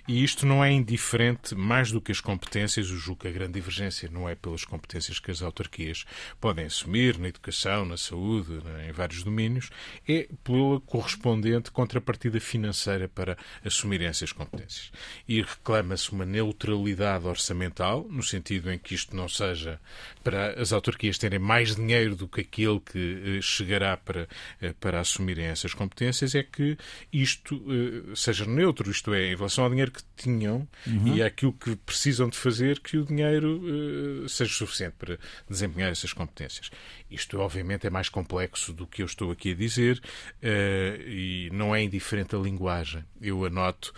E 0.06 0.22
isto 0.22 0.46
não 0.46 0.64
é 0.64 0.70
indiferente, 0.70 1.54
mais 1.54 1.90
do 1.90 2.00
que 2.00 2.12
as 2.12 2.20
competências, 2.20 2.88
eu 2.88 2.96
julgo 2.96 3.22
que 3.22 3.28
a 3.28 3.32
grande 3.32 3.54
divergência 3.54 4.08
não 4.10 4.28
é 4.28 4.34
pelas 4.34 4.64
competências 4.64 5.18
que 5.18 5.30
as 5.30 5.42
autarquias 5.42 6.04
podem 6.40 6.66
assumir 6.66 7.18
na 7.18 7.28
educação, 7.28 7.84
na 7.84 7.96
saúde, 7.96 8.60
em 8.88 8.92
vários 8.92 9.22
domínios, 9.22 9.70
é 10.08 10.28
pela 10.44 10.80
correspondente 10.80 11.70
contrapartida 11.70 12.38
financeira 12.38 13.08
para 13.08 13.36
assumirem 13.64 14.06
essas 14.06 14.32
competências. 14.32 14.92
E 15.26 15.42
reclama-se 15.42 16.12
uma 16.12 16.24
neutralidade 16.24 17.26
orçamental, 17.26 18.06
no 18.08 18.22
sentido 18.22 18.70
em 18.70 18.78
que 18.78 18.99
isto 19.00 19.16
não 19.16 19.28
seja 19.28 19.80
para 20.22 20.60
as 20.60 20.72
autarquias 20.72 21.18
terem 21.18 21.38
mais 21.38 21.74
dinheiro 21.76 22.14
do 22.14 22.28
que 22.28 22.42
aquele 22.42 22.80
que 22.80 23.38
eh, 23.38 23.42
chegará 23.42 23.96
para, 23.96 24.28
eh, 24.60 24.74
para 24.78 25.00
assumirem 25.00 25.46
essas 25.46 25.72
competências, 25.74 26.34
é 26.34 26.42
que 26.42 26.76
isto 27.12 27.62
eh, 27.68 28.14
seja 28.14 28.44
neutro, 28.44 28.90
isto 28.90 29.12
é, 29.14 29.32
em 29.32 29.36
relação 29.36 29.64
ao 29.64 29.70
dinheiro 29.70 29.90
que 29.90 30.02
tinham 30.16 30.68
Uhum. 30.86 31.16
e 31.16 31.22
àquilo 31.22 31.52
que 31.52 31.74
precisam 31.76 32.28
de 32.28 32.36
fazer, 32.36 32.80
que 32.80 32.96
o 32.98 33.04
dinheiro 33.04 34.28
seja 34.28 34.52
suficiente 34.52 34.94
para 34.98 35.18
desempenhar 35.48 35.90
essas 35.90 36.12
competências. 36.12 36.70
Isto, 37.10 37.38
obviamente, 37.38 37.86
é 37.86 37.90
mais 37.90 38.08
complexo 38.08 38.72
do 38.72 38.86
que 38.86 39.02
eu 39.02 39.06
estou 39.06 39.30
aqui 39.30 39.52
a 39.52 39.54
dizer 39.54 40.00
e 41.06 41.48
não 41.52 41.74
é 41.74 41.82
indiferente 41.82 42.34
a 42.34 42.38
linguagem. 42.38 43.04
Eu 43.20 43.44
anoto 43.44 43.92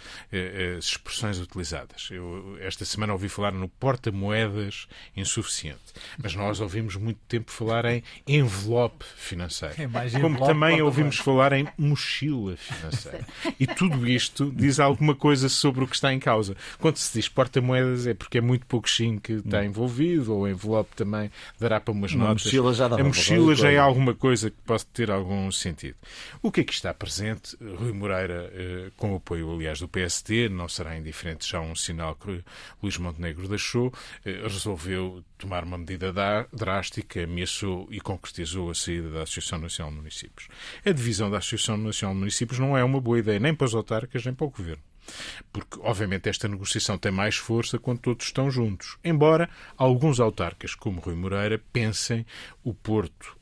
as 0.79 0.87
expressões 0.87 1.38
utilizadas. 1.38 2.09
Eu, 2.11 2.57
esta 2.61 2.85
semana 2.85 3.12
ouvi 3.12 3.29
falar 3.29 3.53
no 3.53 3.69
porta-moedas 3.69 4.87
insuficiente, 5.17 5.81
mas 6.23 6.35
nós 6.35 6.61
ouvimos 6.61 6.97
muito 6.97 7.21
tempo 7.29 7.51
falar 7.51 7.85
em 7.85 8.03
envelope 8.27 9.05
financeiro. 9.17 9.75
É 9.79 9.87
mais 9.87 10.13
Como 10.13 10.29
envelope 10.29 10.53
também 10.53 10.77
que 10.77 10.83
ouvimos 10.83 11.17
falar 11.17 11.53
em 11.53 11.69
mochila 11.79 12.57
financeira. 12.57 13.27
E 13.59 13.67
tudo 13.67 14.09
isto 14.09 14.53
diz 14.55 14.81
alguma 14.81 15.15
coisa 15.15 15.49
sobre 15.49 15.85
o 15.85 15.87
que 15.87 15.95
está 15.95 16.13
em 16.13 16.19
causa. 16.19 16.57
Quando 16.79 16.97
se 16.97 17.13
diz 17.19 17.29
porta-moedas 17.29 18.07
é 18.07 18.15
porque 18.15 18.39
é 18.39 18.41
muito 18.41 18.67
pouquinho 18.67 19.21
que 19.21 19.35
está 19.35 19.65
envolvido, 19.65 20.35
ou 20.35 20.43
o 20.43 20.49
envelope 20.49 20.95
também 20.97 21.31
dará 21.59 21.81
para 21.81 21.93
umas 21.93 22.13
Uma 22.13 22.29
notas. 22.29 22.45
mochila 22.45 22.75
já 22.75 22.89
dá 22.89 22.97
A 22.97 23.05
mochila 23.05 23.55
já 23.55 23.71
é 23.71 23.79
alguma 23.79 24.15
coisa 24.15 24.51
que 24.51 24.57
pode 24.65 24.85
ter 24.87 25.11
algum 25.11 25.51
sentido. 25.51 25.97
O 26.43 26.51
que 26.51 26.61
aqui 26.61 26.73
está 26.73 26.93
presente, 26.93 27.57
Rui 27.79 27.93
Moreira, 27.93 28.51
eh, 28.55 28.91
com 28.97 29.13
o 29.13 29.17
apoio, 29.17 29.53
aliás, 29.53 29.81
do 29.81 29.89
PSD, 29.89 30.49
não 30.49 30.69
será 30.69 30.97
indiferente 30.97 31.49
já 31.49 31.61
um 31.61 31.75
sinal 31.75 32.15
que 32.17 32.43
Luís 32.83 32.97
Montenegro 32.99 33.49
deixou, 33.49 33.93
eh, 34.25 34.41
resolveu 34.83 35.25
tomar 35.38 35.64
uma 35.64 35.79
medida 35.79 36.12
da- 36.12 36.47
drástica, 36.53 37.23
ameaçou 37.25 37.87
e 37.90 38.01
concretizou 38.01 38.71
a 38.71 38.75
saída 38.75 39.11
da 39.11 39.23
Associação 39.23 39.59
Nacional 39.61 39.92
de 39.92 39.99
Municípios. 39.99 40.49
A 40.85 40.90
divisão 40.92 41.31
da 41.31 41.38
Associação 41.38 41.77
Nacional 41.77 42.14
de 42.14 42.21
Municípios 42.21 42.59
não 42.59 42.77
é 42.77 42.83
uma 42.85 43.01
boa 43.01 43.18
ideia 43.18 43.38
nem 43.38 43.55
para 43.55 43.64
os 43.66 43.75
autarcas 43.75 44.25
nem 44.25 44.35
para 44.35 44.47
o 44.47 44.51
Governo. 44.51 44.83
Porque, 45.53 45.79
obviamente, 45.81 46.29
esta 46.29 46.47
negociação 46.47 46.97
tem 46.97 47.11
mais 47.11 47.37
força 47.37 47.79
quando 47.79 47.99
todos 48.01 48.27
estão 48.27 48.51
juntos. 48.51 48.97
Embora 49.03 49.49
alguns 49.77 50.21
autarcas, 50.21 50.75
como 50.75 51.01
Rui 51.01 51.14
Moreira, 51.14 51.61
pensem 51.73 52.25
o 52.62 52.73
Porto 52.73 53.37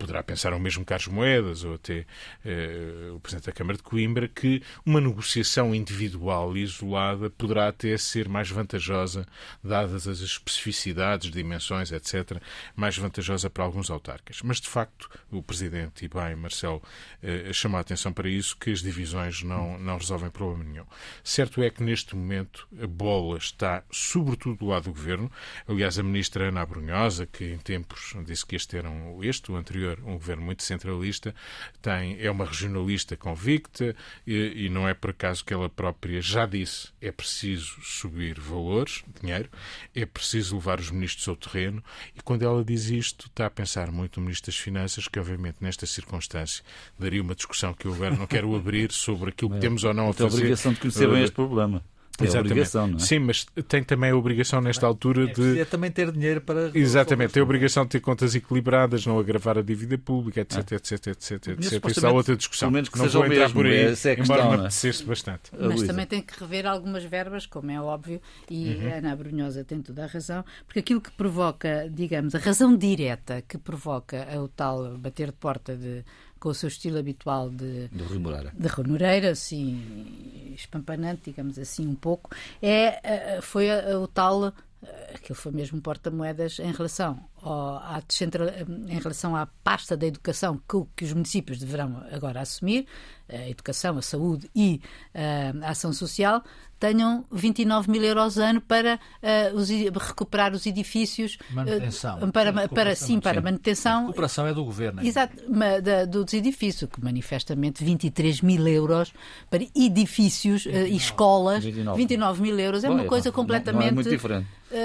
poderá 0.00 0.22
pensar 0.22 0.54
o 0.54 0.58
mesmo 0.58 0.82
Carlos 0.82 1.08
Moedas 1.08 1.62
ou 1.62 1.74
até 1.74 2.06
uh, 2.44 3.14
o 3.14 3.20
Presidente 3.20 3.46
da 3.46 3.52
Câmara 3.52 3.76
de 3.76 3.82
Coimbra, 3.82 4.26
que 4.26 4.62
uma 4.84 5.00
negociação 5.00 5.74
individual 5.74 6.56
e 6.56 6.62
isolada 6.62 7.28
poderá 7.28 7.68
até 7.68 7.96
ser 7.98 8.26
mais 8.26 8.50
vantajosa, 8.50 9.26
dadas 9.62 10.08
as 10.08 10.20
especificidades, 10.20 11.30
dimensões, 11.30 11.92
etc., 11.92 12.40
mais 12.74 12.96
vantajosa 12.96 13.50
para 13.50 13.62
alguns 13.62 13.90
autarcas. 13.90 14.40
Mas, 14.42 14.58
de 14.58 14.68
facto, 14.68 15.10
o 15.30 15.42
Presidente, 15.42 16.06
e 16.06 16.08
bem, 16.08 16.34
Marcelo, 16.34 16.82
uh, 17.22 17.52
chamou 17.52 17.76
a 17.76 17.82
atenção 17.82 18.10
para 18.10 18.28
isso, 18.28 18.56
que 18.56 18.70
as 18.70 18.80
divisões 18.80 19.42
não, 19.42 19.78
não 19.78 19.98
resolvem 19.98 20.30
problema 20.30 20.64
nenhum. 20.64 20.86
Certo 21.22 21.62
é 21.62 21.68
que, 21.68 21.82
neste 21.82 22.16
momento, 22.16 22.66
a 22.82 22.86
bola 22.86 23.36
está 23.36 23.84
sobretudo 23.90 24.56
do 24.56 24.66
lado 24.66 24.84
do 24.84 24.92
Governo. 24.92 25.30
Aliás, 25.68 25.98
a 25.98 26.02
Ministra 26.02 26.48
Ana 26.48 26.62
Abrunhosa, 26.62 27.26
que 27.26 27.44
em 27.44 27.58
tempos 27.58 28.14
disse 28.24 28.46
que 28.46 28.56
este 28.56 28.78
era 28.78 28.88
um, 28.88 29.22
este, 29.22 29.52
o 29.52 29.56
anterior, 29.56 29.89
um 30.04 30.12
governo 30.12 30.42
muito 30.42 30.62
centralista, 30.62 31.34
tem, 31.80 32.16
é 32.20 32.30
uma 32.30 32.44
regionalista 32.44 33.16
convicta 33.16 33.94
e, 34.26 34.66
e 34.66 34.68
não 34.68 34.88
é 34.88 34.94
por 34.94 35.10
acaso 35.10 35.44
que 35.44 35.52
ela 35.52 35.68
própria 35.68 36.20
já 36.20 36.46
disse 36.46 36.88
é 37.00 37.10
preciso 37.10 37.80
subir 37.82 38.38
valores, 38.38 39.02
dinheiro, 39.20 39.48
é 39.94 40.04
preciso 40.04 40.56
levar 40.56 40.80
os 40.80 40.90
ministros 40.90 41.26
ao 41.28 41.36
terreno 41.36 41.82
e 42.16 42.20
quando 42.22 42.42
ela 42.42 42.64
diz 42.64 42.86
isto 42.86 43.26
está 43.26 43.46
a 43.46 43.50
pensar 43.50 43.90
muito 43.90 44.20
no 44.20 44.26
Ministro 44.26 44.50
das 44.50 44.58
Finanças, 44.58 45.08
que 45.08 45.18
obviamente 45.18 45.56
nesta 45.60 45.86
circunstância 45.86 46.64
daria 46.98 47.22
uma 47.22 47.34
discussão 47.34 47.72
que 47.74 47.86
eu 47.86 47.94
agora 47.94 48.16
não 48.16 48.26
quero 48.26 48.54
abrir 48.54 48.92
sobre 48.92 49.30
aquilo 49.30 49.52
que 49.52 49.60
temos 49.60 49.84
ou 49.84 49.94
não 49.94 50.10
a 50.10 50.12
fazer. 50.12 50.28
Tem 50.28 50.36
a 50.36 50.38
obrigação 50.38 50.72
de 50.72 50.80
conhecer 50.80 51.08
bem 51.08 51.22
este 51.22 51.34
problema. 51.34 51.82
Tem 52.20 52.28
Exatamente. 52.28 52.52
obrigação, 52.52 52.86
não 52.86 52.96
é? 52.96 53.00
Sim, 53.00 53.18
mas 53.20 53.46
tem 53.66 53.82
também 53.82 54.10
a 54.10 54.16
obrigação 54.16 54.60
nesta 54.60 54.86
altura 54.86 55.24
é, 55.24 55.32
de. 55.32 55.60
É 55.60 55.64
também 55.64 55.90
ter 55.90 56.12
dinheiro 56.12 56.40
para. 56.42 56.70
Exatamente, 56.74 57.32
tem 57.32 57.40
a 57.40 57.44
obrigação 57.44 57.84
de 57.84 57.90
ter 57.90 58.00
contas 58.00 58.34
equilibradas, 58.34 59.06
não 59.06 59.18
agravar 59.18 59.56
a 59.56 59.62
dívida 59.62 59.96
pública, 59.96 60.42
etc, 60.42 60.72
etc, 60.72 61.06
etc, 61.06 61.48
etc. 61.48 61.88
Isso 61.88 62.06
há 62.06 62.12
outra 62.12 62.36
discussão. 62.36 62.68
Pelo 62.68 62.74
menos 62.74 62.88
que 62.90 62.98
não 62.98 63.06
seja 63.06 63.18
vou 63.18 63.26
entrar 63.26 63.40
mesmo, 63.40 63.54
por 63.54 63.66
aí, 63.66 63.76
é 63.76 63.86
questão, 63.88 64.14
embora 64.14 64.44
me 64.44 64.50
é? 64.50 64.54
apetecesse 64.56 65.04
bastante. 65.04 65.50
Mas 65.58 65.82
também 65.82 66.06
tem 66.06 66.20
que 66.20 66.38
rever 66.38 66.66
algumas 66.66 67.04
verbas, 67.04 67.46
como 67.46 67.70
é 67.70 67.80
óbvio, 67.80 68.20
e 68.50 68.70
Uhum. 68.70 68.92
a 68.92 68.96
Ana 68.96 69.16
Brunhosa 69.16 69.64
tem 69.64 69.80
toda 69.80 70.04
a 70.04 70.06
razão, 70.06 70.44
porque 70.66 70.80
aquilo 70.80 71.00
que 71.00 71.10
provoca, 71.10 71.88
digamos, 71.90 72.34
a 72.34 72.38
razão 72.38 72.76
direta 72.76 73.42
que 73.42 73.56
provoca 73.58 74.26
o 74.38 74.48
tal 74.48 74.96
bater 74.98 75.28
de 75.28 75.32
porta 75.32 75.76
de, 75.76 76.04
com 76.40 76.48
o 76.48 76.54
seu 76.54 76.68
estilo 76.68 76.98
habitual 76.98 77.50
de, 77.50 77.88
Do 77.88 78.04
Rui 78.04 78.18
Moreira. 78.18 78.52
de 78.58 78.66
Rui 78.66 78.86
Moreira, 78.88 79.30
assim, 79.30 80.52
espampanante, 80.54 81.22
digamos 81.26 81.58
assim, 81.58 81.86
um 81.86 81.94
pouco, 81.94 82.30
é, 82.62 82.98
eh, 83.36 83.40
foi 83.42 83.70
a- 83.70 83.98
o 83.98 84.06
tal, 84.08 84.46
eh, 84.82 85.12
aquilo 85.14 85.34
foi 85.34 85.52
mesmo 85.52 85.80
porta-moedas 85.80 86.58
em 86.58 86.72
relação, 86.72 87.20
à 87.48 88.00
descentra- 88.06 88.66
em 88.88 88.98
relação 88.98 89.34
à 89.36 89.46
pasta 89.46 89.96
da 89.96 90.06
educação 90.06 90.56
que, 90.68 90.82
que 90.96 91.04
os 91.04 91.12
municípios 91.12 91.58
deverão 91.58 92.02
agora 92.12 92.40
assumir, 92.40 92.86
a 93.28 93.48
educação, 93.48 93.96
a 93.96 94.02
saúde 94.02 94.50
e 94.54 94.80
eh, 95.14 95.52
a 95.62 95.70
ação 95.70 95.92
social, 95.92 96.42
tenham 96.80 97.24
29 97.30 97.90
mil 97.90 98.02
euros 98.02 98.38
ano 98.38 98.60
para 98.60 98.98
eh, 99.22 99.52
os 99.54 99.68
recuperar 99.68 100.52
os 100.52 100.66
edifícios. 100.66 101.36
eh, 101.50 101.54
Manutenção. 101.54 102.18
para, 102.32 102.52
para, 102.52 102.62
Recuperação, 102.62 103.06
sim, 103.06 103.20
para 103.20 103.38
sim. 103.38 103.44
manutenção 103.44 104.00
A 104.02 104.04
cooperação 104.06 104.46
é 104.46 104.54
do 104.54 104.64
governo. 104.64 105.02
Exato, 105.04 105.34
ma- 105.48 105.78
da- 105.78 106.06
dos 106.06 106.32
edifícios, 106.32 106.90
que 106.90 107.00
manifestamente 107.04 107.84
23 107.84 108.40
mil 108.40 108.66
euros 108.66 109.12
para 109.48 109.62
edifícios 109.76 110.66
eh, 110.66 110.88
e 110.88 110.96
escolas, 110.96 111.62
29. 111.62 111.98
29 111.98 112.42
mil 112.42 112.58
euros, 112.58 112.82
é 112.82 112.88
Bom, 112.88 112.94
uma 112.94 113.04
coisa 113.04 113.26
não- 113.28 113.32
não 113.32 113.36
completamente. 113.42 113.88
é 113.88 113.92
muito 113.92 114.10
diferente. 114.10 114.48
Seis 114.70 114.80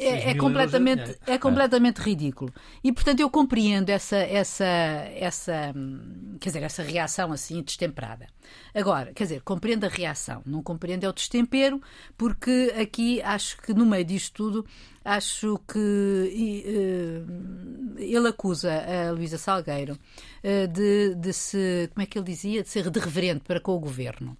é, 0.00 0.30
é 0.30 0.34
mil 0.34 0.42
completamente, 0.42 1.18
é 1.26 1.32
é 1.34 1.38
completamente 1.38 1.67
ridículo. 2.00 2.52
E, 2.82 2.92
portanto, 2.92 3.20
eu 3.20 3.30
compreendo 3.30 3.90
essa, 3.90 4.16
essa, 4.16 4.64
essa, 4.64 5.72
hum, 5.74 6.36
quer 6.40 6.50
dizer, 6.50 6.62
essa 6.62 6.82
reação 6.82 7.32
assim 7.32 7.62
destemperada. 7.62 8.26
Agora, 8.74 9.12
quer 9.12 9.24
dizer, 9.24 9.42
compreendo 9.42 9.84
a 9.84 9.88
reação, 9.88 10.42
não 10.46 10.62
compreendo 10.62 11.04
é 11.04 11.08
o 11.08 11.12
destempero, 11.12 11.80
porque 12.16 12.72
aqui 12.80 13.20
acho 13.22 13.60
que 13.60 13.74
no 13.74 13.84
meio 13.84 14.04
disto 14.04 14.32
tudo, 14.34 14.66
acho 15.04 15.58
que 15.66 16.64
eh, 16.66 18.02
ele 18.02 18.28
acusa 18.28 18.72
a 18.72 19.10
Luísa 19.12 19.38
Salgueiro 19.38 19.98
eh, 20.42 20.66
de, 20.66 21.14
de 21.14 21.32
se, 21.32 21.90
como 21.92 22.02
é 22.02 22.06
que 22.06 22.18
ele 22.18 22.26
dizia, 22.26 22.62
de 22.62 22.68
ser 22.68 22.90
de 22.90 23.00
reverente 23.00 23.44
para 23.46 23.60
com 23.60 23.72
o 23.72 23.78
governo. 23.78 24.36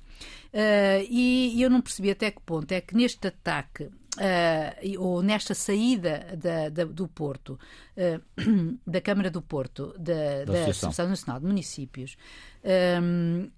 Uh, 0.52 1.04
e, 1.08 1.52
e 1.56 1.62
eu 1.62 1.68
não 1.68 1.80
percebi 1.80 2.10
até 2.10 2.30
que 2.30 2.40
ponto 2.40 2.72
é 2.72 2.80
que 2.80 2.96
neste 2.96 3.28
ataque 3.28 3.90
uh, 4.18 5.02
ou 5.02 5.22
nesta 5.22 5.54
saída 5.54 6.36
da- 6.36 6.68
da- 6.68 6.84
do 6.84 7.06
Porto, 7.08 7.58
uh, 7.96 8.78
da 8.86 9.00
Câmara 9.00 9.30
do 9.30 9.40
Porto, 9.40 9.94
da, 9.98 10.14
da 10.44 10.52
Associação. 10.52 10.70
Associação 10.90 11.08
Nacional 11.08 11.40
de 11.40 11.46
Municípios, 11.46 12.16
uh, 12.64 13.50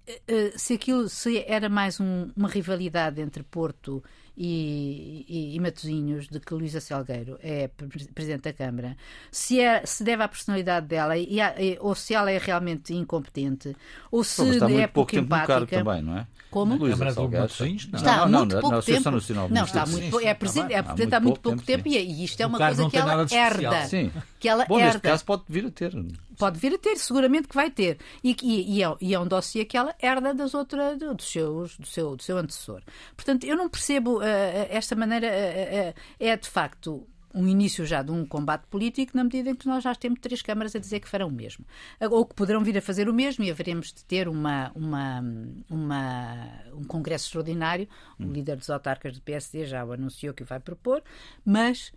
se 0.57 0.73
aquilo 0.73 1.09
se 1.09 1.43
era 1.47 1.69
mais 1.69 1.99
um- 1.99 2.29
uma 2.35 2.47
rivalidade 2.47 3.21
entre 3.21 3.43
Porto 3.43 4.03
e, 4.37 5.25
e, 5.27 5.55
e 5.55 5.59
Matosinhos, 5.59 6.27
de 6.27 6.39
que 6.39 6.53
Luísa 6.53 6.79
Salgueiro 6.79 7.37
é 7.41 7.67
pre- 7.67 8.07
Presidente 8.13 8.43
da 8.43 8.53
Câmara, 8.53 8.95
se, 9.31 9.59
é, 9.59 9.85
se 9.85 10.03
deve 10.03 10.23
à 10.23 10.27
personalidade 10.27 10.87
dela 10.87 11.17
e 11.17 11.39
a- 11.41 11.61
e- 11.61 11.77
ou 11.79 11.93
se 11.93 12.13
ela 12.13 12.31
é 12.31 12.37
realmente 12.37 12.93
incompetente, 12.93 13.75
ou 14.09 14.23
se 14.23 14.37
Pô, 14.43 14.49
está 14.51 14.65
é 14.65 14.69
muito 14.69 14.89
pouco 14.91 15.15
empática. 15.15 15.67
também, 15.67 16.01
não 16.01 16.17
é? 16.17 16.27
Como? 16.51 16.75
Luísa 16.75 16.91
Câmara 16.97 17.11
do 17.11 17.15
Salgado. 17.15 17.43
Matosinhos? 17.43 17.87
Não. 17.87 17.97
Está 17.99 18.13
há 18.21 18.25
não, 18.29 18.39
muito 18.39 18.55
na- 18.55 18.61
pouco 18.61 18.75
na 18.75 18.81
tempo. 18.83 19.11
Nacional 19.11 19.47
de 19.47 19.53
não, 19.53 19.63
está 19.63 19.85
muito, 19.87 20.19
é, 20.19 20.33
presidente, 20.33 20.73
é 20.73 20.83
presidente 20.83 21.15
Há 21.15 21.19
muito 21.19 21.39
pouco 21.39 21.61
tempo 21.63 21.83
tempo, 21.83 21.97
e, 21.97 22.23
isto 22.23 22.39
é 22.41 22.45
uma 22.45 22.57
coisa 22.59 22.89
que 22.89 22.97
ela 22.97 23.25
de 23.25 23.33
herda. 23.35 23.85
Sim. 23.87 24.11
Que 24.39 24.49
ela 24.49 24.65
Bom, 24.65 24.75
neste 24.75 24.97
herda. 24.97 25.09
caso 25.09 25.25
pode 25.25 25.43
vir 25.47 25.65
a 25.65 25.71
ter. 25.71 25.93
Pode 26.37 26.59
vir 26.59 26.73
a 26.73 26.77
ter, 26.77 26.97
seguramente 26.97 27.47
que 27.47 27.55
vai 27.55 27.71
ter. 27.71 27.97
E, 28.23 28.35
e- 28.43 28.77
e 28.77 28.83
é, 28.83 28.95
e 28.99 29.13
é 29.13 29.19
um 29.19 29.25
dossiê 29.27 29.63
que 29.65 29.77
ela 29.77 29.95
herda 30.01 30.33
das 30.33 30.53
outras, 30.53 30.97
do, 30.99 31.13
dos 31.15 31.31
seus, 31.31 31.77
do, 31.77 31.87
seu, 31.87 32.15
do 32.15 32.21
seu 32.21 32.37
antecessor. 32.37 32.81
Portanto, 33.15 33.45
eu 33.45 33.55
não 33.55 33.69
percebo 33.69 34.21
eh, 34.21 34.67
esta 34.69 34.95
maneira. 34.95 35.27
eh, 35.27 35.93
eh, 36.19 36.27
é 36.31 36.35
de 36.35 36.49
facto 36.49 37.07
um 37.33 37.47
início 37.47 37.85
já 37.85 38.01
de 38.01 38.11
um 38.11 38.25
combate 38.25 38.63
político, 38.67 39.15
na 39.15 39.23
medida 39.23 39.49
em 39.49 39.55
que 39.55 39.67
nós 39.67 39.83
já 39.83 39.93
temos 39.95 40.19
três 40.19 40.41
câmaras 40.41 40.75
a 40.75 40.79
dizer 40.79 40.99
que 40.99 41.07
farão 41.07 41.27
o 41.27 41.31
mesmo. 41.31 41.65
Ou 42.09 42.25
que 42.25 42.35
poderão 42.35 42.63
vir 42.63 42.77
a 42.77 42.81
fazer 42.81 43.07
o 43.09 43.13
mesmo 43.13 43.43
e 43.43 43.51
haveremos 43.51 43.93
de 43.93 44.03
ter 44.05 44.27
uma, 44.27 44.71
uma, 44.75 45.23
uma- 45.69 46.49
um 46.73 46.83
congresso 46.83 47.25
extraordinário. 47.27 47.87
O 48.19 48.23
líder 48.23 48.57
dos 48.57 48.69
autarcas 48.69 49.13
do 49.15 49.21
PSD 49.21 49.65
já 49.65 49.83
o 49.85 49.91
anunciou 49.91 50.33
que 50.33 50.43
o 50.43 50.45
vai 50.45 50.59
propor, 50.59 51.01
mas 51.45 51.91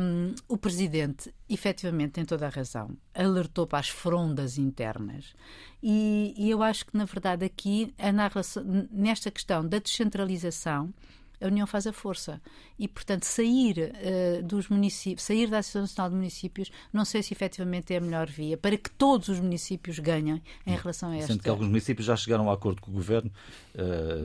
hum, 0.00 0.34
o 0.48 0.56
presidente, 0.56 1.32
efetivamente, 1.48 2.12
tem 2.12 2.24
toda 2.24 2.46
a 2.46 2.50
razão. 2.50 2.96
Alertou 3.14 3.66
para 3.66 3.78
as 3.80 3.88
frondas 3.88 4.58
internas. 4.58 5.34
E, 5.82 6.34
e 6.36 6.50
eu 6.50 6.62
acho 6.62 6.86
que, 6.86 6.96
na 6.96 7.04
verdade, 7.04 7.44
aqui, 7.44 7.92
a 7.98 8.12
narração, 8.12 8.64
nesta 8.90 9.30
questão 9.30 9.66
da 9.66 9.78
descentralização, 9.78 10.92
a 11.40 11.46
União 11.46 11.66
faz 11.66 11.86
a 11.86 11.92
força. 11.92 12.40
E, 12.78 12.86
portanto, 12.86 13.24
sair 13.24 13.92
eh, 13.94 14.42
dos 14.42 14.68
municípios, 14.68 15.24
sair 15.24 15.48
da 15.48 15.58
Associação 15.58 15.82
Nacional 15.82 16.10
de 16.10 16.16
Municípios, 16.16 16.70
não 16.92 17.04
sei 17.04 17.22
se 17.22 17.32
efetivamente 17.32 17.94
é 17.94 17.96
a 17.96 18.00
melhor 18.00 18.28
via 18.28 18.56
para 18.56 18.76
que 18.76 18.90
todos 18.90 19.28
os 19.28 19.40
municípios 19.40 19.98
ganhem 19.98 20.42
em 20.66 20.76
relação 20.76 21.10
a 21.10 21.16
esta. 21.16 21.28
Sendo 21.28 21.42
que 21.42 21.48
alguns 21.48 21.68
municípios 21.68 22.06
já 22.06 22.16
chegaram 22.16 22.50
a 22.50 22.54
acordo 22.54 22.80
com 22.80 22.90
o 22.90 22.94
governo. 22.94 23.30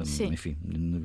Sim. 0.03 0.27
enfim, 0.27 0.57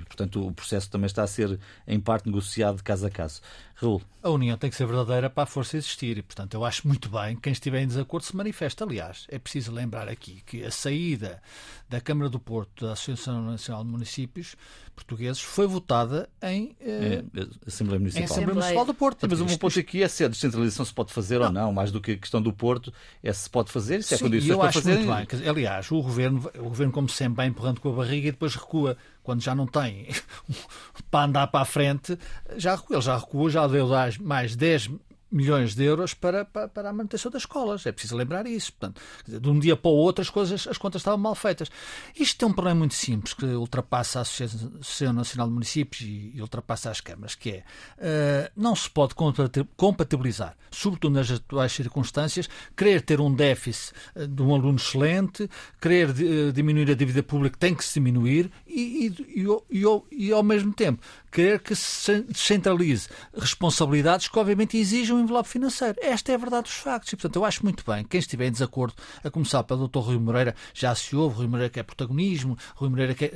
portanto, 0.07 0.47
o 0.47 0.53
processo 0.53 0.91
também 0.91 1.07
está 1.07 1.23
a 1.23 1.27
ser, 1.27 1.59
em 1.87 2.01
parte, 2.01 2.27
negociado 2.27 2.77
de 2.79 2.83
caso 2.83 3.07
a 3.07 3.11
caso. 3.11 3.41
Raul, 3.81 4.03
A 4.23 4.29
união 4.29 4.59
tem 4.59 4.69
que 4.69 4.77
ser 4.77 4.87
verdadeira 4.87 5.31
para 5.31 5.45
a 5.45 5.47
força 5.47 5.79
existir 5.79 6.19
e, 6.19 6.23
portanto, 6.23 6.53
eu 6.53 6.65
acho 6.65 6.87
muito 6.87 7.09
bem 7.09 7.35
que 7.35 7.43
quem 7.43 7.53
estiver 7.53 7.81
em 7.81 7.87
desacordo 7.87 8.27
se 8.27 8.37
manifesta. 8.37 8.85
Aliás, 8.85 9.27
é 9.31 9.39
preciso 9.39 9.73
lembrar 9.73 10.09
aqui 10.09 10.43
que 10.45 10.63
a 10.63 10.71
saída 10.71 11.43
da 11.89 12.01
Câmara 12.01 12.29
do 12.29 12.39
Porto 12.39 12.85
da 12.85 12.93
Associação 12.93 13.43
Nacional 13.43 13.83
de 13.83 13.91
Municípios 13.91 14.55
Portugueses 14.95 15.41
foi 15.41 15.67
votada 15.67 16.29
em, 16.43 16.77
eh, 16.81 17.25
é, 17.35 17.47
Assembleia 17.67 17.97
em 17.97 18.01
Municipal. 18.01 18.25
Assembleia 18.25 18.25
Assembleia. 18.25 18.55
Municipal 18.55 18.85
do 18.85 18.95
Porto. 18.95 19.21
Sim, 19.21 19.27
mas 19.31 19.41
o 19.41 19.47
meu 19.47 19.59
ponto 19.59 19.79
aqui 19.81 20.03
é 20.03 20.09
se 20.09 20.25
a 20.25 20.29
descentralização 20.29 20.85
se 20.85 20.93
pode 20.93 21.13
fazer 21.13 21.41
ou 21.41 21.51
não, 21.51 21.73
mais 21.73 21.91
do 21.91 22.01
que 22.01 22.13
a 22.13 22.17
questão 22.19 22.43
do 22.43 22.53
Porto, 22.53 22.93
é 23.23 23.33
se 23.33 23.49
pode 23.49 23.73
fazer, 23.73 24.03
se 24.03 24.15
há 24.15 24.19
Sim, 24.19 24.25
condições 24.25 24.51
eu 24.51 24.59
para 24.59 24.69
acho 24.69 24.83
fazer. 24.83 24.99
muito 24.99 25.39
bem. 25.39 25.49
Aliás, 25.49 25.91
o 25.91 26.03
governo, 26.03 26.51
o 26.59 26.65
governo, 26.65 26.93
como 26.93 27.09
sempre, 27.09 27.37
vai 27.37 27.47
empurrando 27.47 27.81
com 27.81 27.89
a 27.89 27.93
barriga 27.93 28.29
e 28.29 28.31
depois 28.31 28.55
recua. 28.55 28.97
Quando 29.23 29.43
já 29.43 29.55
não 29.55 29.67
tem 29.67 30.09
para 31.11 31.25
andar 31.25 31.47
para 31.49 31.61
a 31.61 31.65
frente, 31.65 32.19
já 32.57 32.75
recua. 32.75 32.97
Ele 32.97 33.03
já 33.03 33.17
recuou, 33.17 33.51
já 33.51 33.67
deu 33.67 33.89
mais 34.19 34.57
10 34.57 34.91
milhões 35.31 35.75
de 35.75 35.85
euros 35.85 36.15
para, 36.15 36.45
para, 36.45 36.69
para 36.69 36.91
a 36.91 36.93
manutenção 36.93 37.31
das 37.31 37.43
escolas. 37.43 37.87
É 37.87 37.93
preciso 37.93 38.17
lembrar 38.17 38.47
isso. 38.47 38.73
Portanto, 38.73 39.01
de 39.27 39.49
um 39.49 39.59
dia 39.59 39.77
para 39.77 39.91
o 39.91 39.95
outro 39.95 40.23
as 40.23 40.31
coisas, 40.31 40.67
as 40.67 40.79
contas 40.79 41.01
estavam 41.01 41.19
mal 41.19 41.35
feitas. 41.35 41.71
Isto 42.19 42.45
é 42.45 42.49
um 42.49 42.53
problema 42.53 42.81
muito 42.81 42.95
simples 42.95 43.35
que 43.35 43.47
ultrapassa 43.47 44.21
a 44.21 44.23
Associação 44.23 45.13
Nacional 45.13 45.49
de 45.49 45.55
Municípios 45.55 46.03
e, 46.03 46.33
e 46.35 46.41
ultrapassa 46.41 46.91
as 46.91 47.01
câmaras, 47.01 47.35
que 47.35 47.51
é 47.51 47.65
eh, 47.99 48.51
não 48.57 48.75
se 48.75 48.89
pode 48.91 49.15
compati- 49.15 49.67
compatibilizar, 49.77 50.57
sobretudo 50.71 51.15
nas 51.15 51.31
atuais 51.31 51.73
circunstâncias, 51.73 52.49
querer 52.77 53.03
ter 53.03 53.21
um 53.21 53.33
déficit 53.33 53.93
eh, 54.15 54.27
de 54.27 54.43
um 54.43 54.55
aluno 54.55 54.77
excelente, 54.77 55.49
querer 55.81 56.11
eh, 56.11 56.53
diminuir 56.53 56.91
a 56.91 56.95
dívida 56.95 57.23
pública 57.23 57.57
tem 57.59 57.75
que 57.75 57.85
se 57.85 57.95
diminuir 57.95 58.51
e, 58.67 59.13
e, 59.37 59.45
e, 59.71 60.27
e, 60.27 60.33
ao 60.33 60.43
mesmo 60.43 60.73
tempo 60.73 61.03
querer 61.31 61.61
que 61.61 61.75
se 61.75 62.23
descentralize 62.23 63.09
responsabilidades 63.37 64.29
que 64.29 64.39
obviamente 64.39 64.77
exigem 64.77 65.20
envelope 65.21 65.49
financeiro. 65.49 65.97
Esta 66.01 66.33
é 66.33 66.35
a 66.35 66.39
verdade 66.39 66.65
dos 66.65 66.75
factos. 66.75 67.13
E, 67.13 67.17
portanto, 67.17 67.37
eu 67.37 67.45
acho 67.45 67.63
muito 67.65 67.85
bem, 67.87 68.05
quem 68.05 68.19
estiver 68.19 68.47
em 68.47 68.53
desacordo, 68.53 68.95
a 69.23 69.31
começar 69.31 69.63
pelo 69.65 69.89
Dr. 69.89 69.99
Rui 69.99 70.19
Moreira, 70.19 70.55
já 70.75 70.95
se 70.95 71.15
ouve, 71.15 71.37
Rui 71.37 71.47
Moreira 71.47 71.71
quer 71.71 71.83
protagonismo, 71.83 72.57
Rui 72.75 72.91
Moreira 72.91 73.15
quer... 73.15 73.33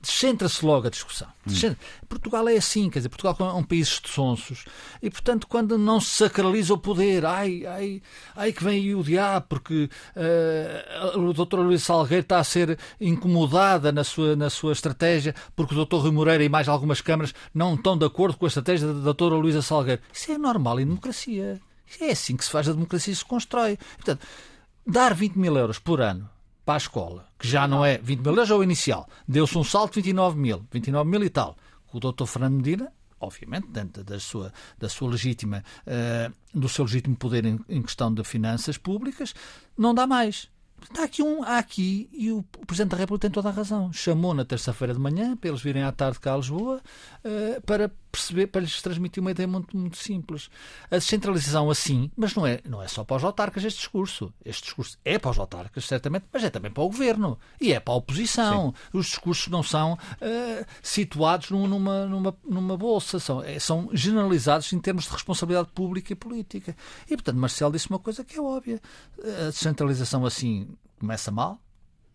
Descentra-se 0.00 0.64
logo 0.64 0.86
a 0.86 0.90
discussão. 0.90 1.28
Hum. 1.46 1.74
Portugal 2.08 2.48
é 2.48 2.56
assim, 2.56 2.90
quer 2.90 3.00
dizer, 3.00 3.08
Portugal 3.08 3.36
é 3.40 3.54
um 3.54 3.62
país 3.62 4.00
de 4.02 4.08
sonsos 4.08 4.64
e, 5.02 5.10
portanto, 5.10 5.46
quando 5.46 5.78
não 5.78 6.00
se 6.00 6.10
sacraliza 6.10 6.74
o 6.74 6.78
poder, 6.78 7.24
ai, 7.24 7.64
ai, 7.66 8.02
ai 8.36 8.52
que 8.52 8.62
vem 8.62 8.80
aí 8.80 8.94
o 8.94 9.02
diabo, 9.02 9.46
porque 9.48 9.88
uh, 11.14 11.18
o 11.18 11.32
Dr. 11.32 11.60
Luís 11.60 11.82
Salgueiro 11.82 12.22
está 12.22 12.38
a 12.38 12.44
ser 12.44 12.78
incomodada 13.00 13.92
na 13.92 14.04
sua, 14.04 14.36
na 14.36 14.50
sua 14.50 14.72
estratégia, 14.72 15.34
porque 15.56 15.74
o 15.74 15.84
Dr. 15.84 15.96
Rui 15.96 16.10
Moreira 16.10 16.44
e 16.44 16.48
mais 16.48 16.68
algumas 16.68 17.00
câmaras 17.00 17.34
não 17.54 17.74
estão 17.74 17.96
de 17.96 18.04
acordo 18.04 18.36
com 18.36 18.44
a 18.44 18.48
estratégia 18.48 18.88
da 18.88 19.00
doutora 19.00 19.34
Luísa 19.34 19.62
Salgueiro. 19.62 20.02
Isso 20.12 20.30
é 20.32 20.38
normal 20.38 20.80
em 20.80 20.86
democracia. 20.86 21.60
É 22.00 22.10
assim 22.10 22.36
que 22.36 22.44
se 22.44 22.50
faz 22.50 22.68
a 22.68 22.72
democracia 22.72 23.12
e 23.12 23.16
se 23.16 23.24
constrói. 23.24 23.76
Portanto, 23.96 24.26
dar 24.86 25.14
20 25.14 25.36
mil 25.36 25.56
euros 25.56 25.78
por 25.78 26.00
ano 26.00 26.28
para 26.70 26.76
a 26.76 26.78
escola, 26.78 27.26
que 27.36 27.48
já 27.48 27.66
não 27.66 27.84
é 27.84 27.98
20 27.98 28.20
mil 28.20 28.30
euros 28.30 28.48
é 28.48 28.54
o 28.54 28.62
inicial, 28.62 29.08
deu-se 29.26 29.58
um 29.58 29.64
salto 29.64 29.94
de 29.94 30.02
29 30.02 30.38
mil, 30.38 30.64
29 30.70 31.10
mil 31.10 31.24
e 31.24 31.28
tal. 31.28 31.56
O 31.92 31.98
doutor 31.98 32.26
Fernando 32.26 32.54
Medina, 32.54 32.92
obviamente, 33.18 33.66
dentro 33.66 34.04
da 34.04 34.20
sua, 34.20 34.52
da 34.78 34.88
sua 34.88 35.10
legítima, 35.10 35.64
uh, 35.84 36.32
do 36.56 36.68
seu 36.68 36.84
legítimo 36.84 37.16
poder 37.16 37.44
em, 37.44 37.58
em 37.68 37.82
questão 37.82 38.14
de 38.14 38.22
finanças 38.22 38.78
públicas, 38.78 39.34
não 39.76 39.92
dá 39.92 40.06
mais. 40.06 40.48
Está 40.80 41.02
aqui 41.02 41.24
um, 41.24 41.42
há 41.42 41.58
aqui, 41.58 42.08
e 42.12 42.30
o 42.30 42.44
Presidente 42.64 42.92
da 42.92 42.98
República 42.98 43.22
tem 43.22 43.32
toda 43.32 43.48
a 43.48 43.52
razão. 43.52 43.92
Chamou 43.92 44.32
na 44.32 44.44
terça-feira 44.44 44.94
de 44.94 45.00
manhã, 45.00 45.36
para 45.36 45.50
eles 45.50 45.60
virem 45.60 45.82
à 45.82 45.90
tarde 45.90 46.20
cá 46.20 46.34
a 46.34 46.36
Lisboa, 46.36 46.80
uh, 47.24 47.60
para 47.62 47.90
perceber, 48.10 48.48
para 48.48 48.60
lhes 48.60 48.80
transmitir 48.82 49.20
uma 49.20 49.30
ideia 49.30 49.46
muito, 49.46 49.76
muito 49.76 49.96
simples. 49.96 50.50
A 50.90 50.96
descentralização 50.96 51.70
assim, 51.70 52.10
mas 52.16 52.34
não 52.34 52.46
é, 52.46 52.60
não 52.68 52.82
é 52.82 52.88
só 52.88 53.04
para 53.04 53.16
os 53.16 53.24
autarcas 53.24 53.64
este 53.64 53.78
discurso. 53.78 54.32
Este 54.44 54.64
discurso 54.64 54.98
é 55.04 55.18
para 55.18 55.30
os 55.30 55.38
autarcas, 55.38 55.84
certamente, 55.84 56.26
mas 56.32 56.44
é 56.44 56.50
também 56.50 56.70
para 56.70 56.82
o 56.82 56.88
governo 56.88 57.38
e 57.60 57.72
é 57.72 57.80
para 57.80 57.94
a 57.94 57.96
oposição. 57.96 58.74
Sim. 58.74 58.98
Os 58.98 59.06
discursos 59.06 59.48
não 59.48 59.62
são 59.62 59.94
uh, 59.94 60.66
situados 60.82 61.50
numa, 61.50 62.06
numa, 62.06 62.36
numa 62.44 62.76
bolsa, 62.76 63.18
são, 63.18 63.42
é, 63.42 63.58
são 63.58 63.88
generalizados 63.92 64.72
em 64.72 64.78
termos 64.78 65.04
de 65.04 65.12
responsabilidade 65.12 65.68
pública 65.74 66.12
e 66.12 66.16
política. 66.16 66.76
E, 67.06 67.16
portanto, 67.16 67.36
Marcelo 67.36 67.72
disse 67.72 67.88
uma 67.88 67.98
coisa 67.98 68.24
que 68.24 68.36
é 68.36 68.40
óbvia. 68.40 68.80
A 69.18 69.50
descentralização 69.50 70.24
assim 70.26 70.68
começa 70.98 71.30
mal, 71.30 71.60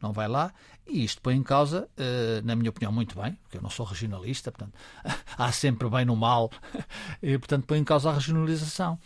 não 0.05 0.13
vai 0.13 0.27
lá, 0.27 0.53
e 0.87 1.03
isto 1.03 1.21
põe 1.21 1.35
em 1.35 1.41
causa, 1.41 1.89
eh, 1.97 2.41
na 2.43 2.55
minha 2.55 2.69
opinião, 2.69 2.91
muito 2.91 3.19
bem, 3.19 3.33
porque 3.43 3.57
eu 3.57 3.61
não 3.61 3.71
sou 3.71 3.85
regionalista, 3.85 4.51
portanto, 4.51 4.73
há 5.37 5.51
sempre 5.51 5.89
bem 5.89 6.05
no 6.05 6.15
mal, 6.15 6.51
e 7.21 7.37
portanto 7.37 7.65
põe 7.65 7.79
em 7.79 7.83
causa 7.83 8.09
a 8.09 8.13
regionalização. 8.13 8.99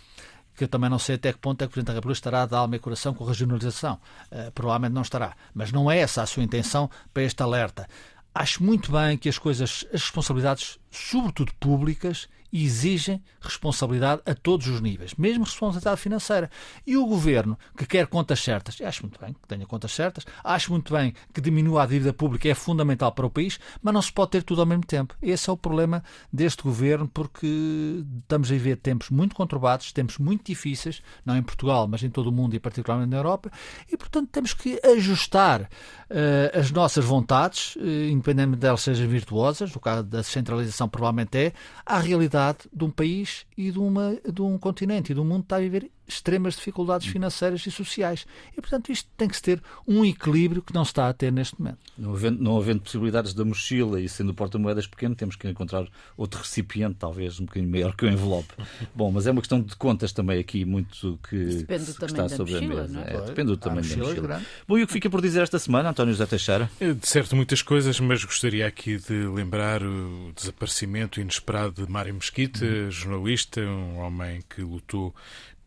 Que 0.55 0.65
eu 0.65 0.67
também 0.67 0.89
não 0.89 0.99
sei 0.99 1.15
até 1.15 1.31
que 1.31 1.39
ponto 1.39 1.61
é 1.61 1.65
que 1.65 1.69
o 1.69 1.71
Presidente 1.71 1.87
da 1.87 1.93
República 1.93 2.17
estará 2.17 2.45
de 2.45 2.53
alma 2.53 2.75
e 2.75 2.79
coração 2.79 3.13
com 3.13 3.23
a 3.23 3.27
regionalização. 3.29 3.97
Uh, 4.29 4.51
provavelmente 4.51 4.91
não 4.91 5.03
estará. 5.03 5.33
Mas 5.53 5.71
não 5.71 5.89
é 5.89 5.99
essa 5.99 6.21
a 6.21 6.25
sua 6.25 6.43
intenção 6.43 6.89
para 7.13 7.23
este 7.23 7.41
alerta. 7.41 7.87
Acho 8.35 8.61
muito 8.61 8.91
bem 8.91 9.17
que 9.17 9.29
as 9.29 9.37
coisas, 9.37 9.85
as 9.93 10.01
responsabilidades, 10.01 10.77
sobretudo 10.89 11.53
públicas, 11.59 12.27
exigem 12.51 13.21
responsabilidade 13.39 14.21
a 14.25 14.33
todos 14.33 14.67
os 14.67 14.81
níveis, 14.81 15.13
mesmo 15.15 15.43
responsabilidade 15.43 16.01
financeira. 16.01 16.49
E 16.85 16.97
o 16.97 17.05
governo, 17.05 17.57
que 17.77 17.85
quer 17.85 18.07
contas 18.07 18.39
certas, 18.39 18.79
acho 18.81 19.03
muito 19.03 19.19
bem 19.19 19.33
que 19.33 19.47
tenha 19.47 19.65
contas 19.65 19.91
certas, 19.91 20.25
acho 20.43 20.71
muito 20.71 20.93
bem 20.93 21.13
que 21.33 21.41
diminua 21.41 21.83
a 21.83 21.85
dívida 21.85 22.11
pública, 22.11 22.49
é 22.49 22.53
fundamental 22.53 23.11
para 23.11 23.25
o 23.25 23.29
país, 23.29 23.59
mas 23.81 23.93
não 23.93 24.01
se 24.01 24.11
pode 24.11 24.31
ter 24.31 24.43
tudo 24.43 24.61
ao 24.61 24.67
mesmo 24.67 24.85
tempo. 24.85 25.15
Esse 25.21 25.49
é 25.49 25.53
o 25.53 25.57
problema 25.57 26.03
deste 26.31 26.63
governo, 26.63 27.07
porque 27.07 28.03
estamos 28.21 28.49
a 28.49 28.53
viver 28.53 28.77
tempos 28.77 29.09
muito 29.09 29.35
conturbados, 29.35 29.91
tempos 29.91 30.17
muito 30.17 30.45
difíceis, 30.45 31.01
não 31.25 31.37
em 31.37 31.43
Portugal, 31.43 31.87
mas 31.87 32.03
em 32.03 32.09
todo 32.09 32.27
o 32.27 32.31
mundo 32.31 32.55
e 32.55 32.59
particularmente 32.59 33.11
na 33.11 33.17
Europa, 33.17 33.51
e 33.91 33.95
portanto 33.95 34.29
temos 34.31 34.53
que 34.53 34.79
ajustar 34.83 35.61
uh, 35.63 36.59
as 36.59 36.71
nossas 36.71 37.05
vontades, 37.05 37.75
uh, 37.75 38.09
independentemente 38.09 38.61
delas 38.61 38.81
sejam 38.81 39.07
virtuosas, 39.07 39.73
no 39.73 39.79
caso 39.79 40.03
da 40.03 40.19
descentralização 40.19 40.78
provavelmente 40.87 41.37
é, 41.37 41.53
à 41.85 41.99
realidade 41.99 42.59
de 42.73 42.83
um 42.83 42.89
país 42.89 43.45
e 43.57 43.71
de, 43.71 43.79
uma, 43.79 44.17
de 44.31 44.41
um 44.41 44.57
continente 44.57 45.11
e 45.11 45.15
de 45.15 45.19
um 45.19 45.25
mundo 45.25 45.41
que 45.41 45.45
está 45.45 45.57
a 45.57 45.59
viver 45.59 45.91
extremas 46.09 46.55
dificuldades 46.55 47.07
hum. 47.07 47.11
financeiras 47.11 47.65
e 47.65 47.71
sociais. 47.71 48.25
E, 48.57 48.61
portanto, 48.61 48.91
isto 48.91 49.07
tem 49.15 49.27
que 49.27 49.35
se 49.35 49.41
ter 49.41 49.61
um 49.87 50.03
equilíbrio 50.03 50.61
que 50.61 50.73
não 50.73 50.83
se 50.83 50.91
está 50.91 51.07
a 51.07 51.13
ter 51.13 51.31
neste 51.31 51.59
momento. 51.59 51.79
Não 51.97 52.13
havendo, 52.13 52.43
não 52.43 52.57
havendo 52.57 52.81
possibilidades 52.81 53.33
da 53.33 53.45
mochila 53.45 54.01
e 54.01 54.09
sendo 54.09 54.29
o 54.29 54.33
porta-moedas 54.33 54.87
pequeno, 54.87 55.15
temos 55.15 55.35
que 55.35 55.47
encontrar 55.47 55.87
outro 56.17 56.41
recipiente, 56.41 56.95
talvez 56.99 57.39
um 57.39 57.45
bocadinho 57.45 57.71
maior 57.71 57.95
que 57.95 58.05
o 58.05 58.09
envelope. 58.09 58.53
Bom, 58.93 59.11
mas 59.11 59.27
é 59.27 59.31
uma 59.31 59.41
questão 59.41 59.61
de 59.61 59.75
contas 59.75 60.11
também 60.11 60.39
aqui, 60.39 60.65
muito 60.65 61.19
que, 61.29 61.35
depende 61.35 61.93
que 61.93 62.05
está 62.05 62.27
sobre 62.27 62.53
mochila, 62.53 62.81
a 62.81 62.87
mesa. 62.87 63.01
É? 63.01 63.15
É, 63.15 63.21
depende 63.21 63.47
do 63.47 63.57
tamanho 63.57 63.87
da 63.87 63.97
mochila. 63.97 64.35
É 64.37 64.41
Bom, 64.67 64.77
e 64.77 64.83
o 64.83 64.87
que 64.87 64.93
fica 64.93 65.09
por 65.09 65.21
dizer 65.21 65.43
esta 65.43 65.59
semana, 65.59 65.89
António 65.89 66.13
José 66.13 66.25
Teixeira? 66.25 66.69
De 66.79 67.07
certo, 67.07 67.35
muitas 67.35 67.61
coisas, 67.61 67.99
mas 67.99 68.23
gostaria 68.23 68.65
aqui 68.65 68.97
de 68.97 69.27
lembrar 69.27 69.83
o 69.83 70.31
desaparecimento 70.35 71.21
inesperado 71.21 71.85
de 71.85 71.91
Mário 71.91 72.13
Mesquita, 72.13 72.65
hum. 72.65 72.91
jornalista, 72.91 73.61
um 73.61 73.97
homem 73.99 74.41
que 74.49 74.61
lutou 74.61 75.13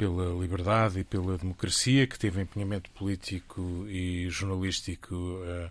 pela 0.03 0.35
liberdade 0.35 0.99
e 0.99 1.05
pela 1.05 1.39
democracia, 1.39 2.09
que 2.09 2.19
teve 2.19 2.43
empenhamento 2.43 2.91
político 2.91 3.87
e 3.89 4.29
jornalístico 4.29 5.15
uh, 5.15 5.71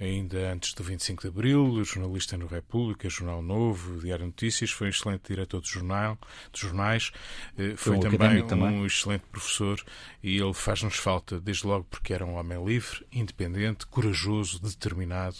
ainda 0.00 0.52
antes 0.52 0.74
do 0.74 0.82
25 0.82 1.22
de 1.22 1.28
Abril, 1.28 1.84
jornalista 1.84 2.36
no 2.36 2.46
República, 2.46 3.08
Jornal 3.08 3.40
Novo, 3.40 4.00
Diário 4.00 4.26
Notícias, 4.26 4.70
foi 4.70 4.88
um 4.88 4.90
excelente 4.90 5.22
diretor 5.28 5.60
de 5.60 5.68
jornal, 5.68 6.18
de 6.52 6.60
jornais, 6.60 7.12
eh, 7.56 7.74
foi, 7.76 7.96
um 7.96 8.00
também 8.00 8.42
um 8.42 8.46
também. 8.46 8.84
excelente 8.84 9.22
professor 9.30 9.82
e 10.22 10.36
ele 10.36 10.54
faz-nos 10.54 10.96
falta, 10.96 11.40
desde 11.40 11.66
logo 11.66 11.86
porque 11.90 12.12
era 12.12 12.24
um 12.24 12.34
homem 12.34 12.62
livre, 12.64 13.06
independente, 13.12 13.86
corajoso, 13.86 14.60
determinado 14.60 15.36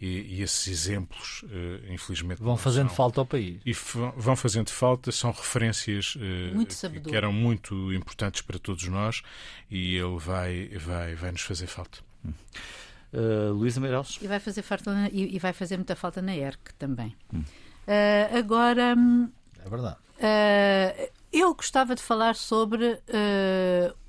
e, 0.00 0.36
e 0.36 0.42
esses 0.42 0.68
exemplos, 0.68 1.44
eh, 1.50 1.92
infelizmente, 1.92 2.42
vão 2.42 2.56
fazendo 2.56 2.88
são. 2.88 2.96
falta 2.96 3.20
ao 3.20 3.26
país. 3.26 3.60
E 3.66 3.72
vão 4.16 4.36
fazendo 4.36 4.70
falta, 4.70 5.10
são 5.10 5.32
referências 5.32 6.16
eh, 6.20 7.00
que 7.00 7.16
eram 7.16 7.32
muito 7.32 7.92
importantes 7.92 8.42
para 8.42 8.58
todos 8.58 8.86
nós 8.88 9.22
e 9.70 9.96
ele 9.96 10.18
vai, 10.18 10.68
vai, 10.78 11.14
vai 11.14 11.32
nos 11.32 11.42
fazer 11.42 11.66
falta. 11.66 11.98
Hum. 12.24 12.32
Uh, 13.14 13.52
Luísa 13.52 13.80
Meireles. 13.80 14.18
E 14.20 14.26
vai 14.26 14.40
fazer 14.40 14.62
falta 14.62 14.92
na, 14.92 15.08
e, 15.08 15.36
e, 15.36 15.38
vai 15.38 15.52
fazer 15.52 15.76
muita 15.76 15.94
falta 15.94 16.20
na 16.20 16.34
ERC 16.34 16.74
também. 16.76 17.14
Hum. 17.32 17.44
Uh, 17.86 18.38
agora. 18.38 18.96
É 19.64 19.70
verdade. 19.70 19.96
Uh, 20.18 21.12
eu 21.32 21.54
gostava 21.54 21.94
de 21.94 22.02
falar 22.02 22.34
sobre 22.34 23.00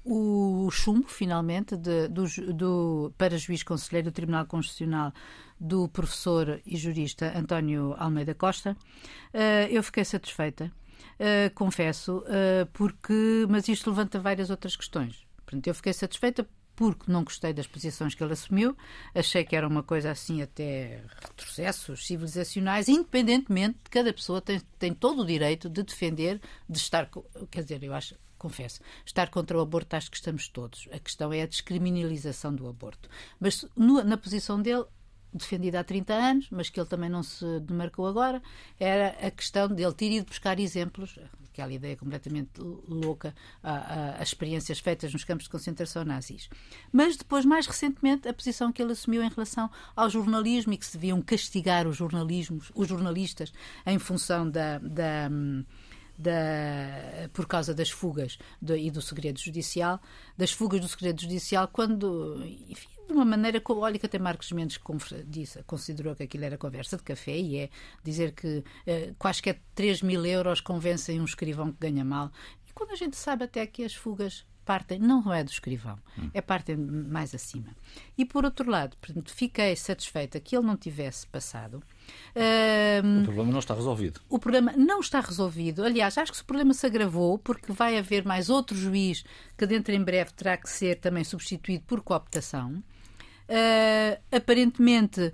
o 0.04 0.70
chumbo, 0.72 1.08
finalmente, 1.08 1.76
de, 1.76 2.08
do, 2.08 2.26
do, 2.54 3.14
para 3.18 3.38
juiz 3.38 3.64
conselheiro 3.64 4.12
do 4.12 4.14
Tribunal 4.14 4.46
Constitucional 4.46 5.12
do 5.60 5.88
professor 5.88 6.62
e 6.66 6.78
jurista 6.78 7.34
António 7.36 7.96
Almeida 7.98 8.36
Costa. 8.36 8.78
eu 9.72 9.82
fiquei 9.82 10.06
satisfeita, 10.06 10.72
confesso, 11.56 12.24
porque, 12.74 13.48
mas 13.50 13.68
isto 13.68 13.90
levanta 13.90 14.20
várias 14.20 14.52
outras 14.52 14.76
questões. 14.76 15.26
Portanto, 15.44 15.66
eu 15.66 15.74
fiquei 15.74 15.94
satisfeita 15.94 16.48
porque 16.76 17.12
não 17.12 17.24
gostei 17.24 17.54
das 17.54 17.68
posições 17.68 18.14
que 18.14 18.24
ele 18.24 18.34
assumiu, 18.34 18.76
achei 19.14 19.44
que 19.44 19.56
era 19.56 19.68
uma 19.68 19.84
coisa 19.84 20.12
assim 20.12 20.42
até 20.42 21.02
retrocessos 21.22 22.06
civilizacionais, 22.06 22.90
independentemente 22.90 23.80
de 23.84 23.90
cada 23.90 24.14
pessoa 24.14 24.42
tem, 24.42 24.60
tem 24.78 24.94
todo 24.94 25.22
o 25.22 25.26
direito 25.26 25.70
de 25.70 25.84
defender, 25.84 26.42
de 26.70 26.78
estar, 26.78 27.10
quer 27.50 27.64
dizer, 27.64 27.84
eu 27.84 27.94
acho, 27.94 28.16
confesso, 28.38 28.82
estar 29.06 29.30
contra 29.30 29.58
o 29.58 29.62
aborto 29.62 29.96
acho 29.96 30.12
que 30.12 30.18
estamos 30.18 30.48
todos. 30.48 30.88
A 30.92 31.00
questão 31.00 31.32
é 31.32 31.42
a 31.42 31.48
descriminalização 31.48 32.54
do 32.54 32.68
aborto. 32.68 33.10
Mas 33.40 33.66
no, 33.76 34.04
na 34.04 34.18
posição 34.18 34.62
dele, 34.62 34.86
defendida 35.38 35.80
há 35.80 35.84
30 35.84 36.14
anos, 36.14 36.48
mas 36.50 36.70
que 36.70 36.80
ele 36.80 36.88
também 36.88 37.10
não 37.10 37.24
se 37.24 37.60
demarcou 37.62 38.08
agora, 38.08 38.42
era 38.80 39.10
a 39.26 39.32
questão 39.32 39.68
dele 39.68 39.94
ter 39.94 40.12
ido 40.12 40.26
buscar 40.26 40.60
exemplos, 40.60 41.18
aquela 41.52 41.72
ideia 41.72 41.96
completamente 41.96 42.60
louca, 42.88 43.34
as 43.64 44.30
experiências 44.30 44.80
feitas 44.80 45.14
nos 45.14 45.24
campos 45.24 45.46
de 45.46 45.50
concentração 45.50 46.04
nazis. 46.04 46.50
Mas 46.92 47.16
depois, 47.16 47.46
mais 47.46 47.66
recentemente, 47.66 48.28
a 48.28 48.34
posição 48.34 48.72
que 48.72 48.82
ele 48.82 48.92
assumiu 48.92 49.24
em 49.24 49.30
relação 49.30 49.70
ao 49.96 50.10
jornalismo 50.10 50.74
e 50.74 50.78
que 50.78 50.86
se 50.86 50.94
deviam 50.94 51.22
castigar 51.22 51.88
os 51.88 51.98
jornalismos, 51.98 52.72
os 52.76 52.88
jornalistas 52.88 53.54
em 53.86 53.98
função 53.98 54.50
da, 54.50 54.80
da 54.80 55.30
da, 56.18 57.30
por 57.34 57.48
causa 57.48 57.74
das 57.74 57.90
fugas 57.90 58.38
do, 58.62 58.76
e 58.76 58.90
do 58.90 59.02
segredo 59.02 59.40
judicial, 59.40 60.02
das 60.38 60.52
fugas 60.52 60.82
do 60.82 60.88
segredo 60.88 61.22
judicial, 61.22 61.68
quando, 61.68 62.44
enfim, 62.70 62.88
de 63.08 63.14
uma 63.14 63.26
maneira 63.26 63.62
como, 63.62 63.82
olha 63.82 64.00
que 64.00 64.06
até 64.06 64.18
Marcos 64.18 64.52
Mendes 64.52 64.80
disse, 65.28 65.62
considerou 65.64 66.16
que 66.16 66.24
aquilo 66.24 66.46
era 66.46 66.58
conversa 66.58 66.98
de 66.98 67.04
café 67.04 67.38
e 67.38 67.58
é 67.58 67.70
dizer 68.04 68.32
que 68.34 68.64
eh, 68.86 69.14
quaisquer 69.18 69.62
3 69.76 70.02
mil 70.02 70.26
euros 70.26 70.60
convencem 70.60 71.22
um 71.22 71.26
escrivão 71.26 71.72
que 71.72 71.80
ganha 71.80 72.04
mal. 72.04 72.32
E 72.68 72.74
quando 72.74 72.92
a 72.92 72.96
gente 72.96 73.16
sabe 73.16 73.44
até 73.44 73.66
que 73.68 73.84
as 73.84 73.94
fugas 73.94 74.46
partem, 74.66 75.00
não 75.00 75.32
é 75.32 75.44
do 75.44 75.52
escrivão, 75.52 75.98
é 76.34 76.42
partem 76.42 76.76
mais 76.76 77.34
acima. 77.36 77.70
E 78.18 78.26
por 78.26 78.44
outro 78.44 78.70
lado, 78.70 78.98
fiquei 79.28 79.76
satisfeita 79.76 80.40
que 80.40 80.58
ele 80.58 80.66
não 80.66 80.76
tivesse 80.76 81.28
passado. 81.28 81.84
Uh, 82.36 83.22
o 83.22 83.24
problema 83.24 83.52
não 83.52 83.60
está 83.60 83.74
resolvido. 83.74 84.22
O 84.30 84.40
problema 84.40 84.74
não 84.76 85.00
está 85.00 85.22
resolvido. 85.22 85.84
Aliás, 85.84 86.18
acho 86.18 86.32
que 86.32 86.42
o 86.42 86.46
problema 86.46 86.74
se 86.74 86.86
agravou 86.86 87.38
porque 87.38 87.72
vai 87.72 87.98
haver 87.98 88.26
mais 88.26 88.50
outro 88.50 88.76
juiz 88.76 89.24
que 89.58 89.66
dentro 89.66 89.94
em 89.94 90.04
breve 90.04 90.34
terá 90.34 90.58
que 90.58 90.70
ser 90.70 90.96
também 91.00 91.24
substituído 91.24 91.84
por 91.86 92.02
cooptação. 92.02 92.84
Uh, 93.48 94.20
aparentemente, 94.36 95.22
uh, 95.22 95.26
uh, 95.28 95.34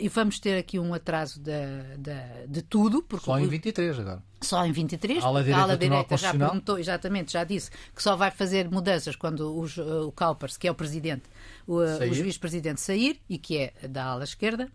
e 0.00 0.08
vamos 0.08 0.40
ter 0.40 0.56
aqui 0.56 0.78
um 0.78 0.94
atraso 0.94 1.38
de, 1.38 1.52
de, 1.98 2.46
de 2.48 2.62
tudo. 2.62 3.02
Porque 3.02 3.26
só 3.26 3.38
em 3.38 3.46
23 3.46 3.98
agora. 3.98 4.22
Só 4.40 4.64
em 4.64 4.72
23. 4.72 5.22
A 5.22 5.26
ala 5.26 5.42
direita, 5.42 5.60
a 5.60 5.62
ala 5.62 5.76
direita 5.76 6.16
já 6.16 6.32
perguntou, 6.32 6.78
exatamente, 6.78 7.32
já 7.32 7.44
disse 7.44 7.70
que 7.94 8.02
só 8.02 8.16
vai 8.16 8.30
fazer 8.30 8.70
mudanças 8.70 9.14
quando 9.14 9.58
os, 9.58 9.76
o 9.76 10.10
Kaupers, 10.12 10.56
que 10.56 10.66
é 10.66 10.70
o 10.70 10.74
presidente, 10.74 11.24
o, 11.66 11.80
o 11.80 12.14
juiz-presidente, 12.14 12.80
sair 12.80 13.20
e 13.28 13.36
que 13.36 13.58
é 13.58 13.88
da 13.88 14.04
ala 14.06 14.24
esquerda. 14.24 14.66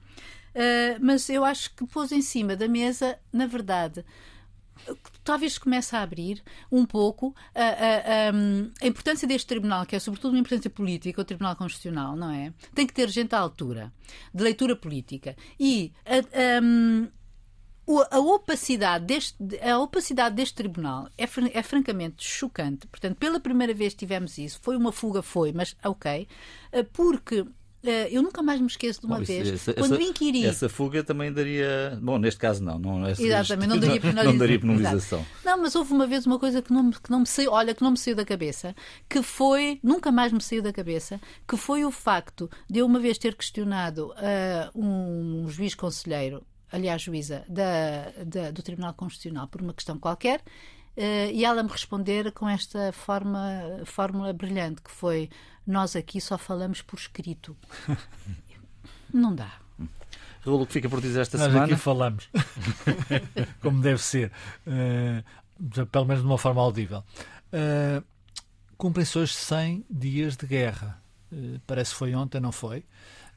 mas 1.01 1.27
eu 1.27 1.43
acho 1.43 1.73
que 1.73 1.87
pôs 1.87 2.11
em 2.11 2.21
cima 2.21 2.55
da 2.55 2.67
mesa, 2.67 3.17
na 3.33 3.47
verdade, 3.47 4.05
talvez 5.23 5.57
comece 5.57 5.95
a 5.95 6.01
abrir 6.01 6.43
um 6.71 6.85
pouco 6.85 7.35
a, 7.53 7.63
a, 7.63 8.29
a, 8.29 8.87
importância 8.87 9.27
deste 9.27 9.47
tribunal, 9.47 9.85
que 9.85 9.95
é 9.95 9.99
sobretudo 9.99 10.33
uma 10.33 10.39
importância 10.39 10.69
política, 10.69 11.21
o 11.21 11.25
Tribunal 11.25 11.55
Constitucional, 11.55 12.15
não 12.15 12.31
é? 12.31 12.53
Tem 12.73 12.85
que 12.85 12.93
ter 12.93 13.09
gente 13.09 13.33
à 13.33 13.39
altura, 13.39 13.91
de 14.33 14.43
leitura 14.43 14.75
política. 14.75 15.35
E 15.59 15.91
a, 16.05 16.59
a 18.11 18.19
opacidade, 18.19 19.05
deste, 19.05 19.37
a 19.61 19.79
opacidade 19.79 20.35
deste 20.35 20.55
tribunal 20.55 21.07
é, 21.17 21.25
é 21.53 21.63
francamente 21.63 22.23
chocante. 22.23 22.87
Portanto, 22.87 23.17
pela 23.17 23.39
primeira 23.39 23.73
vez 23.73 23.93
tivemos 23.93 24.37
isso. 24.37 24.59
Foi 24.61 24.75
uma 24.75 24.91
fuga, 24.91 25.21
foi, 25.21 25.51
mas 25.53 25.75
ok. 25.83 26.27
Eh, 26.71 26.83
porque 26.83 27.45
eu 28.09 28.21
nunca 28.21 28.41
mais 28.41 28.59
me 28.59 28.67
esqueço 28.67 29.01
de 29.01 29.05
uma 29.05 29.19
Bom, 29.19 29.23
vez. 29.23 29.47
Essa, 29.47 29.73
quando 29.73 29.93
essa, 29.95 30.03
inquiri. 30.03 30.45
Essa 30.45 30.69
fuga 30.69 31.03
também 31.03 31.31
daria. 31.31 31.97
Bom, 32.01 32.17
neste 32.17 32.39
caso 32.39 32.63
não. 32.63 32.79
não 32.79 33.05
essa, 33.05 33.21
Exatamente, 33.21 33.69
não 33.69 33.79
daria 33.79 34.01
penalização. 34.01 34.31
Não 34.31 34.37
daria 34.39 34.59
penalização. 34.59 35.25
Não, 35.43 35.61
mas 35.61 35.75
houve 35.75 35.93
uma 35.93 36.07
vez 36.07 36.25
uma 36.25 36.39
coisa 36.39 36.61
que 36.61 36.71
não, 36.71 36.91
que 36.91 37.09
não 37.09 37.19
me 37.21 37.27
saiu, 37.27 37.51
olha, 37.51 37.73
que 37.73 37.81
não 37.81 37.91
me 37.91 37.97
saiu 37.97 38.15
da 38.15 38.25
cabeça, 38.25 38.75
que 39.09 39.21
foi, 39.21 39.79
nunca 39.83 40.11
mais 40.11 40.31
me 40.31 40.41
saiu 40.41 40.61
da 40.61 40.73
cabeça, 40.73 41.19
que 41.47 41.57
foi 41.57 41.85
o 41.85 41.91
facto 41.91 42.49
de 42.69 42.79
eu 42.79 42.85
uma 42.85 42.99
vez 42.99 43.17
ter 43.17 43.35
questionado 43.35 44.11
uh, 44.11 44.79
um 44.79 45.47
juiz 45.49 45.75
conselheiro, 45.75 46.43
aliás, 46.71 47.01
juíza, 47.01 47.43
da, 47.47 48.11
da, 48.25 48.51
do 48.51 48.61
Tribunal 48.61 48.93
Constitucional 48.93 49.47
por 49.47 49.61
uma 49.61 49.73
questão 49.73 49.97
qualquer. 49.97 50.41
Uh, 50.97 51.31
e 51.33 51.43
ela 51.43 51.61
me 51.61 51.69
responder 51.69 52.31
com 52.31 52.47
esta 52.47 52.91
forma, 52.93 53.81
fórmula 53.85 54.31
brilhante 54.31 54.81
que 54.81 54.91
foi 54.91 55.29
nós 55.67 55.95
aqui 55.95 56.21
só 56.21 56.37
falamos 56.37 56.81
por 56.81 56.97
escrito. 56.97 57.55
Não 59.13 59.33
dá. 59.33 59.51
Raul, 60.45 60.61
o 60.61 60.67
que 60.67 60.73
fica 60.73 60.89
por 60.89 61.01
dizer 61.01 61.21
esta 61.21 61.37
Nós 61.37 61.47
semana? 61.47 61.65
aqui 61.65 61.75
falamos. 61.75 62.29
Como 63.61 63.81
deve 63.81 64.01
ser. 64.01 64.31
Uh, 64.67 65.85
pelo 65.87 66.05
menos 66.05 66.21
de 66.21 66.27
uma 66.27 66.37
forma 66.37 66.61
audível. 66.61 67.03
Uh, 67.51 68.03
Cumprem-se 68.77 69.17
hoje 69.17 69.33
100 69.33 69.85
dias 69.89 70.35
de 70.35 70.45
guerra. 70.45 71.01
Uh, 71.31 71.59
parece 71.65 71.91
que 71.91 71.97
foi 71.97 72.13
ontem, 72.13 72.39
não 72.39 72.51
foi? 72.51 72.79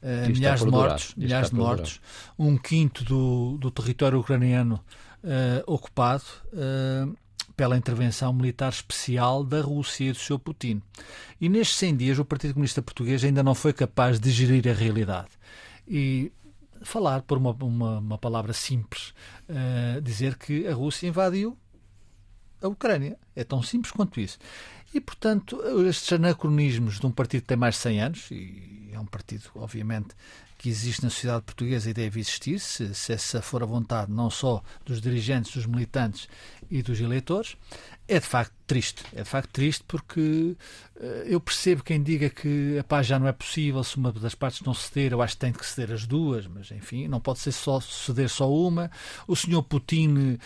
Uh, 0.03 0.29
milhares 0.29 0.63
de 0.63 0.69
mortos, 0.69 1.15
milhares 1.15 1.49
de 1.49 1.55
mortos, 1.55 1.99
um 2.37 2.57
quinto 2.57 3.03
do, 3.03 3.57
do 3.57 3.71
território 3.71 4.19
ucraniano 4.19 4.83
uh, 5.23 5.73
ocupado. 5.73 6.23
Pela 7.59 7.75
intervenção 7.75 8.31
militar 8.31 8.69
especial 8.69 9.43
da 9.43 9.59
Rússia 9.59 10.05
e 10.05 10.11
do 10.13 10.17
seu 10.17 10.39
Putin. 10.39 10.81
E 11.41 11.49
nestes 11.49 11.75
100 11.75 11.97
dias 11.97 12.17
o 12.17 12.23
Partido 12.23 12.53
Comunista 12.53 12.81
Português 12.81 13.21
ainda 13.21 13.43
não 13.43 13.53
foi 13.53 13.73
capaz 13.73 14.17
de 14.17 14.31
gerir 14.31 14.65
a 14.69 14.73
realidade. 14.73 15.27
E 15.85 16.31
falar, 16.81 17.21
por 17.23 17.37
uma, 17.37 17.51
uma, 17.51 17.99
uma 17.99 18.17
palavra 18.17 18.53
simples, 18.53 19.13
uh, 19.49 19.99
dizer 19.99 20.37
que 20.37 20.65
a 20.67 20.73
Rússia 20.73 21.09
invadiu 21.09 21.57
a 22.61 22.69
Ucrânia. 22.69 23.19
É 23.35 23.43
tão 23.43 23.61
simples 23.61 23.91
quanto 23.91 24.21
isso. 24.21 24.39
E, 24.93 25.01
portanto, 25.01 25.61
estes 25.85 26.13
anacronismos 26.13 26.97
de 26.97 27.05
um 27.07 27.11
partido 27.11 27.41
que 27.41 27.47
tem 27.47 27.57
mais 27.57 27.75
de 27.75 27.81
100 27.81 28.01
anos, 28.01 28.31
e 28.31 28.89
é 28.93 28.97
um 28.97 29.05
partido, 29.05 29.43
obviamente, 29.55 30.15
que 30.59 30.67
existe 30.67 31.01
na 31.01 31.09
sociedade 31.09 31.43
portuguesa 31.43 31.89
e 31.89 31.93
deve 31.93 32.19
existir, 32.19 32.59
se, 32.59 32.93
se 32.93 33.13
essa 33.13 33.41
for 33.41 33.63
a 33.63 33.65
vontade 33.65 34.11
não 34.11 34.29
só 34.29 34.61
dos 34.85 34.99
dirigentes, 34.99 35.53
dos 35.53 35.65
militantes 35.65 36.27
e 36.69 36.83
dos 36.83 36.99
eleitores, 36.99 37.55
é 38.09 38.19
de 38.19 38.25
facto 38.25 38.53
triste. 38.65 39.03
É 39.15 39.21
de 39.21 39.29
facto 39.29 39.51
triste 39.51 39.83
porque 39.87 40.19
uh, 40.19 41.03
eu 41.25 41.39
percebo 41.39 41.83
quem 41.83 42.01
diga 42.01 42.29
que 42.29 42.77
a 42.77 42.83
paz 42.83 43.05
já 43.07 43.19
não 43.19 43.27
é 43.27 43.31
possível 43.31 43.83
se 43.83 43.97
uma 43.97 44.11
das 44.11 44.35
partes 44.35 44.61
não 44.61 44.73
ceder. 44.73 45.13
Eu 45.13 45.21
acho 45.21 45.35
que 45.35 45.39
tem 45.39 45.53
que 45.53 45.65
ceder 45.65 45.95
as 45.95 46.05
duas, 46.05 46.47
mas 46.47 46.71
enfim, 46.71 47.07
não 47.07 47.19
pode 47.19 47.39
ser 47.39 47.51
só 47.51 47.79
ceder 47.79 48.27
só 48.27 48.51
uma. 48.51 48.91
O 49.27 49.35
senhor 49.35 49.61
Putin 49.63 50.33
uh, 50.33 50.39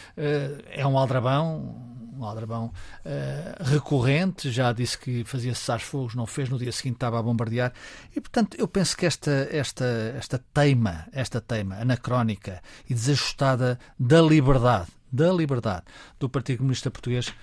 é 0.69 0.85
um 0.85 0.97
aldrabão, 0.97 2.03
um 2.17 2.23
aldrabão 2.25 2.65
uh, 2.65 3.63
recorrente, 3.63 4.51
já 4.51 4.71
disse 4.73 4.97
que 4.97 5.23
fazia 5.23 5.55
cessar 5.55 5.79
fogos, 5.79 6.15
não 6.15 6.25
fez, 6.25 6.49
no 6.49 6.57
dia 6.57 6.71
seguinte 6.71 6.95
estava 6.95 7.17
a 7.17 7.23
bombardear. 7.23 7.73
E, 8.13 8.19
portanto, 8.19 8.57
eu 8.59 8.67
penso 8.67 8.95
que 8.95 9.05
esta, 9.05 9.47
esta, 9.51 9.85
esta 10.17 10.37
teima, 10.53 11.07
esta 11.11 11.39
teima 11.39 11.75
anacrónica 11.75 12.61
e 12.89 12.93
desajustada 12.93 13.79
da 13.99 14.21
liberdade, 14.21 14.87
da 15.11 15.31
liberdade 15.31 15.85
do 16.19 16.29
Partido 16.29 16.59
Comunista 16.59 16.91
Português 16.91 17.33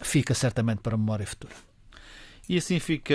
fica 0.00 0.34
certamente 0.34 0.78
para 0.78 0.94
a 0.94 0.98
memória 0.98 1.26
futura. 1.26 1.54
E 2.48 2.56
assim 2.56 2.78
fica 2.78 3.14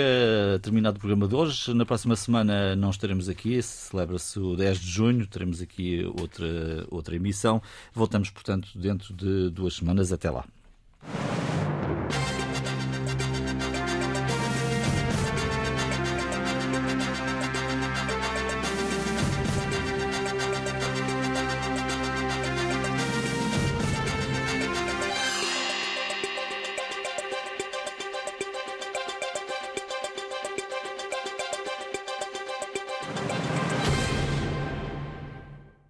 terminado 0.62 0.96
o 0.96 1.00
programa 1.00 1.26
de 1.26 1.34
hoje. 1.34 1.74
Na 1.74 1.84
próxima 1.84 2.14
semana 2.14 2.76
não 2.76 2.90
estaremos 2.90 3.28
aqui, 3.28 3.60
celebra-se 3.60 4.38
o 4.38 4.54
10 4.54 4.78
de 4.78 4.88
junho, 4.88 5.26
teremos 5.26 5.60
aqui 5.60 6.04
outra, 6.20 6.46
outra 6.88 7.16
emissão. 7.16 7.60
Voltamos, 7.92 8.30
portanto, 8.30 8.68
dentro 8.76 9.12
de 9.12 9.50
duas 9.50 9.74
semanas. 9.74 10.12
Até 10.12 10.30
lá. 10.30 10.44